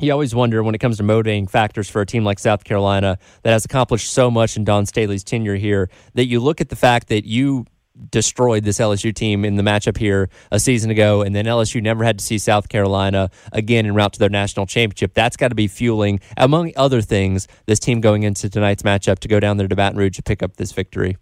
you 0.02 0.12
always 0.12 0.34
wonder 0.34 0.64
when 0.64 0.76
it 0.76 0.80
comes 0.80 0.98
to 0.98 1.04
motivating 1.04 1.48
factors 1.48 1.90
for 1.90 2.02
a 2.02 2.06
team 2.06 2.24
like 2.24 2.40
south 2.40 2.64
carolina 2.64 3.18
that 3.44 3.52
has 3.52 3.66
accomplished 3.66 4.12
so 4.12 4.32
much 4.32 4.58
in 4.58 4.64
dawn 4.64 4.86
staley's 4.86 5.24
tenure 5.24 5.56
here 5.56 5.90
that 6.14 6.26
you 6.26 6.40
look 6.40 6.62
at 6.62 6.70
the 6.70 6.76
fact 6.76 7.08
that 7.08 7.26
you 7.26 7.66
destroyed 8.10 8.64
this 8.64 8.80
lsu 8.80 9.14
team 9.14 9.46
in 9.46 9.56
the 9.56 9.64
matchup 9.64 9.98
here 9.98 10.30
a 10.52 10.60
season 10.60 10.90
ago 10.90 11.22
and 11.22 11.36
then 11.36 11.46
lsu 11.46 11.82
never 11.82 12.04
had 12.04 12.18
to 12.18 12.26
see 12.26 12.38
south 12.38 12.70
carolina 12.70 13.30
again 13.52 13.86
en 13.86 13.94
route 13.94 14.14
to 14.14 14.20
their 14.20 14.30
national 14.30 14.66
championship. 14.66 15.14
That's 15.14 15.38
got 15.38 15.50
to 15.50 15.56
be 15.56 15.68
fueling 15.68 16.20
among 16.38 16.72
other 16.76 17.02
things 17.02 17.48
this 17.66 17.80
team 17.80 18.02
going 18.02 18.24
into 18.24 18.50
tonight's 18.50 18.84
matchup 18.84 19.20
to 19.20 19.28
go 19.28 19.40
down 19.40 19.58
there 19.58 19.68
to 19.68 19.76
baton 19.76 19.98
rouge 19.98 20.16
to 20.16 20.24
pick 20.24 20.42
up 20.42 20.58
this 20.58 20.72
victory. 20.72 21.18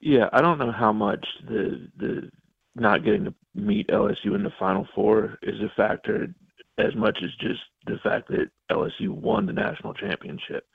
Yeah, 0.00 0.28
I 0.32 0.40
don't 0.42 0.58
know 0.58 0.72
how 0.72 0.92
much 0.92 1.24
the 1.46 1.88
the 1.96 2.30
not 2.74 3.04
getting 3.04 3.24
to 3.24 3.34
meet 3.54 3.88
LSU 3.88 4.34
in 4.34 4.42
the 4.42 4.52
Final 4.58 4.86
Four 4.94 5.38
is 5.42 5.60
a 5.60 5.72
factor 5.76 6.34
as 6.78 6.94
much 6.96 7.18
as 7.22 7.30
just 7.40 7.60
the 7.86 7.98
fact 8.02 8.28
that 8.28 8.50
LSU 8.70 9.08
won 9.08 9.46
the 9.46 9.52
national 9.52 9.94
championship. 9.94 10.66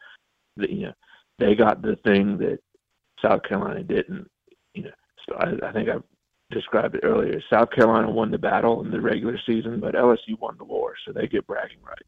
You 0.58 0.88
know 0.88 0.94
they 1.40 1.56
got 1.56 1.82
the 1.82 1.98
thing 2.04 2.38
that 2.40 2.60
South 3.22 3.44
Carolina 3.44 3.84
didn't. 3.84 4.30
You 4.74 4.84
know, 4.84 4.92
so 5.28 5.36
I, 5.36 5.68
I 5.68 5.72
think 5.72 5.90
I 5.90 5.98
described 6.52 6.96
it 6.96 7.02
earlier. 7.04 7.42
South 7.50 7.72
Carolina 7.72 8.10
won 8.10 8.32
the 8.32 8.38
battle 8.38 8.84
in 8.84 8.92
the 8.92 9.02
regular 9.02 9.40
season, 9.46 9.80
but 9.80 9.96
LSU 9.96 10.40
won 10.40 10.56
the 10.58 10.64
war, 10.64 10.94
so 11.06 11.12
they 11.12 11.28
get 11.28 11.46
bragging 11.48 11.82
rights. 11.84 12.04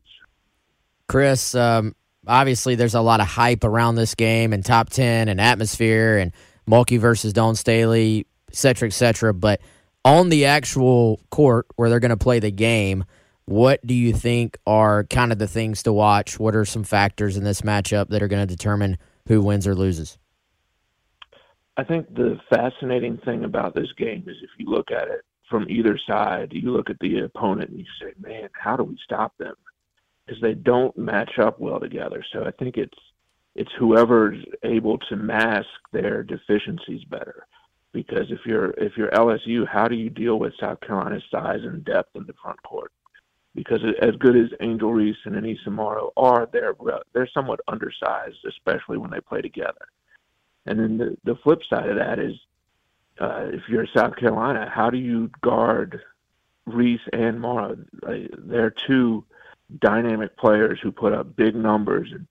Chris, 1.07 1.55
um, 1.55 1.95
obviously 2.27 2.75
there's 2.75 2.95
a 2.95 3.01
lot 3.01 3.19
of 3.19 3.27
hype 3.27 3.63
around 3.63 3.95
this 3.95 4.15
game 4.15 4.53
and 4.53 4.63
top 4.63 4.89
10 4.89 5.27
and 5.27 5.41
atmosphere 5.41 6.17
and 6.17 6.31
Mulkey 6.69 6.99
versus 6.99 7.33
Dawn 7.33 7.55
Staley, 7.55 8.27
et 8.47 8.55
cetera, 8.55 8.87
et 8.87 8.93
cetera. 8.93 9.33
But 9.33 9.61
on 10.05 10.29
the 10.29 10.45
actual 10.45 11.19
court 11.31 11.65
where 11.75 11.89
they're 11.89 11.99
going 11.99 12.09
to 12.09 12.17
play 12.17 12.39
the 12.39 12.51
game, 12.51 13.05
what 13.49 13.85
do 13.85 13.95
you 13.95 14.13
think 14.13 14.59
are 14.67 15.05
kind 15.05 15.31
of 15.31 15.39
the 15.39 15.47
things 15.47 15.81
to 15.81 15.91
watch? 15.91 16.39
What 16.39 16.55
are 16.55 16.65
some 16.65 16.83
factors 16.83 17.35
in 17.35 17.43
this 17.43 17.61
matchup 17.61 18.09
that 18.09 18.21
are 18.21 18.27
going 18.27 18.47
to 18.47 18.55
determine 18.55 18.97
who 19.27 19.41
wins 19.41 19.65
or 19.65 19.73
loses? 19.73 20.19
I 21.75 21.83
think 21.83 22.13
the 22.13 22.39
fascinating 22.53 23.17
thing 23.25 23.43
about 23.45 23.73
this 23.73 23.91
game 23.97 24.25
is 24.27 24.35
if 24.43 24.51
you 24.59 24.69
look 24.69 24.91
at 24.91 25.07
it 25.07 25.21
from 25.49 25.67
either 25.67 25.97
side, 26.07 26.49
you 26.51 26.71
look 26.71 26.91
at 26.91 26.99
the 26.99 27.21
opponent 27.21 27.71
and 27.71 27.79
you 27.79 27.85
say, 27.99 28.13
man, 28.19 28.49
how 28.53 28.77
do 28.77 28.83
we 28.83 28.99
stop 29.03 29.35
them? 29.39 29.55
Because 30.25 30.39
they 30.43 30.53
don't 30.53 30.95
match 30.95 31.39
up 31.41 31.59
well 31.59 31.79
together. 31.79 32.23
So 32.31 32.45
I 32.45 32.51
think 32.51 32.77
it's 32.77 32.97
it's 33.55 33.71
whoever's 33.79 34.37
able 34.63 34.99
to 35.09 35.15
mask 35.15 35.65
their 35.91 36.21
deficiencies 36.21 37.03
better. 37.05 37.47
Because 37.93 38.29
if 38.29 38.41
you're 38.45 38.75
if 38.77 38.95
you're 38.95 39.09
LSU, 39.09 39.67
how 39.67 39.87
do 39.87 39.95
you 39.95 40.11
deal 40.11 40.37
with 40.37 40.53
South 40.59 40.81
Carolina's 40.81 41.23
size 41.31 41.61
and 41.63 41.83
depth 41.83 42.15
in 42.15 42.27
the 42.27 42.35
front 42.43 42.61
court? 42.61 42.91
Because 43.59 43.81
as 44.01 44.15
good 44.19 44.37
as 44.37 44.57
Angel 44.61 44.93
Reese 44.93 45.17
and 45.25 45.35
Aneesah 45.35 45.67
Morrow 45.67 46.13
are, 46.15 46.47
they're 46.49 46.75
they're 47.11 47.27
somewhat 47.33 47.59
undersized, 47.67 48.37
especially 48.47 48.97
when 48.97 49.11
they 49.11 49.19
play 49.19 49.41
together. 49.41 49.85
And 50.65 50.79
then 50.79 50.97
the, 50.97 51.17
the 51.25 51.35
flip 51.43 51.59
side 51.69 51.89
of 51.89 51.97
that 51.97 52.19
is 52.19 52.35
uh, 53.19 53.47
if 53.51 53.63
you're 53.67 53.85
South 53.93 54.15
Carolina, 54.15 54.71
how 54.73 54.89
do 54.89 54.97
you 54.97 55.29
guard 55.41 55.99
Reese 56.65 57.01
and 57.11 57.41
Morrow? 57.41 57.75
They're 58.01 58.73
two 58.87 59.25
dynamic 59.77 60.37
players 60.37 60.79
who 60.81 60.93
put 60.93 61.11
up 61.11 61.35
big 61.35 61.53
numbers, 61.53 62.13
and, 62.13 62.27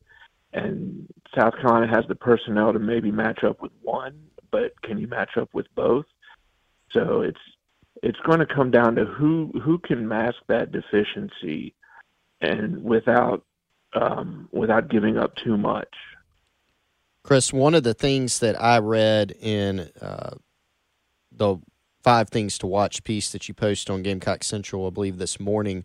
and 0.54 1.12
South 1.36 1.56
Carolina 1.56 1.94
has 1.94 2.06
the 2.08 2.14
personnel 2.14 2.72
to 2.72 2.78
maybe 2.78 3.10
match 3.10 3.44
up 3.44 3.60
with 3.60 3.72
one, 3.82 4.18
but 4.50 4.80
can 4.80 4.96
you 4.96 5.08
match 5.08 5.36
up 5.36 5.50
with 5.52 5.66
both? 5.74 6.06
So 6.92 7.20
it's 7.20 7.38
it's 8.02 8.18
going 8.20 8.38
to 8.40 8.46
come 8.46 8.70
down 8.70 8.94
to 8.96 9.04
who 9.04 9.52
who 9.64 9.78
can 9.78 10.06
mask 10.06 10.36
that 10.48 10.72
deficiency, 10.72 11.74
and 12.40 12.82
without 12.82 13.44
um, 13.94 14.48
without 14.52 14.88
giving 14.88 15.16
up 15.16 15.34
too 15.36 15.56
much. 15.56 15.94
Chris, 17.22 17.52
one 17.52 17.74
of 17.74 17.82
the 17.82 17.94
things 17.94 18.38
that 18.38 18.60
I 18.60 18.78
read 18.78 19.32
in 19.32 19.90
uh, 20.00 20.36
the 21.32 21.58
five 22.02 22.30
things 22.30 22.56
to 22.58 22.66
watch 22.66 23.04
piece 23.04 23.32
that 23.32 23.48
you 23.48 23.54
posted 23.54 23.92
on 23.92 24.02
Gamecock 24.02 24.44
Central, 24.44 24.86
I 24.86 24.90
believe 24.90 25.18
this 25.18 25.38
morning, 25.38 25.84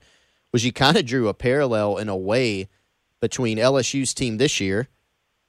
was 0.51 0.63
you 0.63 0.71
kind 0.71 0.95
of 0.95 1.05
drew 1.05 1.27
a 1.27 1.33
parallel 1.33 1.97
in 1.97 2.07
a 2.07 2.15
way 2.15 2.69
between 3.19 3.57
LSU's 3.57 4.13
team 4.13 4.37
this 4.37 4.59
year 4.59 4.87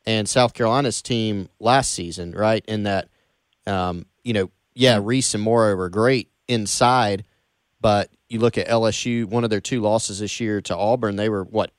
and 0.07 0.29
South 0.29 0.55
Carolina's 0.55 1.03
team 1.03 1.48
last 1.61 1.92
season, 1.92 2.33
right? 2.33 2.64
In 2.66 2.85
that, 2.85 3.09
um, 3.66 4.07
you 4.22 4.33
know, 4.33 4.50
yeah, 4.74 4.98
Reese 5.03 5.35
and 5.35 5.42
Morrow 5.42 5.77
were 5.77 5.88
great 5.88 6.29
inside, 6.48 7.24
but 7.80 8.11
you 8.28 8.38
look 8.38 8.59
at 8.59 8.68
LSU, 8.68 9.26
one 9.26 9.44
of 9.44 9.50
their 9.50 9.61
two 9.61 9.80
losses 9.80 10.20
this 10.20 10.40
year 10.40 10.61
to 10.62 10.76
Auburn, 10.76 11.16
they 11.16 11.28
were 11.28 11.44
what 11.44 11.70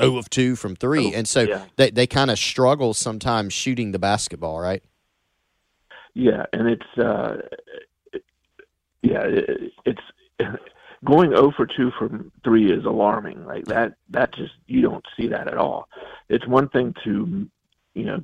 0 0.00 0.16
of 0.16 0.30
2 0.30 0.56
from 0.56 0.76
3. 0.76 1.06
Oh, 1.06 1.16
and 1.16 1.28
so 1.28 1.42
yeah. 1.42 1.64
they 1.76 1.90
they 1.90 2.06
kind 2.06 2.30
of 2.30 2.38
struggle 2.38 2.94
sometimes 2.94 3.52
shooting 3.52 3.92
the 3.92 3.98
basketball, 3.98 4.60
right? 4.60 4.82
Yeah, 6.14 6.46
and 6.52 6.68
it's 6.68 6.98
uh, 6.98 7.36
yeah, 9.02 9.22
it, 9.22 9.72
it's 9.84 10.00
going 11.04 11.30
0 11.30 11.52
for 11.56 11.66
2 11.66 11.92
from 11.98 12.32
3 12.42 12.72
is 12.72 12.84
alarming. 12.84 13.44
Like 13.44 13.66
that, 13.66 13.94
that 14.10 14.34
just 14.34 14.54
you 14.66 14.80
don't 14.80 15.04
see 15.16 15.28
that 15.28 15.48
at 15.48 15.58
all. 15.58 15.88
It's 16.28 16.46
one 16.46 16.68
thing 16.68 16.94
to, 17.04 17.48
you 17.94 18.04
know, 18.04 18.20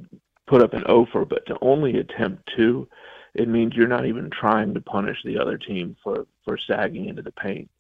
put 0.47 0.63
up 0.63 0.73
an 0.73 0.85
0 0.87 1.07
for, 1.13 1.25
but 1.25 1.47
to 1.47 1.57
only 1.61 1.99
attempt 1.99 2.51
two, 2.57 2.89
it 3.35 3.49
means 3.49 3.75
you're 3.75 3.87
not 3.87 4.07
even 4.07 4.31
trying 4.31 4.75
to 4.75 4.81
punish 4.81 5.19
the 5.25 5.39
other 5.39 5.59
team 5.59 5.97
for 6.03 6.27
for 6.45 6.59
sagging 6.59 7.07
into 7.07 7.23
the 7.23 7.33
paint. 7.33 7.71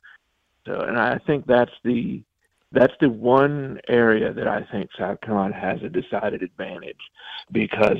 So, 0.66 0.80
and 0.80 0.98
I 0.98 1.18
think 1.18 1.46
that's 1.46 1.72
the 1.84 2.22
that's 2.72 2.94
the 3.00 3.10
one 3.10 3.80
area 3.88 4.32
that 4.32 4.46
I 4.46 4.62
think 4.70 4.90
South 4.96 5.20
Carolina 5.20 5.58
has 5.58 5.82
a 5.82 5.88
decided 5.88 6.42
advantage 6.42 7.00
because, 7.50 7.98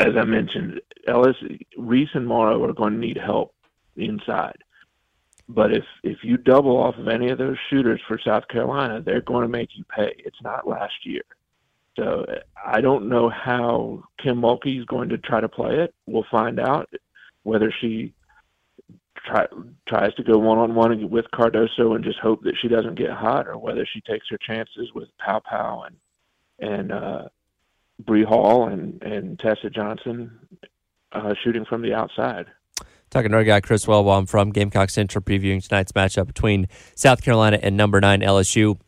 as 0.00 0.16
I 0.16 0.24
mentioned, 0.24 0.80
Ellis, 1.06 1.36
Reese, 1.76 2.08
and 2.14 2.26
Morrow 2.26 2.64
are 2.64 2.72
going 2.72 2.94
to 2.94 2.98
need 2.98 3.18
help 3.18 3.54
inside. 3.96 4.56
But 5.48 5.72
if 5.72 5.84
if 6.02 6.18
you 6.22 6.38
double 6.38 6.76
off 6.76 6.96
of 6.96 7.08
any 7.08 7.28
of 7.28 7.38
those 7.38 7.58
shooters 7.68 8.00
for 8.08 8.18
South 8.18 8.48
Carolina, 8.48 9.02
they're 9.02 9.20
going 9.20 9.42
to 9.42 9.48
make 9.48 9.76
you 9.76 9.84
pay. 9.84 10.14
It's 10.18 10.40
not 10.42 10.66
last 10.66 11.04
year. 11.04 11.22
So 11.96 12.24
I 12.64 12.80
don't 12.80 13.08
know 13.08 13.28
how 13.28 14.04
Kim 14.22 14.40
Mulkey 14.40 14.78
is 14.78 14.86
going 14.86 15.10
to 15.10 15.18
try 15.18 15.40
to 15.40 15.48
play 15.48 15.76
it. 15.80 15.94
We'll 16.06 16.26
find 16.30 16.58
out 16.58 16.88
whether 17.42 17.72
she 17.80 18.14
try, 19.26 19.46
tries 19.86 20.14
to 20.14 20.22
go 20.22 20.38
one 20.38 20.58
on 20.58 20.74
one 20.74 21.10
with 21.10 21.26
Cardoso 21.34 21.94
and 21.94 22.04
just 22.04 22.18
hope 22.18 22.42
that 22.44 22.56
she 22.60 22.68
doesn't 22.68 22.94
get 22.94 23.10
hot, 23.10 23.46
or 23.46 23.58
whether 23.58 23.86
she 23.92 24.00
takes 24.00 24.26
her 24.30 24.38
chances 24.38 24.90
with 24.94 25.08
Paopao 25.20 25.86
and 25.86 25.96
and 26.58 26.92
uh, 26.92 27.24
Bree 27.98 28.24
Hall 28.24 28.68
and 28.68 29.02
and 29.02 29.38
Tessa 29.38 29.70
Johnson 29.70 30.38
uh, 31.12 31.34
shooting 31.42 31.64
from 31.64 31.82
the 31.82 31.94
outside. 31.94 32.46
Talking 33.10 33.32
to 33.32 33.36
our 33.36 33.44
guy 33.44 33.60
Chris 33.60 33.84
Wellbaum 33.84 34.28
from 34.28 34.50
Gamecock 34.50 34.88
Central, 34.88 35.22
previewing 35.22 35.66
tonight's 35.66 35.92
matchup 35.92 36.26
between 36.26 36.66
South 36.94 37.22
Carolina 37.22 37.58
and 37.62 37.76
number 37.76 38.00
nine 38.00 38.20
LSU. 38.20 38.78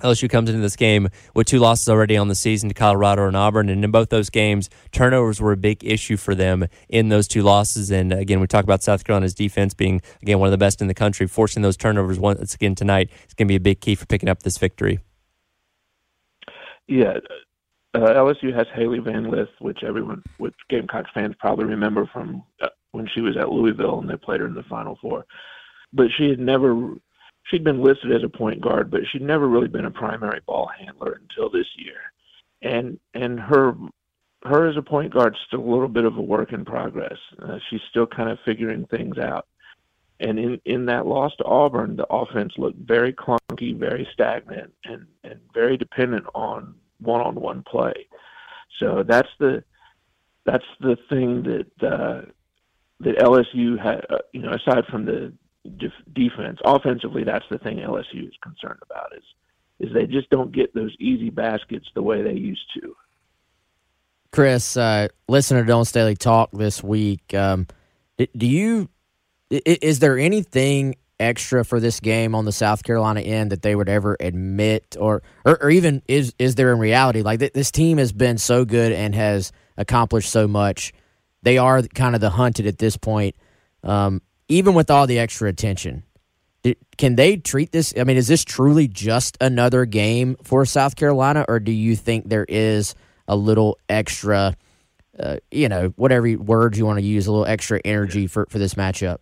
LSU 0.00 0.28
comes 0.28 0.48
into 0.48 0.62
this 0.62 0.74
game 0.74 1.08
with 1.34 1.46
two 1.46 1.58
losses 1.58 1.88
already 1.88 2.16
on 2.16 2.28
the 2.28 2.34
season 2.34 2.68
to 2.70 2.74
Colorado 2.74 3.26
and 3.26 3.36
Auburn, 3.36 3.68
and 3.68 3.84
in 3.84 3.90
both 3.90 4.08
those 4.08 4.30
games, 4.30 4.70
turnovers 4.90 5.40
were 5.40 5.52
a 5.52 5.56
big 5.56 5.84
issue 5.84 6.16
for 6.16 6.34
them 6.34 6.66
in 6.88 7.10
those 7.10 7.28
two 7.28 7.42
losses. 7.42 7.90
And 7.90 8.12
again, 8.12 8.40
we 8.40 8.46
talk 8.46 8.64
about 8.64 8.82
South 8.82 9.04
Carolina's 9.04 9.34
defense 9.34 9.74
being 9.74 10.00
again 10.22 10.38
one 10.38 10.46
of 10.46 10.52
the 10.52 10.58
best 10.58 10.80
in 10.80 10.88
the 10.88 10.94
country. 10.94 11.26
Forcing 11.26 11.62
those 11.62 11.76
turnovers 11.76 12.18
once 12.18 12.54
again 12.54 12.74
tonight 12.74 13.10
is 13.28 13.34
going 13.34 13.46
to 13.46 13.52
be 13.52 13.56
a 13.56 13.60
big 13.60 13.80
key 13.80 13.94
for 13.94 14.06
picking 14.06 14.28
up 14.28 14.42
this 14.42 14.56
victory. 14.56 15.00
Yeah, 16.88 17.18
uh, 17.94 17.98
LSU 17.98 18.54
has 18.56 18.66
Hailey 18.74 18.98
Van 18.98 19.30
Lith, 19.30 19.50
which 19.60 19.84
everyone, 19.84 20.22
which 20.38 20.54
Gamecocks 20.70 21.10
fans 21.12 21.34
probably 21.38 21.66
remember 21.66 22.08
from 22.12 22.42
uh, 22.62 22.68
when 22.92 23.06
she 23.14 23.20
was 23.20 23.36
at 23.36 23.50
Louisville 23.50 24.00
and 24.00 24.08
they 24.08 24.16
played 24.16 24.40
her 24.40 24.46
in 24.46 24.54
the 24.54 24.62
Final 24.64 24.98
Four. 25.00 25.26
But 25.92 26.06
she 26.16 26.30
had 26.30 26.38
never, 26.38 26.94
she'd 27.44 27.64
been 27.64 27.82
listed 27.82 28.12
as 28.12 28.22
a 28.22 28.28
point 28.28 28.60
guard, 28.60 28.90
but 28.90 29.00
she'd 29.10 29.22
never 29.22 29.48
really 29.48 29.68
been 29.68 29.84
a 29.84 29.90
primary 29.90 30.40
ball 30.46 30.70
handler 30.78 31.20
until 31.20 31.50
this 31.50 31.66
year. 31.76 32.12
And 32.62 32.98
and 33.14 33.40
her 33.40 33.74
her 34.44 34.68
as 34.68 34.76
a 34.76 34.82
point 34.82 35.12
guard 35.12 35.36
still 35.46 35.60
a 35.60 35.70
little 35.70 35.88
bit 35.88 36.04
of 36.04 36.16
a 36.16 36.22
work 36.22 36.52
in 36.52 36.64
progress. 36.64 37.18
Uh, 37.40 37.58
she's 37.68 37.80
still 37.90 38.06
kind 38.06 38.30
of 38.30 38.38
figuring 38.44 38.86
things 38.86 39.18
out. 39.18 39.46
And 40.20 40.38
in 40.38 40.60
in 40.64 40.86
that 40.86 41.06
loss 41.06 41.32
to 41.36 41.44
Auburn, 41.44 41.96
the 41.96 42.06
offense 42.08 42.52
looked 42.56 42.78
very 42.78 43.12
clunky, 43.12 43.76
very 43.76 44.06
stagnant, 44.12 44.72
and 44.84 45.06
and 45.24 45.40
very 45.52 45.76
dependent 45.76 46.26
on 46.34 46.74
one-on-one 47.00 47.64
play. 47.64 48.06
So 48.78 49.04
that's 49.06 49.28
the 49.38 49.64
that's 50.44 50.64
the 50.80 50.96
thing 51.08 51.42
that 51.42 51.86
uh, 51.86 52.22
that 53.00 53.18
LSU 53.18 53.82
had, 53.82 54.06
uh, 54.10 54.18
you 54.32 54.42
know, 54.42 54.52
aside 54.52 54.84
from 54.86 55.04
the 55.04 55.32
defense, 56.12 56.58
offensively, 56.64 57.24
that's 57.24 57.44
the 57.50 57.58
thing 57.58 57.78
LSU 57.78 58.26
is 58.26 58.34
concerned 58.42 58.80
about 58.82 59.12
is 59.16 59.24
is 59.80 59.92
they 59.92 60.06
just 60.06 60.30
don't 60.30 60.52
get 60.52 60.72
those 60.74 60.94
easy 61.00 61.30
baskets 61.30 61.86
the 61.94 62.02
way 62.02 62.22
they 62.22 62.34
used 62.34 62.62
to. 62.74 62.94
Chris, 64.30 64.76
uh, 64.76 65.08
listener 65.28 65.64
Dawn 65.64 65.84
Staley 65.84 66.14
talk 66.14 66.50
this 66.52 66.82
week. 66.82 67.34
Um, 67.34 67.66
do 68.36 68.46
you 68.46 68.88
is 69.50 69.98
there 69.98 70.18
anything 70.18 70.96
extra 71.20 71.64
for 71.64 71.78
this 71.78 72.00
game 72.00 72.34
on 72.34 72.44
the 72.44 72.52
South 72.52 72.82
Carolina 72.82 73.20
end 73.20 73.52
that 73.52 73.62
they 73.62 73.76
would 73.76 73.88
ever 73.88 74.16
admit, 74.18 74.96
or 74.98 75.22
or, 75.44 75.62
or 75.62 75.70
even 75.70 76.02
is 76.08 76.34
is 76.38 76.54
there 76.54 76.72
in 76.72 76.78
reality 76.78 77.22
like 77.22 77.40
th- 77.40 77.52
this 77.52 77.70
team 77.70 77.98
has 77.98 78.12
been 78.12 78.38
so 78.38 78.64
good 78.64 78.92
and 78.92 79.14
has 79.14 79.52
accomplished 79.76 80.30
so 80.30 80.48
much? 80.48 80.92
They 81.42 81.58
are 81.58 81.82
kind 81.82 82.14
of 82.14 82.20
the 82.20 82.30
hunted 82.30 82.66
at 82.66 82.78
this 82.78 82.96
point, 82.96 83.36
um, 83.82 84.22
even 84.48 84.74
with 84.74 84.90
all 84.90 85.06
the 85.06 85.18
extra 85.18 85.48
attention. 85.48 86.04
Can 86.96 87.16
they 87.16 87.36
treat 87.36 87.72
this? 87.72 87.92
I 87.98 88.04
mean, 88.04 88.16
is 88.16 88.28
this 88.28 88.44
truly 88.44 88.86
just 88.86 89.36
another 89.40 89.84
game 89.84 90.36
for 90.44 90.64
South 90.64 90.94
Carolina, 90.94 91.44
or 91.48 91.58
do 91.58 91.72
you 91.72 91.96
think 91.96 92.28
there 92.28 92.46
is 92.48 92.94
a 93.26 93.34
little 93.34 93.78
extra, 93.88 94.56
uh, 95.18 95.38
you 95.50 95.68
know, 95.68 95.92
whatever 95.96 96.32
words 96.34 96.78
you 96.78 96.86
want 96.86 97.00
to 97.00 97.04
use, 97.04 97.26
a 97.26 97.32
little 97.32 97.46
extra 97.46 97.80
energy 97.84 98.28
for, 98.28 98.46
for 98.48 98.58
this 98.60 98.74
matchup? 98.74 99.18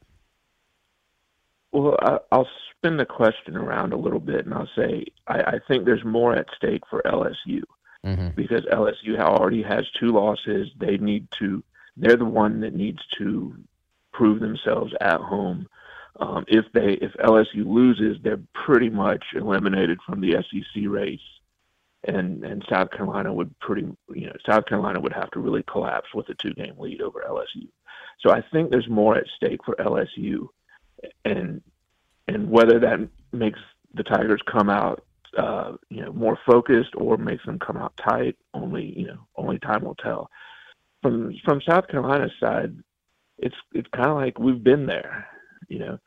Well, 1.72 1.96
I, 2.02 2.18
I'll 2.30 2.48
spin 2.76 2.96
the 2.96 3.06
question 3.06 3.56
around 3.56 3.92
a 3.92 3.96
little 3.96 4.20
bit, 4.20 4.44
and 4.44 4.52
I'll 4.52 4.68
say 4.76 5.04
I, 5.26 5.40
I 5.40 5.60
think 5.66 5.84
there's 5.84 6.04
more 6.04 6.34
at 6.34 6.46
stake 6.56 6.82
for 6.90 7.02
LSU 7.06 7.62
mm-hmm. 8.04 8.28
because 8.34 8.62
LSU 8.72 9.18
already 9.18 9.62
has 9.62 9.84
two 9.98 10.08
losses. 10.08 10.68
They 10.78 10.96
need 10.96 11.28
to. 11.38 11.62
They're 11.96 12.16
the 12.16 12.24
one 12.24 12.60
that 12.60 12.74
needs 12.74 13.00
to 13.18 13.54
prove 14.20 14.40
themselves 14.40 14.92
at 15.00 15.18
home. 15.18 15.66
Um, 16.18 16.44
if 16.46 16.66
they 16.74 16.92
if 17.00 17.12
LSU 17.14 17.64
loses, 17.66 18.18
they're 18.22 18.40
pretty 18.66 18.90
much 18.90 19.24
eliminated 19.34 19.98
from 20.06 20.20
the 20.20 20.32
SEC 20.32 20.82
race, 20.86 21.20
and 22.04 22.44
and 22.44 22.62
South 22.68 22.90
Carolina 22.90 23.32
would 23.32 23.58
pretty 23.60 23.88
you 24.14 24.26
know 24.26 24.36
South 24.46 24.66
Carolina 24.66 25.00
would 25.00 25.14
have 25.14 25.30
to 25.30 25.40
really 25.40 25.62
collapse 25.62 26.08
with 26.14 26.28
a 26.28 26.34
two 26.34 26.52
game 26.52 26.74
lead 26.78 27.00
over 27.00 27.24
LSU. 27.26 27.68
So 28.20 28.30
I 28.30 28.42
think 28.52 28.70
there's 28.70 28.88
more 28.90 29.16
at 29.16 29.24
stake 29.36 29.64
for 29.64 29.74
LSU 29.76 30.48
and 31.24 31.62
and 32.28 32.50
whether 32.50 32.78
that 32.78 33.08
makes 33.32 33.60
the 33.94 34.02
Tigers 34.02 34.42
come 34.52 34.68
out 34.68 35.02
uh, 35.38 35.76
you 35.88 36.02
know 36.02 36.12
more 36.12 36.38
focused 36.44 36.90
or 36.94 37.16
makes 37.16 37.46
them 37.46 37.58
come 37.58 37.78
out 37.78 37.96
tight, 37.96 38.36
only 38.52 38.92
you 38.98 39.06
know 39.06 39.26
only 39.36 39.58
time 39.58 39.82
will 39.82 39.94
tell. 39.94 40.30
From 41.00 41.34
from 41.42 41.62
South 41.66 41.88
Carolina's 41.88 42.32
side, 42.38 42.76
it's 43.40 43.56
it's 43.72 43.88
kind 43.94 44.08
of 44.08 44.16
like 44.16 44.38
we've 44.38 44.62
been 44.62 44.86
there. 44.86 45.26
You 45.68 45.78
know, 45.80 45.98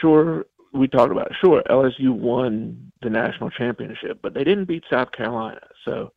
sure 0.00 0.46
we 0.72 0.88
talked 0.88 1.12
about 1.12 1.30
it. 1.30 1.36
Sure, 1.40 1.62
LSU 1.68 2.10
won 2.10 2.92
the 3.02 3.10
national 3.10 3.50
championship, 3.50 4.20
but 4.22 4.34
they 4.34 4.44
didn't 4.44 4.64
beat 4.64 4.84
South 4.90 5.12
Carolina. 5.12 5.60
So, 5.84 6.12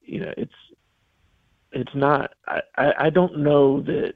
you 0.00 0.20
know, 0.20 0.32
it's 0.36 0.54
it's 1.72 1.94
not. 1.94 2.32
I 2.46 2.60
I, 2.76 2.92
I 2.98 3.10
don't 3.10 3.38
know 3.38 3.80
that 3.82 4.14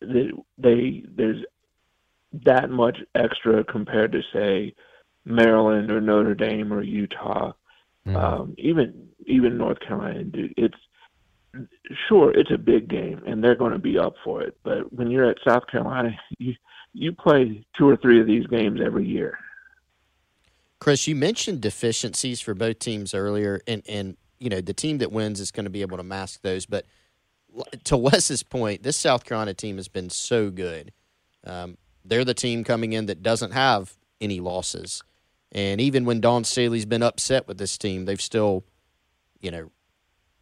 that 0.00 0.32
they 0.58 1.04
there's 1.08 1.44
that 2.44 2.70
much 2.70 2.98
extra 3.14 3.64
compared 3.64 4.12
to 4.12 4.22
say 4.32 4.74
Maryland 5.24 5.90
or 5.90 6.00
Notre 6.00 6.34
Dame 6.34 6.72
or 6.72 6.82
Utah, 6.82 7.52
mm-hmm. 8.06 8.16
um, 8.16 8.54
even 8.58 9.08
even 9.26 9.56
North 9.56 9.78
Carolina. 9.80 10.24
Dude, 10.24 10.54
it's 10.56 10.76
sure 12.08 12.30
it's 12.30 12.50
a 12.50 12.58
big 12.58 12.88
game 12.88 13.22
and 13.26 13.42
they're 13.42 13.54
going 13.54 13.72
to 13.72 13.78
be 13.78 13.98
up 13.98 14.14
for 14.24 14.42
it. 14.42 14.56
But 14.62 14.92
when 14.92 15.10
you're 15.10 15.28
at 15.28 15.38
South 15.46 15.66
Carolina, 15.66 16.16
you 16.38 16.54
you 16.92 17.12
play 17.12 17.66
two 17.76 17.88
or 17.88 17.96
three 17.96 18.20
of 18.20 18.26
these 18.26 18.46
games 18.46 18.80
every 18.84 19.06
year. 19.06 19.38
Chris, 20.78 21.06
you 21.06 21.14
mentioned 21.14 21.60
deficiencies 21.60 22.40
for 22.40 22.54
both 22.54 22.78
teams 22.78 23.14
earlier, 23.14 23.60
and 23.66 23.82
and 23.88 24.16
you 24.38 24.48
know 24.50 24.60
the 24.60 24.74
team 24.74 24.98
that 24.98 25.12
wins 25.12 25.40
is 25.40 25.50
going 25.50 25.64
to 25.64 25.70
be 25.70 25.82
able 25.82 25.96
to 25.96 26.02
mask 26.02 26.42
those, 26.42 26.66
but 26.66 26.86
to 27.84 27.96
Wes's 27.96 28.42
point, 28.42 28.82
this 28.82 28.96
South 28.96 29.24
Carolina 29.24 29.54
team 29.54 29.76
has 29.76 29.88
been 29.88 30.10
so 30.10 30.50
good. 30.50 30.92
Um, 31.44 31.78
they're 32.04 32.24
the 32.24 32.34
team 32.34 32.64
coming 32.64 32.92
in 32.92 33.06
that 33.06 33.22
doesn't 33.22 33.52
have 33.52 33.96
any 34.20 34.40
losses. 34.40 35.02
And 35.52 35.80
even 35.80 36.04
when 36.04 36.20
Dawn 36.20 36.44
Staley's 36.44 36.84
been 36.84 37.02
upset 37.02 37.48
with 37.48 37.58
this 37.58 37.78
team, 37.78 38.04
they've 38.04 38.20
still, 38.20 38.64
you 39.40 39.50
know, 39.50 39.70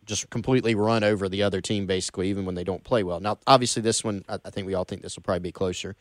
just 0.05 0.31
completely 0.31 0.75
run 0.75 1.05
over 1.05 1.29
the 1.29 1.43
other 1.43 1.61
team 1.61 1.87
basically, 1.87 2.29
even 2.29 2.45
when 2.45 2.55
they 2.55 2.65
don't 2.65 2.85
play 2.85 3.03
well. 3.03 3.21
Now, 3.21 3.39
obviously, 3.47 3.83
this 3.83 4.05
one, 4.05 4.25
I, 4.29 4.39
I 4.45 4.51
think 4.51 4.67
we 4.67 4.75
all 4.75 4.85
think 4.85 5.03
this 5.03 5.17
will 5.17 5.23
probably 5.23 5.41
be 5.41 5.53
closer. 5.53 5.97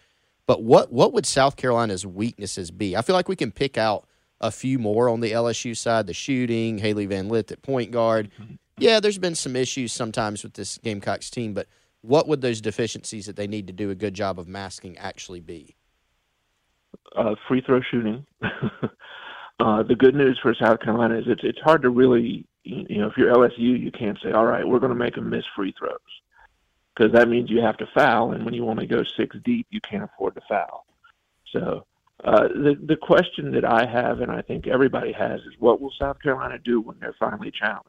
But 0.45 0.63
what 0.63 0.91
what 0.91 1.13
would 1.13 1.25
South 1.25 1.55
Carolina's 1.55 2.05
weaknesses 2.05 2.71
be? 2.71 2.95
I 2.95 3.01
feel 3.01 3.15
like 3.15 3.30
we 3.30 3.36
can 3.36 3.51
pick 3.51 3.77
out 3.77 4.05
a 4.41 4.51
few 4.51 4.77
more 4.77 5.07
on 5.09 5.21
the 5.21 5.32
LSU 5.32 5.75
side: 5.75 6.07
the 6.07 6.13
shooting, 6.13 6.80
Hailey 6.80 7.05
Van 7.05 7.30
Lith 7.30 7.51
at 7.51 7.61
point 7.61 7.91
guard, 7.91 8.30
mm-hmm 8.39 8.55
yeah, 8.77 8.99
there's 8.99 9.17
been 9.17 9.36
some 9.36 9.55
issues 9.55 9.93
sometimes 9.93 10.43
with 10.43 10.53
this 10.53 10.77
Gamecocks 10.80 11.30
team, 11.30 11.53
but 11.53 11.67
what 12.01 12.27
would 12.27 12.41
those 12.41 12.61
deficiencies 12.61 13.25
that 13.27 13.36
they 13.36 13.47
need 13.47 13.67
to 13.67 13.73
do 13.73 13.89
a 13.89 13.95
good 13.95 14.13
job 14.13 14.39
of 14.39 14.47
masking 14.47 14.97
actually 14.97 15.39
be? 15.39 15.75
Uh, 17.15 17.36
free 17.47 17.61
throw 17.61 17.82
shooting. 17.82 18.25
uh, 19.59 19.84
the 19.84 19.95
good 19.95 20.15
news 20.15 20.39
for 20.41 20.55
South 20.55 20.80
Carolina 20.80 21.17
is 21.17 21.25
it's 21.27 21.41
it's 21.43 21.59
hard 21.63 21.84
to 21.84 21.89
really 21.89 22.45
you 22.64 22.97
know 22.99 23.07
if 23.07 23.18
you're 23.18 23.34
LSU 23.34 23.80
you 23.80 23.91
can't 23.91 24.18
say 24.24 24.32
all 24.32 24.45
right 24.45 24.68
we're 24.68 24.80
going 24.80 24.91
to 24.91 24.95
make 24.95 25.16
them 25.16 25.30
miss 25.30 25.45
free 25.55 25.74
throws 25.78 25.99
because 26.95 27.11
that 27.14 27.30
means 27.30 27.49
you 27.49 27.61
have 27.61 27.78
to 27.78 27.88
foul, 27.93 28.34
and 28.34 28.45
when 28.45 28.53
you 28.53 28.64
want 28.64 28.80
to 28.80 28.86
go 28.86 29.03
six 29.18 29.36
deep, 29.43 29.68
you 29.70 29.82
can't 29.82 30.03
afford 30.03 30.36
to 30.36 30.41
foul. 30.47 30.86
So 31.51 31.86
uh, 32.24 32.47
the 32.49 32.78
the 32.86 32.95
question 32.95 33.51
that 33.51 33.66
I 33.66 33.86
have, 33.86 34.22
and 34.22 34.32
I 34.32 34.41
think 34.41 34.68
everybody 34.68 35.11
has, 35.11 35.41
is 35.41 35.53
what 35.59 35.82
will 35.82 35.93
South 35.99 36.22
Carolina 36.22 36.59
do 36.59 36.82
when 36.82 36.97
they're 36.99 37.16
finally 37.20 37.51
challenged? 37.51 37.88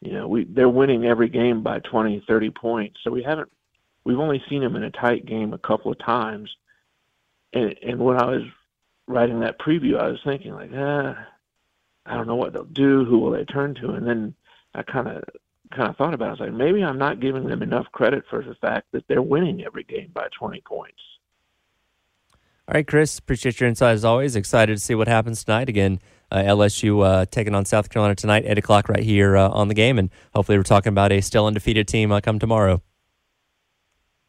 You 0.00 0.12
know, 0.12 0.28
we 0.28 0.44
they're 0.44 0.68
winning 0.68 1.06
every 1.06 1.28
game 1.28 1.62
by 1.62 1.78
20, 1.80 2.24
30 2.26 2.50
points, 2.50 3.00
so 3.02 3.10
we 3.10 3.22
haven't 3.22 3.50
we've 4.04 4.18
only 4.18 4.42
seen 4.48 4.62
them 4.62 4.76
in 4.76 4.84
a 4.84 4.90
tight 4.90 5.26
game 5.26 5.52
a 5.52 5.58
couple 5.58 5.90
of 5.90 5.98
times. 5.98 6.54
And 7.52 7.74
and 7.82 7.98
when 7.98 8.20
I 8.20 8.26
was 8.26 8.42
writing 9.06 9.40
that 9.40 9.58
preview, 9.58 9.98
I 9.98 10.08
was 10.08 10.20
thinking 10.24 10.52
like, 10.52 10.70
ah, 10.74 11.16
I 12.06 12.14
don't 12.14 12.26
know 12.26 12.36
what 12.36 12.52
they'll 12.52 12.64
do. 12.64 13.04
Who 13.04 13.18
will 13.18 13.30
they 13.30 13.44
turn 13.44 13.74
to? 13.76 13.90
And 13.90 14.06
then 14.06 14.34
I 14.74 14.82
kind 14.82 15.08
of 15.08 15.22
kind 15.74 15.88
of 15.88 15.96
thought 15.96 16.14
about 16.14 16.26
it. 16.26 16.28
I 16.28 16.30
was 16.32 16.40
like, 16.40 16.52
maybe 16.52 16.82
I'm 16.82 16.98
not 16.98 17.20
giving 17.20 17.46
them 17.46 17.62
enough 17.62 17.86
credit 17.92 18.24
for 18.28 18.42
the 18.42 18.54
fact 18.56 18.88
that 18.92 19.04
they're 19.08 19.22
winning 19.22 19.64
every 19.64 19.84
game 19.84 20.10
by 20.14 20.28
20 20.38 20.60
points. 20.66 20.98
All 22.68 22.74
right, 22.74 22.86
Chris, 22.86 23.18
appreciate 23.18 23.58
your 23.58 23.68
insight 23.68 23.94
as 23.94 24.04
always. 24.04 24.36
Excited 24.36 24.76
to 24.76 24.80
see 24.82 24.94
what 24.94 25.08
happens 25.08 25.44
tonight. 25.44 25.68
Again, 25.68 25.98
uh, 26.30 26.36
LSU 26.38 27.04
uh, 27.04 27.26
taking 27.26 27.54
on 27.54 27.64
South 27.64 27.90
Carolina 27.90 28.14
tonight, 28.14 28.44
8 28.46 28.58
o'clock 28.58 28.88
right 28.88 29.02
here 29.02 29.36
uh, 29.36 29.48
on 29.48 29.68
the 29.68 29.74
game. 29.74 29.98
And 29.98 30.10
hopefully, 30.32 30.58
we're 30.58 30.62
talking 30.64 30.90
about 30.90 31.10
a 31.10 31.20
still 31.20 31.46
undefeated 31.46 31.88
team 31.88 32.12
uh, 32.12 32.20
come 32.20 32.38
tomorrow. 32.38 32.80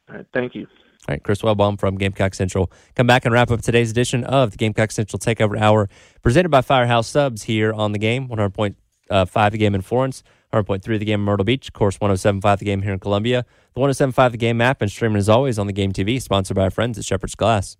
All 0.10 0.16
right, 0.16 0.26
thank 0.34 0.56
you. 0.56 0.68
All 1.06 1.14
right, 1.14 1.22
Chris 1.24 1.42
Wellbaum 1.42 1.78
from 1.78 1.98
Gamecock 1.98 2.34
Central. 2.34 2.72
Come 2.96 3.08
back 3.08 3.26
and 3.26 3.34
wrap 3.34 3.52
up 3.52 3.62
today's 3.62 3.92
edition 3.92 4.24
of 4.24 4.52
the 4.52 4.58
Gamecock 4.58 4.90
Central 4.90 5.20
Takeover 5.20 5.60
Hour, 5.60 5.90
presented 6.22 6.48
by 6.48 6.62
Firehouse 6.62 7.08
Subs 7.08 7.44
here 7.44 7.74
on 7.74 7.92
the 7.92 8.00
game. 8.00 8.30
100.5 8.30 8.76
uh, 9.10 9.50
the 9.50 9.58
game 9.58 9.76
in 9.76 9.82
Florence, 9.82 10.24
100.3 10.54 10.82
the 11.00 11.04
game 11.04 11.20
in 11.20 11.26
Myrtle 11.26 11.44
Beach, 11.44 11.68
of 11.68 11.74
course, 11.74 11.98
107.5 11.98 12.60
the 12.60 12.66
game 12.66 12.84
here 12.84 12.94
in 12.94 13.00
Columbia, 13.00 13.46
the 13.74 13.82
107.5 13.82 14.32
the 14.32 14.38
game 14.38 14.62
app, 14.62 14.82
and 14.82 14.90
streaming 14.90 15.18
as 15.18 15.28
always 15.28 15.60
on 15.60 15.68
the 15.68 15.74
Game 15.74 15.92
TV, 15.92 16.22
sponsored 16.22 16.56
by 16.56 16.64
our 16.64 16.72
friends 16.72 16.98
at 16.98 17.04
Shepherd's 17.04 17.36
Glass. 17.36 17.76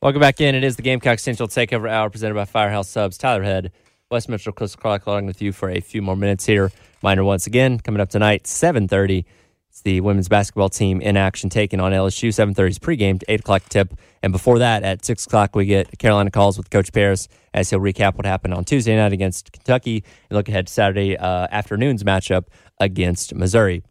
Welcome 0.00 0.20
back 0.20 0.40
in. 0.40 0.54
It 0.54 0.64
is 0.64 0.76
the 0.76 0.82
Gamecock 0.82 1.18
Central 1.18 1.48
Takeover 1.48 1.90
Hour 1.90 2.08
presented 2.08 2.34
by 2.34 2.44
Firehouse 2.46 2.88
Subs. 2.88 3.18
Tyler 3.18 3.42
Head, 3.42 3.72
Wes 4.10 4.26
Mitchell, 4.26 4.54
Chris 4.54 4.74
Clark 4.74 5.04
along 5.04 5.26
with 5.26 5.42
you 5.42 5.52
for 5.52 5.68
a 5.68 5.80
few 5.80 6.00
more 6.00 6.16
minutes 6.16 6.46
here. 6.46 6.72
Minor 7.02 7.24
once 7.24 7.46
again 7.46 7.78
coming 7.78 8.00
up 8.00 8.08
tonight, 8.08 8.44
7.30. 8.44 9.26
It's 9.68 9.82
the 9.82 10.00
women's 10.00 10.28
basketball 10.28 10.70
team 10.70 11.02
in 11.02 11.18
action 11.18 11.50
taking 11.50 11.78
on 11.78 11.92
LSU. 11.92 12.30
7.30 12.30 12.70
is 12.70 12.78
pregame, 12.78 13.22
8 13.28 13.40
o'clock 13.40 13.64
tip. 13.68 13.92
And 14.22 14.32
before 14.32 14.60
that, 14.60 14.82
at 14.82 15.04
6 15.04 15.26
o'clock, 15.26 15.54
we 15.54 15.66
get 15.66 15.98
Carolina 15.98 16.30
Calls 16.30 16.56
with 16.56 16.70
Coach 16.70 16.90
Paris 16.90 17.28
as 17.52 17.68
he'll 17.68 17.80
recap 17.80 18.14
what 18.14 18.24
happened 18.24 18.54
on 18.54 18.64
Tuesday 18.64 18.96
night 18.96 19.12
against 19.12 19.52
Kentucky 19.52 20.02
and 20.30 20.36
look 20.38 20.48
ahead 20.48 20.68
to 20.68 20.72
Saturday 20.72 21.14
uh, 21.14 21.46
afternoon's 21.50 22.02
matchup 22.02 22.44
against 22.80 23.34
Missouri. 23.34 23.82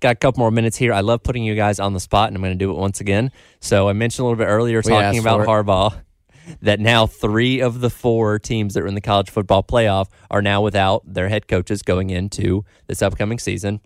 Got 0.00 0.12
a 0.12 0.18
couple 0.18 0.40
more 0.40 0.50
minutes 0.50 0.78
here. 0.78 0.94
I 0.94 1.00
love 1.00 1.22
putting 1.22 1.44
you 1.44 1.54
guys 1.54 1.78
on 1.78 1.92
the 1.92 2.00
spot, 2.00 2.28
and 2.28 2.36
I'm 2.38 2.42
going 2.42 2.54
to 2.54 2.58
do 2.58 2.70
it 2.70 2.78
once 2.78 3.02
again. 3.02 3.30
So 3.60 3.90
I 3.90 3.92
mentioned 3.92 4.24
a 4.24 4.28
little 4.30 4.42
bit 4.42 4.48
earlier 4.48 4.80
We 4.82 4.90
talking 4.90 5.18
about. 5.18 5.46
Harbaugh 5.46 6.00
that 6.60 6.80
now 6.80 7.06
three 7.06 7.60
of 7.60 7.80
the 7.80 7.90
four 7.90 8.38
teams 8.38 8.74
that 8.74 8.82
are 8.82 8.86
in 8.86 8.94
the 8.94 9.00
college 9.00 9.30
football 9.30 9.62
playoff 9.62 10.08
are 10.30 10.42
now 10.42 10.62
without 10.62 11.02
their 11.06 11.28
head 11.28 11.48
coaches 11.48 11.82
going 11.82 12.10
into 12.10 12.64
this 12.86 13.02
upcoming 13.02 13.38
season. 13.38 13.80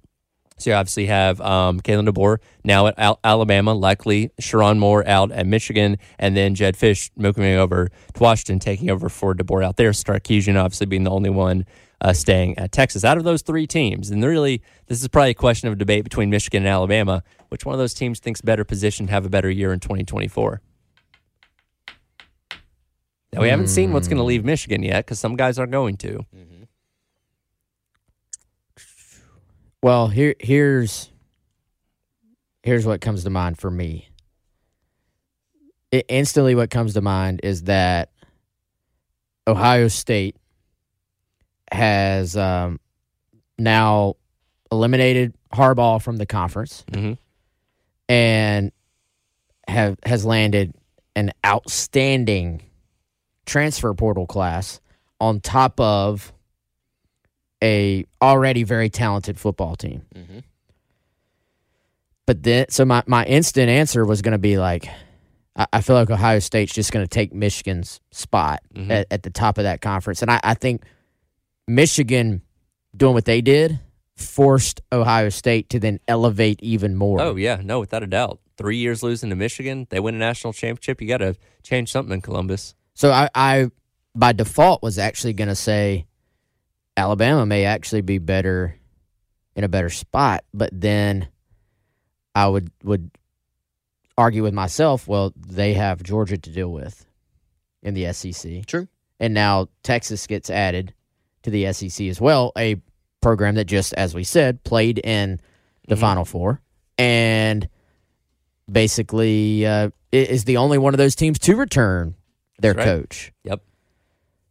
So 0.59 0.71
you 0.71 0.77
obviously 0.77 1.07
have 1.07 1.41
um, 1.43 1.81
Kalen 1.81 2.09
DeBoer 2.09 2.39
now 2.65 2.87
at 2.87 2.99
Al- 2.99 3.21
Alabama, 3.23 3.75
likely 3.75 4.31
Sherrone 4.41 4.79
Moore 4.79 5.07
out 5.07 5.31
at 5.31 5.47
Michigan, 5.47 5.99
and 6.19 6.35
then 6.35 6.55
Jedd 6.55 6.77
Fisch 6.77 7.11
moving 7.15 7.45
over 7.57 7.91
to 8.15 8.23
Washington, 8.23 8.59
taking 8.59 8.91
over 8.91 9.11
for 9.11 9.35
DeBoer 9.35 9.65
out 9.65 9.77
there. 9.77 9.91
Sarkisian 9.91 10.59
obviously 10.59 10.87
being 10.87 11.05
the 11.05 11.11
only 11.11 11.29
one 11.29 11.67
uh, 12.01 12.15
staying 12.15 12.59
at 12.59 12.73
Texas. 12.73 13.05
Out 13.05 13.19
of 13.19 13.25
those 13.25 13.43
three 13.43 13.67
teams, 13.67 14.11
and 14.11 14.25
really, 14.25 14.63
this 14.87 15.03
is 15.03 15.09
probably 15.09 15.31
a 15.31 15.35
question 15.35 15.69
of 15.69 15.77
debate 15.77 16.05
between 16.05 16.31
Michigan 16.31 16.63
and 16.63 16.69
Alabama. 16.69 17.23
Which 17.49 17.67
one 17.67 17.75
of 17.75 17.79
those 17.79 17.95
teams 17.95 18.19
thinks 18.19 18.41
better 18.41 18.65
positioned 18.65 19.09
to 19.09 19.15
have 19.15 19.27
a 19.27 19.31
better 19.31 19.51
year 19.51 19.73
in 19.73 19.81
2024? 19.81 20.63
Now, 23.33 23.43
we 23.43 23.49
haven't 23.49 23.68
seen 23.68 23.93
what's 23.93 24.09
going 24.09 24.16
to 24.18 24.22
leave 24.22 24.45
Michigan 24.45 24.83
yet 24.83 25.05
because 25.05 25.18
some 25.18 25.37
guys 25.37 25.59
are 25.59 25.66
going 25.66 25.97
to. 25.99 26.24
Well, 29.83 30.09
here 30.09 30.35
here's 30.41 31.11
here's 32.62 32.87
what 32.87 33.01
comes 33.01 33.24
to 33.24 33.31
mind 33.31 33.59
for 33.59 33.70
me. 33.70 34.09
It, 35.93 36.07
instantly, 36.09 36.55
what 36.55 36.70
comes 36.70 36.95
to 36.95 37.01
mind 37.01 37.41
is 37.45 37.64
that 37.64 38.11
Ohio 39.47 39.89
State 39.89 40.37
has 41.70 42.37
um, 42.37 42.81
now 43.59 44.14
eliminated 44.72 45.35
Harbaugh 45.53 46.03
from 46.03 46.16
the 46.16 46.27
conference 46.27 46.85
Mhm. 46.91 47.18
and 48.09 48.72
have 49.68 49.97
has 50.05 50.24
landed 50.24 50.74
an 51.14 51.33
outstanding 51.45 52.62
transfer 53.47 53.94
portal 53.94 54.26
class 54.26 54.80
on 55.20 55.40
top 55.40 55.80
of 55.80 56.32
a 57.64 58.05
already 58.20 58.64
very 58.64 58.90
talented 58.90 59.38
football 59.40 59.76
team. 59.76 60.03
Mhm. 60.14 60.42
But 62.26 62.42
then, 62.42 62.66
so 62.70 62.84
my, 62.84 63.03
my 63.07 63.24
instant 63.24 63.70
answer 63.70 64.05
was 64.05 64.20
going 64.20 64.32
to 64.32 64.38
be 64.38 64.59
like, 64.59 64.88
I, 65.55 65.66
I 65.74 65.80
feel 65.80 65.94
like 65.97 66.11
Ohio 66.11 66.40
State's 66.40 66.74
just 66.74 66.92
going 66.92 67.05
to 67.05 67.09
take 67.09 67.32
Michigan's 67.32 68.01
spot 68.11 68.62
Mhm. 68.74 68.90
at, 68.90 69.07
at 69.11 69.22
the 69.22 69.30
top 69.30 69.59
of 69.59 69.64
that 69.64 69.80
conference. 69.80 70.22
And 70.22 70.30
I, 70.30 70.40
I 70.42 70.55
think 70.55 70.82
Michigan 71.68 72.42
doing 72.97 73.14
what 73.14 73.24
they 73.26 73.40
did 73.40 73.78
forced 74.16 74.80
Ohio 74.92 75.28
State 75.28 75.68
to 75.70 75.78
then 75.78 76.01
elevate 76.09 76.61
even 76.62 76.94
more. 76.97 77.20
Oh 77.20 77.36
yeah, 77.36 77.61
no, 77.62 77.80
without 77.80 78.03
a 78.03 78.07
doubt. 78.07 78.40
Three 78.57 78.78
years 78.78 79.03
losing 79.03 79.28
to 79.30 79.36
Michigan, 79.36 79.86
they 79.90 80.01
win 80.01 80.14
a 80.14 80.18
national 80.18 80.55
championship. 80.55 81.03
You 81.03 81.09
got 81.09 81.18
to 81.18 81.36
change 81.62 81.92
something 81.92 82.14
in 82.14 82.20
Columbus. 82.22 82.74
So 82.97 83.12
I, 83.12 83.28
I 83.34 83.70
by 84.14 84.32
default 84.32 84.82
was 84.82 84.99
actually 84.99 85.34
going 85.34 85.49
to 85.49 85.55
say 85.55 86.07
Alabama 86.97 87.44
may 87.44 87.66
actually 87.66 88.01
be 88.01 88.16
better 88.16 88.74
in 89.55 89.64
a 89.64 89.68
better 89.68 89.90
spot, 89.90 90.44
but 90.55 90.70
then 90.72 91.28
I 92.34 92.49
would 92.49 92.70
would 92.82 93.11
argue 94.16 94.42
with 94.42 94.55
myself, 94.55 95.07
well, 95.07 95.34
they 95.36 95.74
have 95.74 96.03
Georgia 96.03 96.38
to 96.38 96.51
deal 96.51 96.72
with 96.72 97.07
in 97.82 97.92
the 97.92 98.11
SEC. 98.14 98.64
True. 98.64 98.88
And 99.20 99.34
now 99.34 99.68
Texas 99.82 100.26
gets 100.26 100.49
added 100.49 100.94
to 101.42 101.51
the 101.51 101.70
SEC 101.74 102.07
as 102.09 102.18
well, 102.18 102.51
a 102.57 102.80
program 103.20 103.57
that 103.57 103.66
just 103.66 103.92
as 103.92 104.14
we 104.14 104.24
said 104.24 104.64
played 104.64 104.99
in 105.05 105.38
the 105.86 105.97
Mhm. 105.97 106.01
Final 106.01 106.24
Four 106.24 106.62
and 106.97 107.68
basically 108.70 109.66
uh, 109.66 109.90
is 110.12 110.44
the 110.44 110.57
only 110.57 110.78
one 110.78 110.94
of 110.94 110.99
those 110.99 111.14
teams 111.14 111.38
to 111.40 111.57
return 111.57 112.14
their 112.59 112.75
right. 112.75 112.85
coach. 112.85 113.33
Yep. 113.45 113.63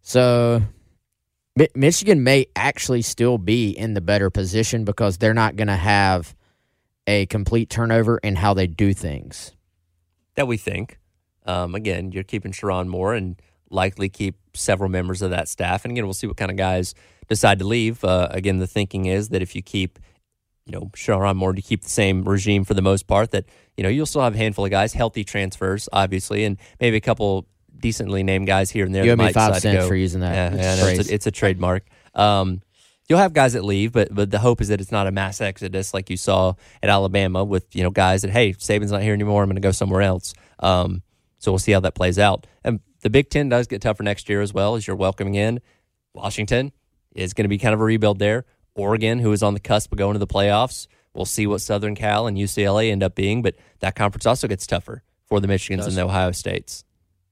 So 0.01 0.61
Mi- 1.57 1.69
Michigan 1.73 2.23
may 2.23 2.47
actually 2.55 3.01
still 3.01 3.37
be 3.37 3.69
in 3.69 3.93
the 3.93 4.01
better 4.01 4.29
position 4.29 4.83
because 4.83 5.17
they're 5.17 5.33
not 5.33 5.55
going 5.55 5.67
to 5.67 5.75
have 5.75 6.35
a 7.07 7.25
complete 7.27 7.69
turnover 7.69 8.17
in 8.17 8.35
how 8.35 8.53
they 8.53 8.67
do 8.67 8.93
things. 8.93 9.53
That 10.35 10.47
we 10.47 10.57
think. 10.57 10.99
Um, 11.45 11.75
again, 11.75 12.11
you're 12.11 12.23
keeping 12.23 12.51
Sherrone 12.51 12.87
Moore 12.87 13.13
and 13.13 13.39
likely 13.69 14.09
keep 14.09 14.35
several 14.53 14.89
members 14.89 15.21
of 15.21 15.29
that 15.29 15.47
staff. 15.47 15.85
And 15.85 15.91
again, 15.91 16.05
we'll 16.05 16.13
see 16.13 16.27
what 16.27 16.37
kind 16.37 16.51
of 16.51 16.57
guys 16.57 16.93
decide 17.29 17.59
to 17.59 17.65
leave. 17.65 18.03
Uh, 18.03 18.27
again, 18.31 18.57
the 18.57 18.67
thinking 18.67 19.05
is 19.05 19.29
that 19.29 19.41
if 19.41 19.55
you 19.55 19.61
keep, 19.61 19.99
you 20.65 20.73
know, 20.73 20.89
Sherrone 20.93 21.35
Moore 21.35 21.53
to 21.53 21.61
keep 21.61 21.83
the 21.83 21.89
same 21.89 22.23
regime 22.23 22.65
for 22.65 22.73
the 22.73 22.81
most 22.81 23.07
part, 23.07 23.31
that 23.31 23.45
you 23.77 23.83
know 23.83 23.89
you'll 23.89 24.07
still 24.07 24.21
have 24.21 24.35
a 24.35 24.37
handful 24.37 24.65
of 24.65 24.71
guys, 24.71 24.93
healthy 24.93 25.23
transfers, 25.23 25.87
obviously, 25.93 26.43
and 26.43 26.57
maybe 26.81 26.97
a 26.97 27.01
couple 27.01 27.47
decently 27.85 28.23
named 28.23 28.47
guys 28.47 28.71
here 28.71 28.83
and 28.83 28.95
there. 28.95 29.03
You 29.05 29.15
that 29.15 29.21
owe 29.21 29.27
me 29.27 29.31
five 29.31 29.59
cents 29.59 29.87
for 29.87 29.95
using 29.95 30.21
that 30.21 30.33
Yeah, 30.33 30.59
yeah, 30.59 30.73
I 30.73 30.75
know, 30.77 30.83
phrase. 30.85 30.99
it's, 30.99 31.09
a, 31.09 31.13
it's 31.13 31.27
a 31.27 31.31
trademark. 31.31 31.83
Um, 32.15 32.63
you'll 33.07 33.19
have 33.19 33.31
guys 33.31 33.53
that 33.53 33.63
leave, 33.63 33.91
but 33.91 34.07
but 34.13 34.31
the 34.31 34.39
hope 34.39 34.59
is 34.59 34.69
that 34.69 34.81
it's 34.81 34.91
not 34.91 35.05
a 35.05 35.11
mass 35.11 35.39
exodus 35.39 35.93
like 35.93 36.09
you 36.09 36.17
saw 36.17 36.55
at 36.81 36.89
Alabama 36.89 37.43
with 37.43 37.75
you 37.75 37.83
know 37.83 37.91
guys 37.91 38.23
that 38.23 38.31
hey 38.31 38.53
Saban's 38.53 38.91
not 38.91 39.03
here 39.03 39.13
anymore, 39.13 39.43
I'm 39.43 39.49
going 39.49 39.55
to 39.55 39.61
go 39.61 39.71
somewhere 39.71 40.01
else. 40.01 40.33
Um, 40.59 41.03
so 41.37 41.51
we'll 41.51 41.59
see 41.59 41.73
how 41.73 41.79
that 41.81 41.93
plays 41.93 42.17
out. 42.17 42.47
And 42.63 42.79
the 43.01 43.11
Big 43.11 43.29
Ten 43.29 43.49
does 43.49 43.67
get 43.67 43.83
tougher 43.83 44.01
next 44.01 44.29
year 44.29 44.41
as 44.41 44.51
well 44.51 44.73
as 44.73 44.87
you're 44.87 44.95
welcoming 44.95 45.35
in 45.35 45.61
Washington 46.15 46.71
is 47.13 47.35
going 47.35 47.45
to 47.45 47.49
be 47.49 47.59
kind 47.59 47.75
of 47.75 47.79
a 47.81 47.83
rebuild 47.83 48.17
there. 48.17 48.45
Oregon, 48.73 49.19
who 49.19 49.31
is 49.31 49.43
on 49.43 49.53
the 49.53 49.59
cusp 49.59 49.91
of 49.91 49.99
going 49.99 50.13
to 50.13 50.19
the 50.19 50.25
playoffs, 50.27 50.87
we'll 51.13 51.25
see 51.25 51.45
what 51.45 51.61
Southern 51.61 51.93
Cal 51.93 52.25
and 52.25 52.35
UCLA 52.35 52.91
end 52.91 53.03
up 53.03 53.13
being, 53.13 53.43
but 53.43 53.55
that 53.79 53.95
conference 53.95 54.25
also 54.25 54.47
gets 54.47 54.65
tougher 54.65 55.03
for 55.27 55.39
the 55.39 55.47
Michigans 55.47 55.85
and 55.87 55.95
the 55.95 56.03
Ohio 56.03 56.31
States. 56.31 56.83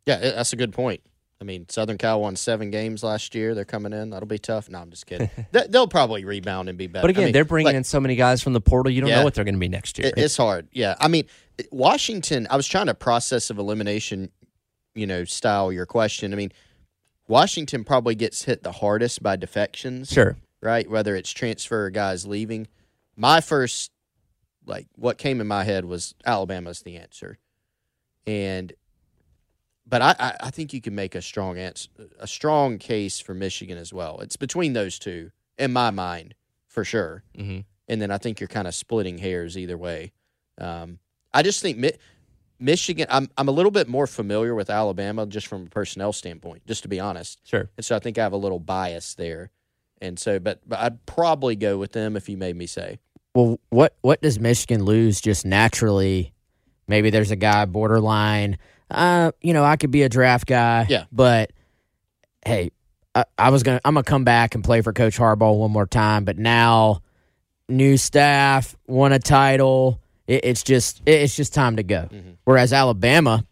Yeah, 0.05 0.19
that's 0.19 0.53
a 0.53 0.55
good 0.55 0.73
point. 0.73 1.01
I 1.41 1.45
mean, 1.45 1.67
Southern 1.67 1.97
Cal 1.97 2.21
won 2.21 2.35
seven 2.37 2.71
games 2.71 3.03
last 3.03 3.35
year. 3.35 3.53
They're 3.53 3.65
coming 3.65 3.91
in. 3.91 4.11
That'll 4.11 4.27
be 4.27 4.37
tough. 4.37 4.69
No, 4.69 4.79
I'm 4.79 4.89
just 4.91 5.05
kidding. 5.05 5.29
They- 5.51 5.67
They'll 5.67 5.87
probably 5.89 6.23
rebound 6.23 6.69
and 6.69 6.77
be 6.77 6.87
better. 6.87 7.03
But 7.03 7.09
again, 7.09 7.23
I 7.23 7.25
mean, 7.27 7.33
they're 7.33 7.43
bringing 7.45 7.65
like, 7.67 7.75
in 7.75 7.83
so 7.83 7.99
many 7.99 8.15
guys 8.15 8.41
from 8.41 8.53
the 8.53 8.61
portal. 8.61 8.91
You 8.91 9.01
don't 9.01 9.09
Yeah. 9.09 9.17
know 9.19 9.23
what 9.25 9.33
they're 9.33 9.43
going 9.43 9.55
to 9.55 9.59
be 9.59 9.67
next 9.67 9.97
year. 9.99 10.11
It's 10.15 10.37
hard. 10.37 10.67
Yeah. 10.71 10.95
I 10.99 11.07
mean, 11.09 11.25
Washington, 11.71 12.47
I 12.49 12.55
was 12.55 12.65
trying 12.67 12.85
to 12.85 12.93
process 12.93 13.49
of 13.49 13.57
elimination, 13.57 14.29
you 14.95 15.05
know, 15.05 15.25
style 15.25 15.71
your 15.73 15.85
question. 15.85 16.31
I 16.31 16.37
mean, 16.37 16.51
Washington 17.27 17.83
probably 17.83 18.15
gets 18.15 18.43
hit 18.43 18.63
the 18.63 18.71
hardest 18.71 19.21
by 19.21 19.35
defections. 19.35 20.11
Sure. 20.11 20.37
right? 20.61 20.89
Whether 20.89 21.15
it's 21.15 21.31
transfer 21.31 21.85
or 21.85 21.89
guys 21.89 22.25
leaving. 22.25 22.67
My 23.17 23.41
first, 23.41 23.91
like, 24.65 24.87
what 24.95 25.17
came 25.17 25.41
in 25.41 25.47
my 25.47 25.65
head 25.65 25.83
was 25.85 26.15
Alabama's 26.25 26.81
the 26.83 26.95
answer, 26.97 27.37
and 28.25 28.71
but 29.85 30.01
I, 30.01 30.15
I, 30.19 30.35
I 30.47 30.49
think 30.49 30.73
you 30.73 30.81
can 30.81 30.95
make 30.95 31.15
a 31.15 31.21
strong 31.21 31.57
answer, 31.57 31.89
a 32.19 32.27
strong 32.27 32.77
case 32.77 33.19
for 33.19 33.33
Michigan 33.33 33.77
as 33.77 33.93
well. 33.93 34.19
It's 34.21 34.37
between 34.37 34.73
those 34.73 34.99
two 34.99 35.31
in 35.57 35.73
my 35.73 35.91
mind 35.91 36.35
for 36.67 36.83
sure, 36.83 37.23
hmm 37.35 37.59
and 37.89 38.01
then 38.01 38.11
I 38.11 38.17
think 38.17 38.39
you're 38.39 38.47
kind 38.47 38.65
of 38.65 38.73
splitting 38.73 39.17
hairs 39.17 39.57
either 39.57 39.77
way. 39.77 40.13
Um, 40.57 40.99
I 41.33 41.43
just 41.43 41.61
think 41.61 41.77
Mi- 41.77 41.91
Michigan. 42.57 43.07
I'm 43.09 43.29
I'm 43.37 43.49
a 43.49 43.51
little 43.51 43.71
bit 43.71 43.89
more 43.89 44.07
familiar 44.07 44.55
with 44.55 44.69
Alabama 44.69 45.25
just 45.25 45.47
from 45.47 45.63
a 45.67 45.69
personnel 45.69 46.13
standpoint, 46.13 46.65
just 46.65 46.83
to 46.83 46.87
be 46.87 46.99
honest. 46.99 47.39
Sure. 47.43 47.69
And 47.75 47.85
so 47.85 47.95
I 47.95 47.99
think 47.99 48.17
I 48.17 48.23
have 48.23 48.31
a 48.31 48.37
little 48.37 48.59
bias 48.59 49.15
there. 49.15 49.51
And 50.01 50.17
so, 50.17 50.39
but 50.39 50.61
but 50.65 50.79
I'd 50.79 51.05
probably 51.05 51.55
go 51.55 51.77
with 51.77 51.91
them 51.91 52.15
if 52.15 52.29
you 52.29 52.37
made 52.37 52.55
me 52.55 52.67
say. 52.67 52.99
Well, 53.35 53.59
what 53.69 53.95
what 54.01 54.21
does 54.21 54.39
Michigan 54.39 54.85
lose 54.85 55.19
just 55.19 55.45
naturally? 55.45 56.33
Maybe 56.87 57.09
there's 57.09 57.31
a 57.31 57.35
guy 57.35 57.65
borderline. 57.65 58.57
Uh, 58.93 59.31
you 59.41 59.53
know, 59.53 59.63
I 59.63 59.75
could 59.75 59.91
be 59.91 60.03
a 60.03 60.09
draft 60.09 60.47
guy. 60.47 60.85
Yeah. 60.89 61.05
But 61.11 61.51
hey, 62.45 62.71
I, 63.15 63.25
I 63.37 63.49
was 63.49 63.63
gonna 63.63 63.81
I'm 63.85 63.93
gonna 63.93 64.03
come 64.03 64.23
back 64.23 64.55
and 64.55 64.63
play 64.63 64.81
for 64.81 64.93
Coach 64.93 65.17
Harbaugh 65.17 65.57
one 65.57 65.71
more 65.71 65.87
time. 65.87 66.25
But 66.25 66.37
now, 66.37 67.01
new 67.69 67.97
staff, 67.97 68.75
won 68.87 69.11
a 69.13 69.19
title. 69.19 69.99
It, 70.27 70.45
it's 70.45 70.63
just 70.63 71.01
it, 71.05 71.21
it's 71.21 71.35
just 71.35 71.53
time 71.53 71.77
to 71.77 71.83
go. 71.83 72.09
Whereas 72.45 72.73
Alabama, 72.73 73.45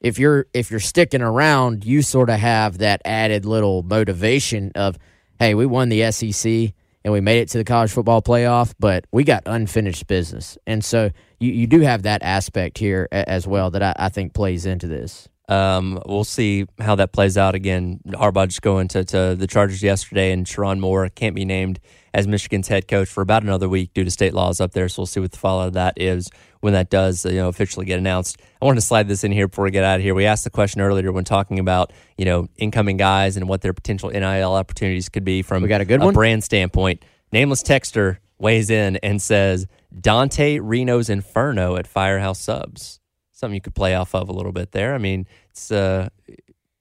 if 0.00 0.18
you're 0.18 0.46
if 0.54 0.70
you're 0.70 0.80
sticking 0.80 1.22
around, 1.22 1.84
you 1.84 2.02
sort 2.02 2.30
of 2.30 2.38
have 2.38 2.78
that 2.78 3.02
added 3.04 3.44
little 3.44 3.82
motivation 3.82 4.72
of, 4.74 4.98
hey, 5.38 5.54
we 5.54 5.66
won 5.66 5.88
the 5.88 6.10
SEC 6.12 6.72
and 7.04 7.12
we 7.12 7.20
made 7.20 7.40
it 7.40 7.48
to 7.50 7.58
the 7.58 7.64
college 7.64 7.90
football 7.90 8.22
playoff, 8.22 8.74
but 8.78 9.04
we 9.12 9.24
got 9.24 9.42
unfinished 9.46 10.06
business, 10.06 10.58
and 10.66 10.84
so 10.84 11.10
you, 11.40 11.52
you 11.52 11.66
do 11.66 11.80
have 11.80 12.02
that 12.02 12.22
aspect 12.22 12.78
here 12.78 13.08
as 13.12 13.46
well 13.46 13.70
that 13.70 13.82
I, 13.82 13.94
I 13.96 14.08
think 14.08 14.34
plays 14.34 14.66
into 14.66 14.86
this. 14.86 15.28
Um, 15.48 16.00
we'll 16.06 16.24
see 16.24 16.66
how 16.78 16.94
that 16.96 17.12
plays 17.12 17.38
out 17.38 17.54
again. 17.54 18.00
Harbaugh 18.08 18.48
just 18.48 18.60
going 18.62 18.88
to, 18.88 19.04
to 19.04 19.34
the 19.34 19.46
Chargers 19.46 19.82
yesterday, 19.82 20.30
and 20.32 20.44
Sherrone 20.46 20.78
Moore 20.78 21.08
can't 21.08 21.34
be 21.34 21.44
named 21.46 21.80
as 22.12 22.26
Michigan's 22.26 22.68
head 22.68 22.86
coach 22.86 23.08
for 23.08 23.22
about 23.22 23.42
another 23.42 23.68
week 23.68 23.94
due 23.94 24.04
to 24.04 24.10
state 24.10 24.34
laws 24.34 24.60
up 24.60 24.72
there. 24.72 24.88
So 24.88 25.00
we'll 25.00 25.06
see 25.06 25.20
what 25.20 25.32
the 25.32 25.38
fallout 25.38 25.68
of 25.68 25.72
that 25.74 25.94
is 25.96 26.28
when 26.60 26.72
that 26.72 26.90
does, 26.90 27.24
you 27.24 27.34
know, 27.36 27.48
officially 27.48 27.86
get 27.86 27.98
announced. 27.98 28.40
I 28.60 28.64
want 28.66 28.76
to 28.76 28.84
slide 28.84 29.08
this 29.08 29.24
in 29.24 29.32
here 29.32 29.48
before 29.48 29.64
we 29.64 29.70
get 29.70 29.84
out 29.84 29.96
of 29.96 30.02
here. 30.02 30.14
We 30.14 30.26
asked 30.26 30.44
the 30.44 30.50
question 30.50 30.80
earlier 30.80 31.12
when 31.12 31.24
talking 31.24 31.58
about 31.58 31.92
you 32.16 32.24
know 32.24 32.48
incoming 32.56 32.96
guys 32.96 33.36
and 33.36 33.48
what 33.48 33.60
their 33.62 33.72
potential 33.72 34.10
NIL 34.10 34.52
opportunities 34.52 35.08
could 35.08 35.24
be 35.24 35.42
from 35.42 35.62
We 35.62 35.68
got 35.68 35.80
a 35.80 35.84
good 35.84 36.02
a 36.02 36.06
one? 36.06 36.14
brand 36.14 36.44
standpoint. 36.44 37.04
Nameless 37.32 37.62
texter 37.62 38.18
weighs 38.38 38.70
in 38.70 38.96
and 38.96 39.20
says 39.22 39.66
Dante 39.98 40.58
Reno's 40.58 41.08
Inferno 41.08 41.76
at 41.76 41.86
Firehouse 41.86 42.40
Subs. 42.40 43.00
Something 43.38 43.54
you 43.54 43.60
could 43.60 43.74
play 43.76 43.94
off 43.94 44.16
of 44.16 44.28
a 44.28 44.32
little 44.32 44.50
bit 44.50 44.72
there. 44.72 44.94
I 44.94 44.98
mean, 44.98 45.28
it's 45.50 45.70
uh, 45.70 46.08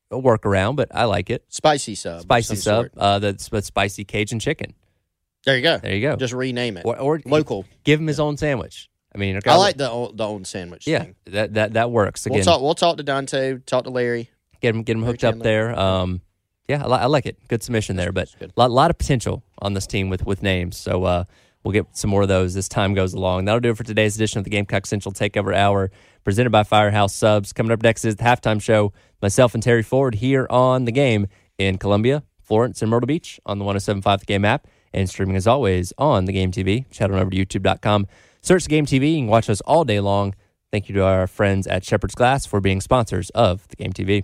a 0.10 0.16
workaround, 0.16 0.76
but 0.76 0.89
I 0.91 1.03
like 1.03 1.30
it. 1.30 1.43
Spicy 1.49 1.93
sub. 1.93 2.22
Spicy 2.22 2.55
sub. 2.55 2.88
Uh, 2.97 3.20
that's 3.20 3.47
but 3.49 3.64
spicy 3.64 4.03
Cajun 4.03 4.39
chicken. 4.39 4.74
There 5.45 5.55
you 5.55 5.62
go. 5.62 5.78
There 5.78 5.93
you 5.93 6.01
go. 6.01 6.16
Just 6.16 6.34
rename 6.34 6.78
it. 6.78 6.86
or, 6.86 6.97
or 6.97 7.22
Local. 7.26 7.64
Give 7.84 7.99
him 7.99 8.08
his 8.08 8.20
own 8.20 8.38
sandwich. 8.38 8.89
I 9.14 9.20
mean, 9.20 9.39
I 9.45 9.55
like 9.55 9.78
the 9.78 10.10
the 10.16 10.28
own 10.28 10.45
sandwich. 10.45 10.88
Yeah, 10.88 11.03
thing. 11.03 11.16
that 11.28 11.53
that 11.53 11.74
that 11.74 11.91
works. 11.91 12.26
Again, 12.26 12.38
We'll 12.38 12.45
talk. 12.45 12.62
We'll 12.62 12.74
talk 12.74 12.97
to 12.97 13.03
Dante. 13.03 13.60
Talk 13.60 13.84
to 13.84 13.91
Larry. 13.91 14.32
get 14.60 14.74
him 14.74 14.82
get 14.82 14.95
him 14.95 15.03
Larry 15.03 15.12
hooked 15.12 15.24
up 15.26 15.38
there. 15.39 15.78
Um, 15.78 16.22
yeah, 16.68 16.84
I, 16.84 16.88
li- 16.88 16.99
I 17.01 17.05
like 17.05 17.28
it. 17.28 17.38
Good 17.47 17.62
submission 17.62 17.97
there, 17.97 18.12
but 18.12 18.34
a 18.41 18.49
lot, 18.55 18.72
lot 18.72 18.89
of 18.89 18.97
potential 18.97 19.43
on 19.60 19.74
this 19.76 19.86
team 19.86 20.10
with 20.10 20.26
with 20.26 20.41
names. 20.41 20.76
So 20.76 21.03
uh, 21.03 21.24
we'll 21.64 21.72
get 21.72 21.86
some 21.95 22.10
more 22.10 22.24
of 22.24 22.28
those 22.28 22.55
as 22.55 22.70
time 22.70 22.93
goes 22.93 23.14
along. 23.14 23.45
That'll 23.45 23.60
do 23.60 23.72
it 23.72 23.78
for 23.78 23.84
today's 23.84 24.16
edition 24.16 24.39
of 24.39 24.43
the 24.43 24.49
Gamecock 24.49 24.86
Central 24.86 25.14
Takeover 25.14 25.55
Hour, 25.55 25.91
presented 26.24 26.49
by 26.49 26.64
Firehouse 26.64 27.14
Subs. 27.14 27.53
Coming 27.53 27.72
up 27.72 27.84
next 27.84 28.05
is 28.05 28.16
the 28.16 28.24
halftime 28.24 28.62
show. 28.62 28.93
Myself 29.22 29.53
and 29.53 29.64
Terry 29.64 29.84
Ford 29.84 30.16
here 30.16 30.47
on 30.49 30.86
the 30.86 30.91
game 30.91 31.28
in 31.58 31.78
Columbia, 31.78 32.24
Florence, 32.41 32.82
and 32.82 32.91
Myrtle 32.91 33.08
Beach 33.08 33.39
on 33.45 33.60
the 33.60 33.66
107.5 33.66 34.20
The 34.20 34.26
Game 34.26 34.45
app, 34.45 34.68
and 34.93 35.10
streaming 35.10 35.36
as 35.36 35.47
always 35.47 35.91
on 35.97 36.26
the 36.26 36.34
Game 36.34 36.51
TV. 36.51 36.89
Chat 36.91 37.12
on 37.12 37.20
over 37.20 37.30
to 37.30 37.38
YouTube.com. 37.38 38.08
Search 38.41 38.64
the 38.64 38.70
Game 38.70 38.86
TV. 38.86 39.18
Can 39.18 39.28
watch 39.28 39.49
us 39.49 39.62
all 39.62 39.84
day 39.84 39.99
long. 39.99 40.36
Thank 40.72 40.89
you 40.89 40.95
to 40.95 41.03
our 41.03 41.28
friends 41.28 41.66
at 41.68 41.84
Shepherd's 41.84 42.16
Glass 42.16 42.45
for 42.45 42.62
being 42.62 42.82
sponsors 42.82 43.30
of 43.32 43.68
the 43.70 43.76
Game 43.76 43.93
TV. 43.93 44.24